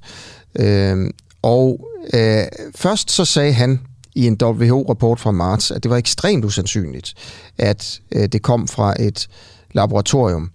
Øh, 0.58 1.10
og 1.42 1.80
øh, 2.14 2.42
først 2.74 3.10
så 3.10 3.24
sagde 3.24 3.52
han 3.52 3.80
i 4.14 4.26
en 4.26 4.38
WHO-rapport 4.42 5.20
fra 5.20 5.30
marts, 5.30 5.70
at 5.70 5.82
det 5.82 5.90
var 5.90 5.96
ekstremt 5.96 6.44
usandsynligt, 6.44 7.14
at 7.58 8.00
øh, 8.12 8.28
det 8.28 8.42
kom 8.42 8.68
fra 8.68 9.02
et 9.02 9.28
laboratorium. 9.74 10.50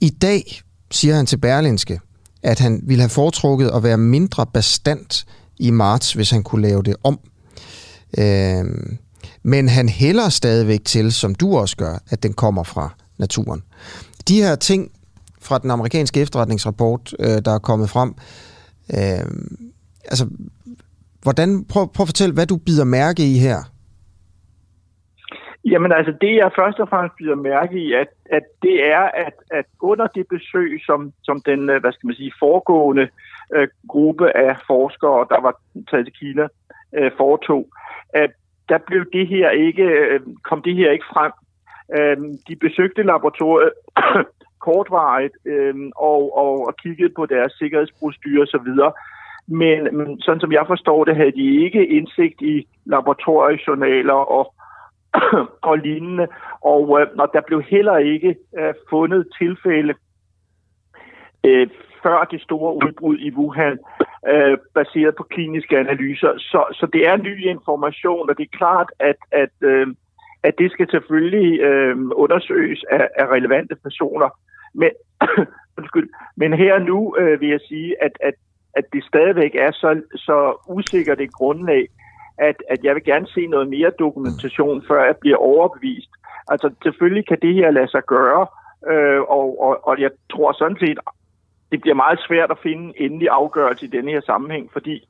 I 0.00 0.10
dag 0.10 0.60
siger 0.90 1.14
han 1.14 1.26
til 1.26 1.36
Berlinske, 1.36 2.00
at 2.42 2.58
han 2.58 2.80
ville 2.82 3.02
have 3.02 3.10
foretrukket 3.10 3.70
at 3.70 3.82
være 3.82 3.98
mindre 3.98 4.46
bestandt 4.46 5.26
i 5.58 5.70
marts, 5.70 6.12
hvis 6.12 6.30
han 6.30 6.42
kunne 6.42 6.62
lave 6.62 6.82
det 6.82 6.96
om. 7.04 7.18
Øh, 8.18 8.64
men 9.42 9.68
han 9.68 9.88
hælder 9.88 10.28
stadigvæk 10.28 10.84
til, 10.84 11.12
som 11.12 11.34
du 11.34 11.56
også 11.56 11.76
gør, 11.76 11.98
at 12.08 12.22
den 12.22 12.32
kommer 12.32 12.62
fra 12.62 12.94
naturen. 13.18 13.62
De 14.28 14.42
her 14.42 14.54
ting 14.54 14.90
fra 15.40 15.58
den 15.58 15.70
amerikanske 15.70 16.20
efterretningsrapport, 16.20 17.14
øh, 17.18 17.42
der 17.44 17.50
er 17.54 17.58
kommet 17.58 17.90
frem, 17.90 18.14
øh, 18.94 19.24
altså, 20.04 20.26
hvordan, 21.22 21.64
prøv, 21.64 21.92
prøv 21.92 22.04
at 22.04 22.08
fortælle, 22.08 22.34
hvad 22.34 22.46
du 22.46 22.56
bider 22.56 22.84
mærke 22.84 23.32
i 23.32 23.38
her. 23.38 23.62
Jamen 25.70 25.92
altså, 25.92 26.12
det 26.20 26.34
jeg 26.36 26.50
først 26.56 26.78
og 26.80 26.88
fremmest 26.88 27.16
bliver 27.16 27.34
mærke 27.34 27.78
i, 27.78 27.92
at, 27.92 28.08
at 28.30 28.42
det 28.62 28.86
er, 28.86 29.04
at, 29.26 29.32
at 29.50 29.64
under 29.80 30.06
det 30.06 30.26
besøg, 30.28 30.80
som, 30.86 31.12
som 31.22 31.40
den, 31.40 31.70
øh, 31.70 31.80
hvad 31.80 31.92
skal 31.92 32.06
man 32.06 32.16
sige, 32.16 32.32
foregående 32.38 33.08
øh, 33.54 33.68
gruppe 33.88 34.36
af 34.36 34.56
forskere, 34.66 35.26
der 35.30 35.40
var 35.40 35.54
taget 35.90 36.06
til 36.06 36.14
Kina, 36.14 36.48
øh, 36.96 37.10
foretog, 37.16 37.68
at 38.14 38.30
der 38.68 38.78
blev 38.78 39.04
det 39.12 39.28
her 39.28 39.50
ikke, 39.50 39.82
øh, 39.82 40.20
kom 40.42 40.62
det 40.62 40.74
her 40.74 40.90
ikke 40.90 41.10
frem. 41.12 41.32
Øh, 41.98 42.16
de 42.48 42.56
besøgte 42.56 43.02
laboratoriet 43.02 43.72
kortvarigt 44.66 45.36
øh, 45.46 45.74
og, 45.96 46.36
og, 46.36 46.66
og 46.66 46.74
kiggede 46.82 47.12
på 47.16 47.26
deres 47.26 47.52
sikkerhedsprocedurer 47.52 48.46
osv., 48.46 48.70
men, 49.50 49.96
men 49.96 50.20
sådan 50.20 50.40
som 50.40 50.52
jeg 50.52 50.64
forstår 50.66 51.04
det, 51.04 51.16
havde 51.16 51.32
de 51.32 51.64
ikke 51.64 51.86
indsigt 51.86 52.42
i 52.42 52.66
laboratoriejournaler 52.84 54.12
og 54.12 54.54
og 55.70 55.78
lignende. 55.78 56.28
Og, 56.60 57.00
øh, 57.00 57.06
og 57.18 57.30
der 57.34 57.40
blev 57.46 57.62
heller 57.62 57.96
ikke 57.96 58.36
øh, 58.58 58.74
fundet 58.90 59.28
tilfælde 59.38 59.94
øh, 61.46 61.68
før 62.02 62.24
det 62.30 62.40
store 62.42 62.74
udbrud 62.74 63.18
i 63.18 63.30
Wuhan, 63.30 63.78
øh, 64.28 64.58
baseret 64.74 65.14
på 65.16 65.22
kliniske 65.22 65.78
analyser. 65.78 66.32
Så, 66.38 66.64
så 66.72 66.86
det 66.92 67.06
er 67.08 67.16
ny 67.16 67.44
information, 67.44 68.30
og 68.30 68.38
det 68.38 68.44
er 68.44 68.56
klart, 68.56 68.90
at, 68.98 69.16
at, 69.32 69.54
øh, 69.60 69.86
at 70.42 70.54
det 70.58 70.72
skal 70.72 70.90
selvfølgelig 70.90 71.60
øh, 71.60 71.96
undersøges 72.12 72.84
af, 72.90 73.08
af 73.16 73.26
relevante 73.26 73.76
personer. 73.82 74.28
Men, 74.74 74.90
undskyld, 75.78 76.08
men 76.36 76.52
her 76.52 76.78
nu 76.78 77.16
øh, 77.18 77.40
vil 77.40 77.48
jeg 77.48 77.60
sige, 77.68 78.02
at, 78.02 78.12
at, 78.20 78.34
at 78.74 78.84
det 78.92 79.04
stadigvæk 79.04 79.54
er 79.54 79.72
så, 79.72 80.02
så 80.14 80.64
usikkert 80.68 81.20
et 81.20 81.32
grundlag, 81.32 81.86
at, 82.38 82.56
at 82.68 82.84
jeg 82.84 82.94
vil 82.94 83.04
gerne 83.04 83.26
se 83.26 83.46
noget 83.46 83.68
mere 83.68 83.90
dokumentation, 83.98 84.84
før 84.88 85.04
jeg 85.04 85.16
bliver 85.16 85.36
overbevist. 85.36 86.10
Altså 86.48 86.70
selvfølgelig 86.82 87.26
kan 87.26 87.38
det 87.42 87.54
her 87.54 87.70
lade 87.70 87.88
sig 87.88 88.02
gøre, 88.02 88.46
øh, 88.90 89.20
og, 89.20 89.62
og, 89.62 89.86
og 89.88 90.00
jeg 90.00 90.10
tror 90.32 90.52
sådan 90.52 90.76
set, 90.80 90.98
det 91.72 91.80
bliver 91.80 91.94
meget 91.94 92.20
svært 92.28 92.50
at 92.50 92.58
finde 92.62 92.84
en 92.84 92.94
endelig 93.04 93.28
afgørelse 93.30 93.86
i 93.86 93.88
denne 93.88 94.10
her 94.10 94.20
sammenhæng, 94.20 94.72
fordi 94.72 95.08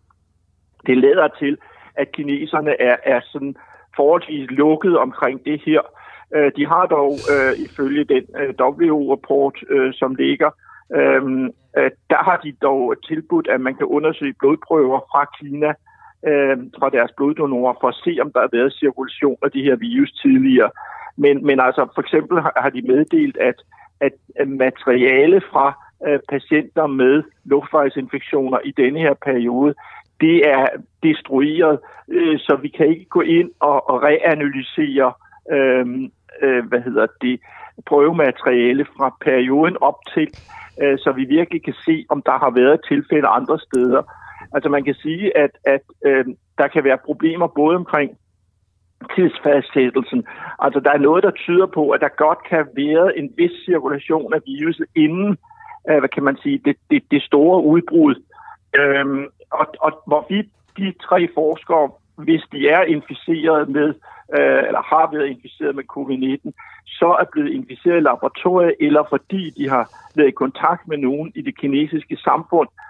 det 0.86 0.98
lader 0.98 1.28
til, 1.38 1.58
at 1.94 2.12
kineserne 2.12 2.80
er, 2.80 2.96
er 3.04 3.20
sådan 3.32 3.56
forholdsvis 3.96 4.50
lukket 4.50 4.98
omkring 4.98 5.44
det 5.44 5.62
her. 5.66 5.80
Øh, 6.34 6.52
de 6.56 6.66
har 6.66 6.86
dog 6.86 7.12
øh, 7.32 7.52
ifølge 7.64 8.04
den 8.04 8.24
øh, 8.40 8.54
WHO-rapport, 8.60 9.54
øh, 9.70 9.92
som 9.94 10.14
ligger, 10.14 10.50
øh, 10.96 11.50
der 12.10 12.22
har 12.28 12.40
de 12.44 12.52
dog 12.62 12.94
tilbudt, 13.08 13.48
at 13.48 13.60
man 13.60 13.74
kan 13.74 13.86
undersøge 13.86 14.34
blodprøver 14.38 15.00
fra 15.00 15.24
Kina 15.38 15.72
øh, 16.26 16.56
fra 16.78 16.90
deres 16.90 17.12
bloddonorer 17.16 17.74
for 17.80 17.88
at 17.88 18.00
se, 18.04 18.18
om 18.22 18.32
der 18.32 18.40
har 18.40 18.48
været 18.52 18.72
cirkulation 18.72 19.38
af 19.42 19.50
de 19.50 19.62
her 19.62 19.76
virus 19.76 20.12
tidligere. 20.12 20.70
Men, 21.16 21.46
men 21.46 21.60
altså 21.60 21.88
for 21.94 22.00
eksempel 22.00 22.40
har, 22.40 22.52
har 22.56 22.70
de 22.70 22.82
meddelt, 22.82 23.36
at, 23.36 23.54
at, 24.00 24.12
materiale 24.48 25.40
fra 25.52 25.66
øh, 26.06 26.20
patienter 26.28 26.86
med 26.86 27.22
luftvejsinfektioner 27.44 28.58
i 28.64 28.70
denne 28.70 28.98
her 28.98 29.14
periode, 29.14 29.74
det 30.20 30.48
er 30.48 30.66
destrueret, 31.02 31.78
øh, 32.08 32.38
så 32.38 32.58
vi 32.62 32.68
kan 32.68 32.86
ikke 32.88 33.04
gå 33.04 33.20
ind 33.20 33.50
og, 33.60 33.90
og 33.90 34.02
reanalysere 34.02 35.12
øh, 35.52 35.86
øh, 36.42 36.66
hvad 36.66 36.80
hedder 36.80 37.06
det, 37.20 37.40
prøvemateriale 37.86 38.84
fra 38.84 39.16
perioden 39.20 39.76
op 39.80 39.98
til, 40.14 40.28
øh, 40.82 40.98
så 40.98 41.12
vi 41.12 41.24
virkelig 41.24 41.64
kan 41.64 41.74
se, 41.86 42.04
om 42.08 42.22
der 42.22 42.38
har 42.38 42.50
været 42.50 42.80
tilfælde 42.88 43.28
andre 43.28 43.58
steder. 43.58 44.02
Altså 44.54 44.68
man 44.68 44.84
kan 44.84 44.94
sige, 44.94 45.36
at, 45.36 45.50
at 45.64 45.80
øh, 46.04 46.24
der 46.58 46.68
kan 46.68 46.84
være 46.84 46.98
problemer 46.98 47.46
både 47.46 47.76
omkring 47.76 48.10
tidsfastsættelsen. 49.14 50.24
Altså 50.58 50.80
der 50.80 50.90
er 50.90 50.98
noget, 50.98 51.22
der 51.24 51.30
tyder 51.30 51.66
på, 51.66 51.90
at 51.90 52.00
der 52.00 52.08
godt 52.08 52.38
kan 52.50 52.66
være 52.76 53.18
en 53.18 53.32
vis 53.36 53.50
cirkulation 53.64 54.34
af 54.34 54.40
viruset 54.46 54.86
inden, 54.96 55.36
øh, 55.90 55.98
hvad 55.98 56.08
kan 56.08 56.22
man 56.22 56.36
sige, 56.42 56.60
det, 56.64 56.76
det, 56.90 57.02
det 57.10 57.22
store 57.22 57.64
udbrud. 57.64 58.14
Øhm, 58.78 59.26
og, 59.50 59.66
og 59.80 60.02
hvorvidt 60.06 60.46
de 60.76 60.94
tre 61.08 61.28
forskere, 61.34 61.90
hvis 62.16 62.42
de 62.52 62.68
er 62.68 62.82
inficeret 62.82 63.68
med, 63.68 63.88
øh, 64.38 64.62
eller 64.68 64.82
har 64.82 65.10
været 65.12 65.26
inficeret 65.26 65.74
med 65.74 65.84
covid-19, 65.94 66.50
så 66.86 67.16
er 67.20 67.24
blevet 67.32 67.50
inficeret 67.50 67.96
i 67.96 68.00
laboratoriet, 68.00 68.74
eller 68.80 69.04
fordi 69.08 69.50
de 69.50 69.68
har 69.68 69.90
været 70.16 70.28
i 70.28 70.40
kontakt 70.44 70.88
med 70.88 70.98
nogen 70.98 71.32
i 71.34 71.42
det 71.42 71.58
kinesiske 71.58 72.16
samfund, 72.16 72.68
øh, 72.68 72.87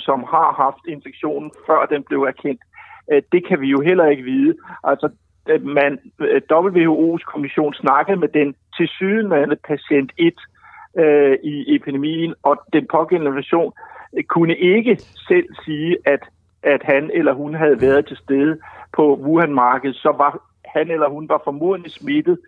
som 0.00 0.24
har 0.34 0.62
haft 0.64 0.82
infektionen, 0.88 1.50
før 1.66 1.86
den 1.86 2.02
blev 2.02 2.22
erkendt. 2.22 2.60
Øh, 3.12 3.22
det 3.32 3.48
kan 3.48 3.60
vi 3.60 3.66
jo 3.66 3.80
heller 3.80 4.06
ikke 4.06 4.22
vide. 4.22 4.54
Altså, 4.84 5.08
øh, 5.48 5.66
man, 5.66 5.98
WHO's 6.52 7.24
kommission 7.32 7.74
snakkede 7.74 8.16
med 8.16 8.28
den 8.28 8.54
tilsyneladende 8.76 9.56
patient 9.56 10.12
1 10.18 10.34
øh, 10.98 11.38
i 11.42 11.74
epidemien, 11.74 12.34
og 12.42 12.56
den 12.72 12.86
pågældende 12.90 13.34
version 13.34 13.72
kunne 14.28 14.56
ikke 14.56 14.96
selv 15.28 15.46
sige, 15.64 15.96
at, 16.04 16.22
at 16.62 16.82
han 16.82 17.10
eller 17.14 17.32
hun 17.32 17.54
havde 17.54 17.80
været 17.80 18.06
til 18.06 18.16
stede 18.16 18.58
på 18.96 19.16
Wuhan-markedet, 19.16 19.96
så 19.96 20.14
var 20.16 20.42
han 20.64 20.90
eller 20.90 21.08
hun 21.08 21.28
var 21.28 21.40
formodentlig 21.44 21.92
smittet, 21.92 22.38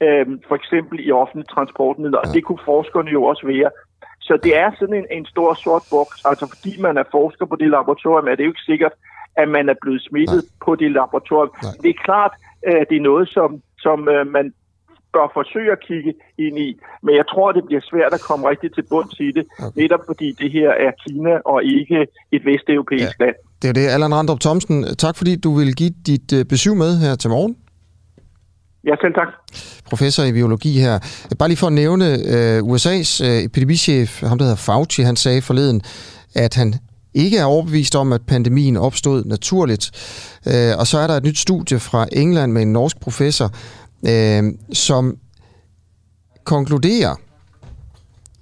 øh, 0.00 0.26
for 0.48 0.54
eksempel 0.54 1.06
i 1.06 1.10
offentlige 1.10 1.52
transportmidler, 1.54 2.18
og 2.18 2.26
det 2.34 2.44
kunne 2.44 2.64
forskerne 2.64 3.10
jo 3.10 3.24
også 3.24 3.46
være. 3.46 3.70
Så 4.28 4.34
det 4.44 4.52
er 4.64 4.70
sådan 4.78 4.98
en, 5.00 5.08
en 5.18 5.26
stor 5.26 5.50
sort 5.64 5.84
boks. 5.90 6.16
Altså 6.30 6.46
fordi 6.52 6.72
man 6.86 6.94
er 7.02 7.06
forsker 7.16 7.46
på 7.46 7.56
det 7.60 7.68
laboratorium, 7.76 8.28
er 8.28 8.34
det 8.36 8.44
jo 8.44 8.52
ikke 8.54 8.68
sikkert, 8.72 8.94
at 9.42 9.48
man 9.56 9.64
er 9.72 9.76
blevet 9.82 10.02
smittet 10.08 10.42
Nej. 10.44 10.64
på 10.64 10.70
det 10.80 10.90
laboratorium. 10.98 11.52
Nej. 11.62 11.72
Det 11.82 11.90
er 11.94 11.98
klart, 12.08 12.32
at 12.62 12.86
det 12.90 12.96
er 12.96 13.06
noget, 13.10 13.26
som, 13.36 13.50
som 13.84 13.98
uh, 14.14 14.26
man 14.36 14.46
bør 15.14 15.26
forsøge 15.38 15.70
at 15.76 15.80
kigge 15.88 16.12
ind 16.44 16.56
i. 16.66 16.68
Men 17.04 17.12
jeg 17.20 17.26
tror, 17.32 17.52
det 17.52 17.64
bliver 17.68 17.82
svært 17.90 18.12
at 18.18 18.22
komme 18.28 18.48
rigtig 18.50 18.70
til 18.74 18.84
bunds 18.90 19.20
i 19.20 19.30
det, 19.36 19.44
okay. 19.58 19.80
netop 19.82 20.02
fordi 20.10 20.28
det 20.40 20.48
her 20.56 20.70
er 20.86 20.92
Kina 21.02 21.34
og 21.52 21.58
ikke 21.64 21.98
et 22.32 22.42
vesteuropæisk 22.50 23.16
ja. 23.20 23.24
land. 23.24 23.36
Det 23.62 23.68
er 23.68 23.72
det. 23.72 23.86
Allan 23.94 24.14
Randrup 24.14 24.40
Thomsen, 24.40 24.76
tak 25.04 25.16
fordi 25.16 25.32
du 25.36 25.50
vil 25.58 25.70
give 25.80 25.94
dit 26.10 26.28
uh, 26.38 26.42
besøg 26.52 26.76
med 26.76 26.92
her 27.04 27.14
til 27.22 27.30
morgen. 27.30 27.56
Ja, 28.86 28.94
selv 29.00 29.14
tak. 29.14 29.28
Professor 29.88 30.22
i 30.22 30.32
biologi 30.32 30.80
her. 30.80 30.98
Bare 31.38 31.48
lige 31.48 31.58
for 31.58 31.66
at 31.66 31.72
nævne 31.72 32.06
øh, 32.06 32.58
USA's 32.62 33.24
øh, 33.24 33.42
epidemichef, 33.42 34.22
ham 34.22 34.38
der 34.38 34.44
hedder 34.44 34.56
Fauci, 34.56 35.02
han 35.02 35.16
sagde 35.16 35.42
forleden, 35.42 35.82
at 36.34 36.54
han 36.54 36.74
ikke 37.14 37.38
er 37.38 37.44
overbevist 37.44 37.96
om, 37.96 38.12
at 38.12 38.22
pandemien 38.26 38.76
opstod 38.76 39.24
naturligt. 39.24 39.90
Øh, 40.46 40.78
og 40.78 40.86
så 40.86 40.98
er 40.98 41.06
der 41.06 41.14
et 41.14 41.24
nyt 41.24 41.38
studie 41.38 41.78
fra 41.78 42.06
England 42.12 42.52
med 42.52 42.62
en 42.62 42.72
norsk 42.72 43.00
professor, 43.00 43.50
øh, 44.08 44.42
som 44.72 45.16
konkluderer, 46.44 47.14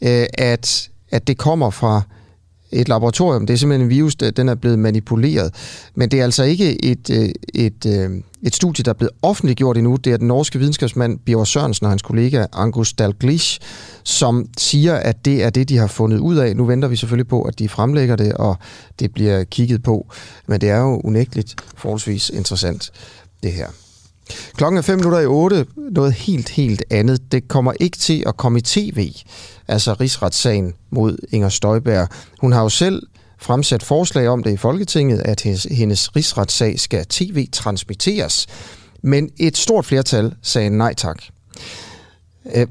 øh, 0.03 0.27
at, 0.39 0.91
at 1.11 1.27
det 1.27 1.39
kommer 1.39 1.71
fra 1.71 2.03
et 2.75 2.89
laboratorium. 2.89 3.47
Det 3.47 3.55
er 3.55 3.59
simpelthen 3.59 3.87
en 3.87 3.91
virus, 3.91 4.15
der, 4.15 4.31
den 4.31 4.49
er 4.49 4.55
blevet 4.55 4.79
manipuleret. 4.79 5.55
Men 5.95 6.11
det 6.11 6.21
er 6.21 6.25
altså 6.25 6.45
ikke 6.45 6.85
et, 6.85 7.11
øh, 7.11 7.19
et, 7.19 7.35
et, 7.55 7.87
øh, 7.87 8.11
et 8.43 8.55
studie, 8.55 8.83
der 8.83 8.91
er 8.91 8.95
blevet 8.95 9.13
offentliggjort 9.23 9.77
endnu. 9.77 9.97
Det 9.97 10.13
er 10.13 10.17
den 10.17 10.29
norske 10.29 10.59
videnskabsmand 10.59 11.19
Bjørn 11.19 11.47
Sørensen 11.47 11.85
og 11.85 11.91
hans 11.91 12.03
kollega 12.03 12.47
Angus 12.53 12.93
Dalglish, 12.93 13.61
som 14.05 14.49
siger, 14.59 14.95
at 14.95 15.25
det 15.25 15.43
er 15.43 15.51
det, 15.51 15.69
de 15.69 15.77
har 15.77 15.87
fundet 15.87 16.19
ud 16.19 16.37
af. 16.37 16.57
Nu 16.57 16.65
venter 16.65 16.89
vi 16.89 16.97
selvfølgelig 16.97 17.29
på, 17.29 17.43
at 17.43 17.59
de 17.59 17.69
fremlægger 17.69 18.17
det, 18.17 18.33
og 18.33 18.57
det 18.99 19.15
bliver 19.15 19.45
kigget 19.45 19.83
på. 19.83 20.07
Men 20.47 20.61
det 20.61 20.69
er 20.69 20.79
jo 20.79 21.01
unægteligt 21.05 21.55
forholdsvis 21.77 22.31
interessant, 22.31 22.93
det 23.43 23.53
her. 23.53 23.84
Klokken 24.57 24.79
er 24.79 24.83
5 24.83 24.99
minutter 24.99 25.21
i 25.21 25.27
8. 25.27 25.67
Noget 25.77 26.13
helt, 26.13 26.49
helt 26.49 26.85
andet. 26.91 27.33
Det 27.33 27.49
kommer 27.49 27.73
ikke 27.81 27.99
til 27.99 28.23
at 28.27 28.37
komme 28.37 28.59
i 28.59 28.63
tv, 28.63 29.13
altså 29.69 29.93
rigsretssagen 29.93 30.75
mod 30.91 31.17
Inger 31.33 31.49
Støjberg. 31.49 32.09
Hun 32.41 32.53
har 32.53 32.63
jo 32.63 32.69
selv 32.69 33.03
fremsat 33.39 33.83
forslag 33.83 34.29
om 34.29 34.43
det 34.43 34.53
i 34.53 34.57
Folketinget, 34.57 35.19
at 35.19 35.41
hendes, 35.41 35.67
hendes 35.71 36.17
rigsretssag 36.17 36.81
skal 36.81 37.07
tv-transmitteres. 37.07 38.47
Men 39.03 39.31
et 39.37 39.57
stort 39.57 39.85
flertal 39.85 40.35
sagde 40.43 40.71
nej 40.71 40.95
tak. 40.95 41.23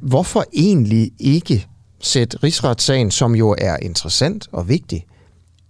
Hvorfor 0.01 0.45
egentlig 0.53 1.11
ikke 1.19 1.67
sætte 2.01 2.37
rigsretssagen, 2.43 3.11
som 3.11 3.35
jo 3.35 3.55
er 3.57 3.77
interessant 3.81 4.47
og 4.51 4.69
vigtig, 4.69 5.05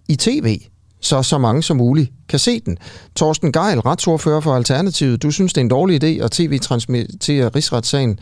i 0.08 0.16
tv? 0.16 0.60
Så 1.04 1.24
så 1.24 1.38
mange 1.38 1.64
som 1.64 1.78
muligt 1.78 2.12
kan 2.30 2.40
se 2.40 2.60
den. 2.60 2.78
Torsten 3.16 3.52
Geil, 3.52 3.80
retsordfører 3.80 4.40
for 4.42 4.52
Alternativet, 4.52 5.24
du 5.24 5.32
synes, 5.32 5.54
det 5.54 5.62
er 5.62 5.66
en 5.66 5.70
dårlig 5.70 6.04
idé 6.04 6.24
at 6.24 6.32
tv-transmittere 6.32 7.50
rigsretssagen. 7.50 8.20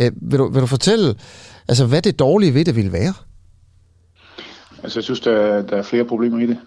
Øh, 0.00 0.12
vil, 0.22 0.38
du, 0.38 0.48
vil 0.48 0.62
du 0.62 0.66
fortælle, 0.66 1.14
altså, 1.68 1.86
hvad 1.86 2.02
det 2.02 2.18
dårlige 2.18 2.54
ved 2.54 2.64
det 2.64 2.76
vil 2.76 2.92
være? 2.92 3.14
Altså, 4.82 4.98
jeg 4.98 5.04
synes, 5.04 5.20
der 5.20 5.62
der 5.62 5.76
er 5.76 5.82
flere 5.82 6.04
problemer 6.04 6.38
i 6.38 6.46
det. 6.46 6.58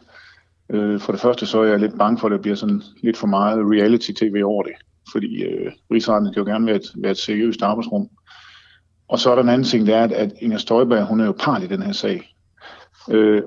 Øh, 0.69 0.99
for 0.99 1.11
det 1.11 1.21
første, 1.21 1.45
så 1.45 1.61
er 1.61 1.65
jeg 1.65 1.79
lidt 1.79 1.97
bange 1.97 2.19
for, 2.19 2.27
at 2.27 2.31
det 2.31 2.41
bliver 2.41 2.55
sådan 2.55 2.81
lidt 3.03 3.17
for 3.17 3.27
meget 3.27 3.57
reality-tv 3.57 4.41
over 4.45 4.63
det. 4.63 4.73
Fordi 5.11 5.43
øh, 5.43 5.71
rigsretten 5.91 6.33
kan 6.33 6.43
jo 6.43 6.51
gerne 6.51 6.65
være 6.65 6.75
et, 6.75 6.91
være 6.95 7.11
et 7.11 7.17
seriøst 7.17 7.61
arbejdsrum. 7.61 8.09
Og 9.07 9.19
så 9.19 9.31
er 9.31 9.35
der 9.35 9.43
en 9.43 9.49
anden 9.49 9.67
ting, 9.67 9.87
det 9.87 9.95
er, 9.95 10.03
at, 10.03 10.11
at 10.11 10.31
Inger 10.41 10.57
Støjberg, 10.57 11.07
hun 11.07 11.19
er 11.19 11.25
jo 11.25 11.35
part 11.39 11.63
i 11.63 11.67
den 11.67 11.81
her 11.81 11.91
sag. 11.91 12.35
Øh, 13.11 13.41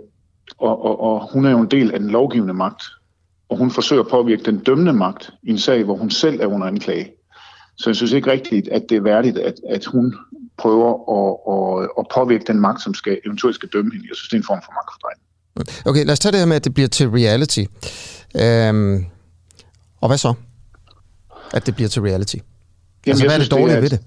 og, 0.63 0.85
og, 0.85 1.01
og 1.01 1.29
hun 1.33 1.47
er 1.47 1.51
jo 1.51 1.61
en 1.61 1.71
del 1.71 1.93
af 1.93 2.01
den 2.01 2.11
lovgivende 2.11 2.55
magt, 2.55 2.83
og 3.49 3.57
hun 3.59 3.71
forsøger 3.71 4.03
at 4.03 4.09
påvirke 4.09 4.43
den 4.43 4.59
dømmende 4.59 4.93
magt 4.93 5.31
i 5.43 5.51
en 5.51 5.59
sag, 5.59 5.85
hvor 5.85 5.97
hun 5.97 6.11
selv 6.11 6.41
er 6.41 6.47
under 6.47 6.67
anklage. 6.67 7.13
Så 7.77 7.91
jeg 7.91 7.97
synes 7.97 8.13
ikke 8.13 8.31
rigtigt, 8.31 8.69
at 8.69 8.83
det 8.89 8.97
er 8.97 9.01
værdigt, 9.01 9.39
at, 9.39 9.55
at 9.69 9.85
hun 9.85 10.15
prøver 10.59 10.91
at, 11.19 11.83
at, 11.83 11.91
at 11.99 12.07
påvirke 12.15 12.45
den 12.47 12.61
magt, 12.61 12.83
som 12.83 12.95
skal, 12.95 13.19
eventuelt 13.27 13.55
skal 13.55 13.69
dømme 13.69 13.93
hende. 13.93 14.07
Jeg 14.09 14.17
synes, 14.17 14.29
det 14.29 14.37
er 14.37 14.41
en 14.41 14.47
form 14.47 14.61
for 14.65 14.73
magtfordrejning. 14.73 15.23
Okay, 15.87 16.05
lad 16.05 16.13
os 16.13 16.19
tage 16.19 16.33
det 16.33 16.41
her 16.41 16.47
med, 16.47 16.57
at 16.57 16.65
det 16.65 16.75
bliver 16.75 16.89
til 16.89 17.11
reality. 17.11 17.65
Øhm, 18.41 19.07
og 20.01 20.09
hvad 20.09 20.19
så? 20.19 20.35
At 21.55 21.67
det 21.67 21.75
bliver 21.75 21.89
til 21.89 22.03
reality? 22.03 22.37
Jamen, 22.37 22.45
altså, 23.07 23.25
hvad 23.25 23.35
er 23.35 23.39
det 23.39 23.51
dårlige 23.51 23.69
det 23.69 23.77
er, 23.77 23.81
ved 23.81 23.91
det? 23.91 24.01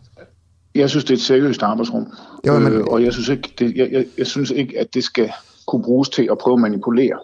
Jeg 0.76 0.90
synes, 0.90 1.06
det 1.06 1.14
er 1.14 1.18
et 1.18 1.24
seriøst 1.24 1.64
arbejdsrum. 1.64 2.14
Jo, 2.48 2.60
men... 2.60 2.74
øh, 2.74 2.84
og 2.84 3.04
jeg 3.04 3.14
synes, 3.14 3.30
ikke, 3.30 3.54
det, 3.60 3.76
jeg, 3.76 3.90
jeg, 3.92 4.06
jeg 4.18 4.28
synes 4.28 4.50
ikke, 4.50 4.80
at 4.80 4.94
det 4.94 5.04
skal 5.04 5.32
kunne 5.68 5.84
bruges 5.84 6.10
til 6.10 6.28
at 6.32 6.38
prøve 6.38 6.54
at 6.54 6.62
manipulere. 6.62 7.20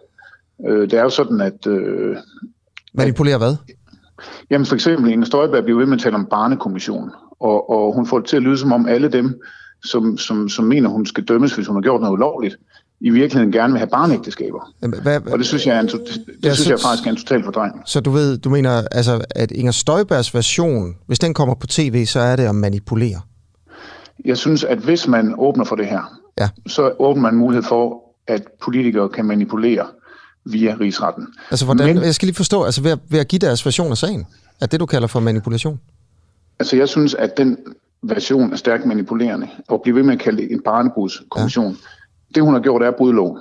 Øh, 0.68 0.82
det 0.82 0.94
er 0.94 1.04
jo 1.04 1.10
sådan, 1.10 1.42
at... 1.42 1.68
Øh, 1.68 2.18
manipulere 2.94 3.38
hvad? 3.38 3.56
Jamen 4.50 4.66
for 4.66 4.76
eksempel, 4.76 5.12
Inger 5.12 5.26
Støjberg 5.26 5.64
bliver 5.64 5.80
ved 5.80 5.86
med 5.86 5.98
at 5.98 6.02
tale 6.02 6.16
om 6.16 6.26
barnekommission, 6.26 7.12
og, 7.40 7.70
og 7.70 7.96
hun 7.96 8.06
får 8.06 8.20
det 8.20 8.28
til 8.28 8.38
at 8.38 8.44
lyde 8.44 8.58
som 8.58 8.72
om 8.72 8.88
alle 8.88 9.08
dem, 9.08 9.42
som, 9.84 10.18
som, 10.18 10.50
som 10.50 10.66
mener, 10.66 10.90
hun 10.90 11.06
skal 11.06 11.24
dømmes, 11.24 11.56
hvis 11.56 11.68
hun 11.68 11.76
har 11.76 11.82
gjort 11.82 12.02
noget 12.02 12.14
ulovligt, 12.14 12.58
i 13.02 13.10
virkeligheden 13.10 13.52
gerne 13.52 13.74
vil 13.74 13.80
have 13.80 13.90
barneægteskaber. 13.90 14.74
Hvad, 15.02 15.28
og 15.32 15.40
det 15.40 15.48
synes 15.48 15.68
jeg, 15.68 15.76
er 15.76 15.80
en, 15.80 15.88
det 15.88 16.02
ja, 16.44 16.54
synes 16.54 16.58
så, 16.58 16.70
jeg 16.70 16.80
faktisk 16.80 17.08
er 17.08 17.12
en 17.12 17.18
total 17.18 17.44
fordrejning. 17.44 17.82
Så 17.86 18.00
du 18.00 18.12
ved, 18.12 18.38
du 18.38 18.50
mener, 18.50 18.82
altså, 18.92 19.26
at 19.30 19.52
Inger 19.52 19.72
Støjbergs 19.72 20.36
version, 20.36 20.96
hvis 21.08 21.20
den 21.20 21.34
kommer 21.34 21.56
på 21.56 21.68
tv, 21.68 22.06
så 22.06 22.20
er 22.20 22.36
det 22.36 22.44
at 22.44 22.56
manipulere? 22.56 23.22
Jeg 24.26 24.38
synes, 24.38 24.64
at 24.64 24.78
hvis 24.78 25.08
man 25.08 25.36
åbner 25.38 25.64
for 25.64 25.76
det 25.76 25.86
her, 25.86 26.20
ja. 26.40 26.50
så 26.68 26.94
åbner 27.00 27.22
man 27.22 27.36
mulighed 27.36 27.64
for 27.64 28.04
at 28.28 28.48
politikere 28.62 29.10
kan 29.10 29.26
manipulere 29.26 29.88
via 30.46 30.76
rigsretten. 30.80 31.28
Altså, 31.52 31.66
hvordan, 31.66 31.96
Men, 31.96 32.04
jeg 32.04 32.16
skal 32.16 32.26
lige 32.26 32.36
forstå, 32.36 32.64
altså 32.64 32.82
ved 32.82 32.92
at, 32.92 33.00
ved 33.10 33.20
at 33.20 33.28
give 33.28 33.40
deres 33.40 33.66
version 33.66 33.92
af 33.92 33.98
sagen, 33.98 34.28
er 34.62 34.66
det, 34.66 34.80
du 34.80 34.86
kalder 34.86 35.08
for 35.08 35.20
manipulation? 35.20 35.80
Altså, 36.60 36.78
jeg 36.78 36.90
synes, 36.90 37.14
at 37.14 37.38
den 37.38 37.58
version 38.02 38.54
er 38.54 38.56
stærkt 38.56 38.86
manipulerende, 38.86 39.48
og 39.68 39.82
bliver 39.82 39.96
ved 39.96 40.04
med 40.04 40.14
at 40.14 40.20
kalde 40.20 40.42
det 40.42 40.52
en 40.52 40.62
barnebrudskommission. 40.62 41.72
Ja. 41.72 41.78
Det, 42.36 42.44
hun 42.44 42.54
har 42.54 42.62
gjort, 42.62 42.82
er 42.82 42.88
at 42.88 42.96
bryde 42.96 43.14
loven. 43.16 43.40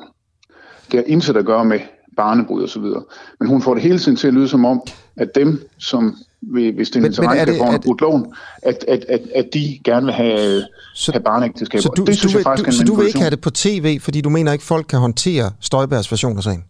Det 0.90 0.98
har 0.98 1.04
intet 1.06 1.36
at 1.36 1.46
gøre 1.46 1.64
med 1.64 1.80
barnebrud 2.16 2.62
og 2.62 2.68
så 2.68 2.80
videre. 2.80 3.02
Men 3.40 3.48
hun 3.48 3.62
får 3.62 3.74
det 3.74 3.82
hele 3.82 3.98
tiden 3.98 4.16
til 4.16 4.28
at 4.28 4.34
lyde 4.34 4.48
som 4.48 4.64
om, 4.64 4.82
at 5.16 5.34
dem, 5.34 5.68
som 5.78 6.16
hvis 6.41 6.91
det 6.91 6.97
er 6.97 7.01
en 7.01 7.07
interesse 7.07 7.57
for 7.59 7.64
at 7.64 7.80
bruge 7.80 7.97
loven, 8.01 8.26
at, 8.62 8.84
at, 8.88 9.05
at, 9.09 9.20
at 9.34 9.49
de 9.55 9.80
gerne 9.84 10.07
vil 10.07 10.14
have, 10.14 10.62
så, 10.95 11.12
have 11.12 11.22
barneægteskaber. 11.22 11.82
Så 11.82 11.88
du, 11.97 12.05
det 12.05 12.18
synes 12.18 12.32
du, 12.32 12.38
jeg 12.38 12.45
faktisk 12.45 12.66
du, 12.66 12.72
så 12.72 12.84
du 12.84 12.95
vil 12.95 13.07
ikke 13.07 13.18
have 13.18 13.30
det 13.30 13.41
på 13.41 13.51
tv, 13.51 14.01
fordi 14.01 14.20
du 14.20 14.28
mener 14.28 14.53
ikke, 14.53 14.64
folk 14.64 14.86
kan 14.88 14.99
håndtere 14.99 15.51
Støjbergs 15.61 16.12
version 16.12 16.36
af 16.36 16.43
sagen? 16.43 16.64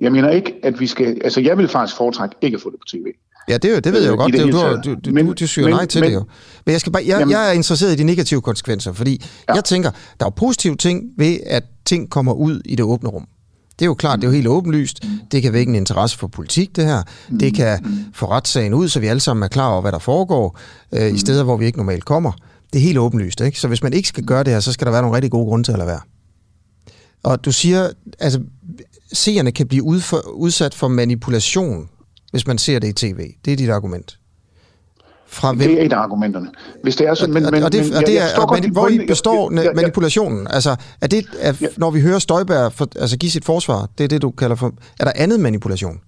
Jeg 0.00 0.12
mener 0.12 0.30
ikke, 0.30 0.54
at 0.62 0.80
vi 0.80 0.86
skal... 0.86 1.20
Altså, 1.24 1.40
jeg 1.40 1.58
vil 1.58 1.68
faktisk 1.68 1.96
foretrække 1.96 2.36
ikke 2.40 2.54
at 2.54 2.62
få 2.62 2.70
det 2.70 2.78
på 2.80 2.86
tv. 2.88 3.06
Ja, 3.48 3.54
det, 3.54 3.84
det 3.84 3.92
ved 3.92 4.00
jeg 4.00 4.08
jo 4.08 4.12
øh, 4.12 4.18
godt. 4.18 4.32
Det, 4.32 4.44
det, 4.44 4.52
du, 4.52 4.90
du, 4.90 4.96
du, 5.04 5.10
men, 5.14 5.34
du, 5.34 5.46
siger 5.46 5.64
men, 5.64 5.74
nej 5.74 5.86
til 5.86 6.00
men, 6.00 6.10
det 6.10 6.14
jo. 6.14 6.24
Men 6.66 6.72
jeg, 6.72 6.80
skal 6.80 6.92
bare, 6.92 7.02
jeg, 7.06 7.18
jamen, 7.18 7.30
jeg 7.32 7.48
er 7.48 7.52
interesseret 7.52 7.92
i 7.92 7.96
de 7.96 8.04
negative 8.04 8.42
konsekvenser, 8.42 8.92
fordi 8.92 9.24
ja. 9.48 9.54
jeg 9.54 9.64
tænker, 9.64 9.90
der 10.20 10.26
er 10.26 10.30
positive 10.30 10.76
ting 10.76 11.04
ved, 11.16 11.38
at 11.46 11.64
ting 11.84 12.10
kommer 12.10 12.32
ud 12.32 12.60
i 12.64 12.76
det 12.76 12.84
åbne 12.84 13.08
rum. 13.08 13.26
Det 13.80 13.84
er 13.84 13.88
jo 13.88 13.94
klart, 13.94 14.18
det 14.18 14.24
er 14.24 14.28
jo 14.28 14.34
helt 14.34 14.46
åbenlyst. 14.46 15.04
Det 15.32 15.42
kan 15.42 15.52
vække 15.52 15.70
en 15.70 15.76
interesse 15.76 16.18
for 16.18 16.26
politik, 16.26 16.76
det 16.76 16.84
her. 16.84 17.02
Det 17.40 17.54
kan 17.54 17.78
få 18.14 18.26
retssagen 18.30 18.74
ud, 18.74 18.88
så 18.88 19.00
vi 19.00 19.06
alle 19.06 19.20
sammen 19.20 19.42
er 19.42 19.48
klar 19.48 19.68
over, 19.68 19.80
hvad 19.80 19.92
der 19.92 19.98
foregår, 19.98 20.58
øh, 20.92 21.14
i 21.14 21.18
steder, 21.18 21.44
hvor 21.44 21.56
vi 21.56 21.66
ikke 21.66 21.78
normalt 21.78 22.04
kommer. 22.04 22.32
Det 22.72 22.78
er 22.78 22.82
helt 22.82 22.98
åbenlyst, 22.98 23.40
ikke? 23.40 23.60
Så 23.60 23.68
hvis 23.68 23.82
man 23.82 23.92
ikke 23.92 24.08
skal 24.08 24.24
gøre 24.24 24.44
det 24.44 24.52
her, 24.52 24.60
så 24.60 24.72
skal 24.72 24.84
der 24.84 24.90
være 24.90 25.02
nogle 25.02 25.16
rigtig 25.16 25.30
gode 25.30 25.46
grunde 25.46 25.64
til 25.64 25.72
at 25.72 25.78
lade 25.78 25.88
være. 25.88 26.00
Og 27.22 27.44
du 27.44 27.52
siger, 27.52 27.90
altså, 28.18 28.40
seerne 29.12 29.52
kan 29.52 29.66
blive 29.66 29.82
udsat 30.34 30.74
for 30.74 30.88
manipulation, 30.88 31.88
hvis 32.30 32.46
man 32.46 32.58
ser 32.58 32.78
det 32.78 32.88
i 32.88 32.92
tv. 32.92 33.32
Det 33.44 33.52
er 33.52 33.56
dit 33.56 33.70
argument. 33.70 34.19
Fra 35.32 35.52
hvem? 35.52 35.68
Det 35.68 35.80
er 35.80 35.86
et 35.86 35.92
af 35.92 35.96
argumenterne. 35.96 36.48
Hvis 36.82 36.96
det 36.96 37.06
er 37.06 37.14
sådan, 37.14 37.34
men, 37.34 37.42
men, 37.42 37.62
og 37.62 37.72
det, 37.72 37.84
men, 37.84 37.96
og 37.96 38.06
det 38.06 38.20
er, 38.20 38.24
og 38.38 38.48
mani, 38.54 38.68
hvor 38.72 38.88
I 38.88 39.06
består 39.06 39.52
jeg, 39.52 39.64
jeg, 39.64 39.72
manipulationen? 39.74 40.46
Altså, 40.50 40.76
er 41.00 41.06
det, 41.06 41.26
er, 41.40 41.52
ja. 41.60 41.66
når 41.76 41.90
vi 41.90 42.00
hører 42.00 42.18
Støjberg 42.18 42.72
for, 42.72 42.88
altså, 42.96 43.18
give 43.18 43.30
sit 43.30 43.44
forsvar, 43.44 43.88
det 43.98 44.04
er 44.04 44.08
det, 44.08 44.22
du 44.22 44.30
kalder 44.30 44.56
for... 44.56 44.72
Er 45.00 45.04
der 45.04 45.12
andet 45.14 45.40
manipulation? 45.40 46.00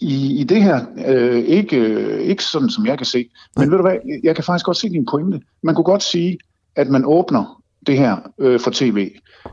I, 0.00 0.40
i 0.40 0.44
det 0.44 0.62
her, 0.62 0.80
øh, 1.06 1.44
ikke, 1.44 1.76
øh, 1.76 2.20
ikke 2.20 2.44
sådan, 2.44 2.70
som 2.70 2.86
jeg 2.86 2.98
kan 2.98 3.06
se. 3.06 3.28
Men 3.56 3.68
Nej. 3.68 3.70
ved 3.70 3.76
du 3.76 3.82
hvad, 3.82 3.96
jeg 4.22 4.34
kan 4.34 4.44
faktisk 4.44 4.66
godt 4.66 4.76
se 4.76 4.88
din 4.88 5.06
pointe. 5.10 5.40
Man 5.62 5.74
kunne 5.74 5.84
godt 5.84 6.02
sige, 6.02 6.38
at 6.76 6.88
man 6.88 7.04
åbner 7.06 7.62
det 7.86 7.98
her 7.98 8.16
øh, 8.40 8.60
for 8.60 8.70
tv. 8.74 9.10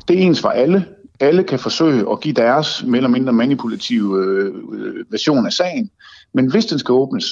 Det 0.08 0.18
er 0.18 0.22
ens 0.22 0.42
for 0.42 0.50
alle. 0.50 0.86
Alle 1.20 1.44
kan 1.44 1.60
forsøge 1.60 2.12
at 2.12 2.20
give 2.20 2.34
deres 2.34 2.84
mere 2.84 2.98
eller 2.98 3.10
mindre 3.10 3.34
manipulative 3.34 4.26
øh, 4.26 4.54
øh 4.74 5.06
version 5.10 5.46
af 5.46 5.54
sagen. 5.54 5.90
Men 6.34 6.52
hvis 6.52 6.66
den 6.66 6.80
skal 6.80 6.94
åbnes, 6.94 7.26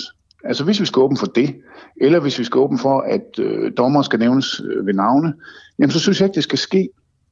Altså 0.44 0.64
hvis 0.64 0.80
vi 0.80 0.86
skal 0.86 1.00
åbne 1.00 1.18
for 1.18 1.26
det, 1.26 1.56
eller 1.98 2.20
hvis 2.20 2.40
vi 2.40 2.44
skal 2.44 2.60
åbne 2.60 2.78
for, 2.78 3.00
at 3.00 3.40
øh, 3.40 3.72
dommer 3.78 4.02
skal 4.02 4.20
nævnes 4.20 4.62
øh, 4.66 4.88
ved 4.88 4.94
navne, 4.94 5.34
jamen 5.80 5.92
så 5.92 6.00
synes 6.00 6.20
jeg 6.20 6.26
ikke, 6.26 6.36
det 6.36 6.44
skal 6.44 6.58
ske 6.58 6.90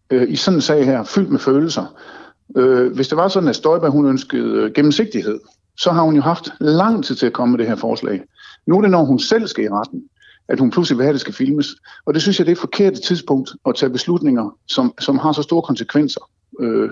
øh, 0.09 0.31
i 0.31 0.35
sådan 0.35 0.57
en 0.57 0.61
sag 0.61 0.85
her, 0.85 1.03
fyldt 1.03 1.29
med 1.29 1.39
følelser. 1.39 1.95
Øh, 2.57 2.95
hvis 2.95 3.07
det 3.07 3.17
var 3.17 3.27
sådan, 3.27 3.49
at 3.49 3.55
Støjberg 3.55 3.91
hun 3.91 4.05
ønskede 4.05 4.63
øh, 4.63 4.71
gennemsigtighed, 4.73 5.39
så 5.77 5.91
har 5.91 6.01
hun 6.01 6.15
jo 6.15 6.21
haft 6.21 6.49
lang 6.59 7.05
tid 7.05 7.15
til 7.15 7.25
at 7.25 7.33
komme 7.33 7.51
med 7.51 7.59
det 7.59 7.67
her 7.67 7.75
forslag. 7.75 8.21
Nu 8.67 8.77
er 8.77 8.81
det, 8.81 8.91
når 8.91 9.03
hun 9.03 9.19
selv 9.19 9.47
skal 9.47 9.63
i 9.63 9.69
retten, 9.69 10.03
at 10.47 10.59
hun 10.59 10.71
pludselig 10.71 10.97
vil 10.97 11.03
have, 11.03 11.09
at 11.09 11.13
det 11.13 11.21
skal 11.21 11.33
filmes. 11.33 11.67
Og 12.05 12.13
det 12.13 12.21
synes 12.21 12.39
jeg, 12.39 12.45
det 12.45 12.51
er 12.51 12.55
et 12.55 12.59
forkert 12.59 12.93
tidspunkt 12.93 13.51
at 13.67 13.75
tage 13.75 13.89
beslutninger, 13.89 14.55
som, 14.67 14.93
som 14.99 15.17
har 15.17 15.31
så 15.31 15.41
store 15.41 15.61
konsekvenser. 15.61 16.21
Øh, 16.59 16.89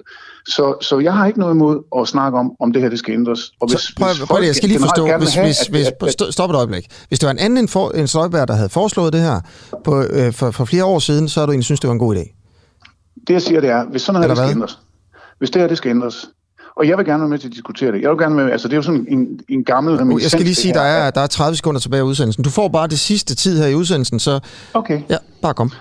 så, 0.47 0.75
så 0.81 0.99
jeg 0.99 1.13
har 1.13 1.25
ikke 1.25 1.39
noget 1.39 1.53
imod 1.53 1.83
at 1.99 2.07
snakke 2.07 2.37
om, 2.37 2.51
om 2.59 2.73
det 2.73 2.81
her 2.81 2.89
det 2.89 2.99
skal 2.99 3.13
ændres. 3.13 3.51
Og 3.59 3.69
hvis, 3.69 3.79
så 3.79 3.93
prøv, 3.97 4.07
hvis 4.07 4.27
prøv, 4.27 4.43
jeg 4.43 4.55
skal 4.55 4.69
lige 4.69 4.79
forstå, 4.79 5.17
hvis, 5.17 5.33
have, 5.33 5.45
hvis, 5.45 5.61
at, 5.61 5.69
hvis, 5.69 5.87
at, 5.87 6.21
at, 6.27 6.33
stop 6.33 6.49
et 6.49 6.55
øjeblik. 6.55 6.85
Hvis 7.07 7.19
det 7.19 7.27
var 7.27 7.31
en 7.31 7.39
anden 7.39 7.57
end, 7.57 7.67
for, 7.67 7.89
end 7.89 8.07
Støjberg, 8.07 8.47
der 8.47 8.53
havde 8.53 8.69
foreslået 8.69 9.13
det 9.13 9.21
her 9.21 9.41
på, 9.83 10.03
øh, 10.09 10.33
for, 10.33 10.51
for 10.51 10.65
flere 10.65 10.85
år 10.85 10.99
siden, 10.99 11.29
så 11.29 11.39
har 11.39 11.45
du 11.45 11.51
egentlig 11.51 11.65
synes, 11.65 11.79
det 11.79 11.87
var 11.87 11.93
en 11.93 11.99
god 11.99 12.15
idé. 12.15 12.33
Det 13.27 13.33
jeg 13.33 13.41
siger, 13.41 13.61
det 13.61 13.69
er, 13.69 13.85
hvis 13.85 14.01
sådan 14.01 14.21
noget 14.21 14.29
det 14.29 14.37
skal 14.37 14.51
ændres, 14.51 14.79
hvis 15.39 15.49
det 15.49 15.61
her 15.61 15.67
det 15.67 15.77
skal 15.77 15.89
ændres, 15.89 16.25
Og 16.75 16.87
jeg 16.87 16.97
vil 16.97 17.05
gerne 17.05 17.21
være 17.21 17.29
med 17.29 17.39
til 17.39 17.47
at 17.47 17.53
diskutere 17.53 17.91
det. 17.91 18.01
Jeg 18.01 18.09
vil 18.09 18.17
gerne 18.17 18.35
være 18.35 18.45
med, 18.45 18.51
altså 18.51 18.67
det 18.67 18.73
er 18.73 18.77
jo 18.77 18.81
sådan 18.81 19.05
en, 19.09 19.39
en 19.49 19.63
gammel 19.63 19.95
reminiscens. 19.95 20.23
Jeg 20.23 20.31
skal 20.31 20.45
lige 20.45 20.55
sige, 20.55 20.73
der 20.73 20.81
er, 20.81 21.11
der 21.11 21.21
er 21.21 21.27
30 21.27 21.55
sekunder 21.55 21.79
tilbage 21.79 21.99
i 21.99 22.03
udsendelsen. 22.03 22.43
Du 22.43 22.49
får 22.49 22.67
bare 22.67 22.87
det 22.87 22.99
sidste 22.99 23.35
tid 23.35 23.61
her 23.61 23.67
i 23.67 23.75
udsendelsen, 23.75 24.19
så 24.19 24.39
okay. 24.73 25.01
ja, 25.09 25.17
bare 25.41 25.53
kom. 25.53 25.71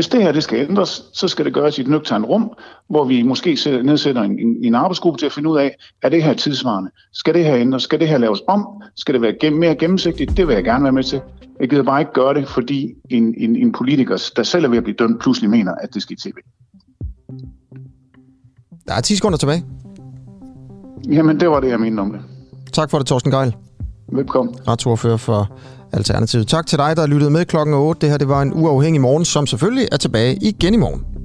Hvis 0.00 0.08
det 0.08 0.22
her 0.22 0.32
det 0.32 0.42
skal 0.42 0.68
ændres, 0.68 1.02
så 1.12 1.28
skal 1.28 1.44
det 1.44 1.54
gøres 1.54 1.78
i 1.78 1.80
et 1.80 1.88
nøgternt 1.88 2.26
rum, 2.26 2.50
hvor 2.88 3.04
vi 3.04 3.22
måske 3.22 3.58
nedsætter 3.84 4.22
en, 4.22 4.38
en, 4.38 4.64
en 4.64 4.74
arbejdsgruppe 4.74 5.18
til 5.18 5.26
at 5.26 5.32
finde 5.32 5.48
ud 5.48 5.58
af, 5.58 5.76
er 6.02 6.08
det 6.08 6.22
her 6.22 6.34
tidsvarende? 6.34 6.90
Skal 7.12 7.34
det 7.34 7.44
her 7.44 7.56
ændres? 7.56 7.82
Skal 7.82 8.00
det 8.00 8.08
her 8.08 8.18
laves 8.18 8.42
om? 8.48 8.66
Skal 8.96 9.14
det 9.14 9.22
være 9.22 9.34
gennem, 9.40 9.60
mere 9.60 9.74
gennemsigtigt? 9.74 10.36
Det 10.36 10.48
vil 10.48 10.54
jeg 10.54 10.64
gerne 10.64 10.84
være 10.84 10.92
med 10.92 11.02
til. 11.02 11.20
Jeg 11.60 11.70
gider 11.70 11.82
bare 11.82 12.00
ikke 12.00 12.12
gøre 12.12 12.34
det, 12.34 12.48
fordi 12.48 12.94
en, 13.10 13.34
en, 13.38 13.56
en 13.56 13.72
politiker, 13.72 14.30
der 14.36 14.42
selv 14.42 14.64
er 14.64 14.68
ved 14.68 14.78
at 14.78 14.84
blive 14.84 14.96
dømt, 14.96 15.20
pludselig 15.20 15.50
mener, 15.50 15.74
at 15.74 15.94
det 15.94 16.02
skal 16.02 16.12
i 16.12 16.16
tv. 16.16 16.36
Der 18.88 18.94
er 18.94 19.00
10 19.00 19.16
sekunder 19.16 19.38
tilbage. 19.38 19.64
Jamen, 21.10 21.40
det 21.40 21.50
var 21.50 21.60
det, 21.60 21.68
jeg 21.68 21.80
mente 21.80 22.00
om 22.00 22.12
det. 22.12 22.20
Tak 22.72 22.90
for 22.90 22.98
det, 22.98 23.06
Torsten 23.06 23.32
Geil. 23.32 23.56
Velkommen. 24.12 24.54
Retsordfører 24.68 25.16
for 25.16 25.58
Alternativet. 25.92 26.48
Tak 26.48 26.66
til 26.66 26.78
dig, 26.78 26.96
der 26.96 27.06
lyttede 27.06 27.30
med 27.30 27.44
klokken 27.44 27.74
8. 27.74 28.00
Det 28.00 28.10
her 28.10 28.18
det 28.18 28.28
var 28.28 28.42
en 28.42 28.52
uafhængig 28.54 29.00
morgen, 29.00 29.24
som 29.24 29.46
selvfølgelig 29.46 29.88
er 29.92 29.96
tilbage 29.96 30.34
igen 30.36 30.74
i 30.74 30.76
morgen. 30.76 31.19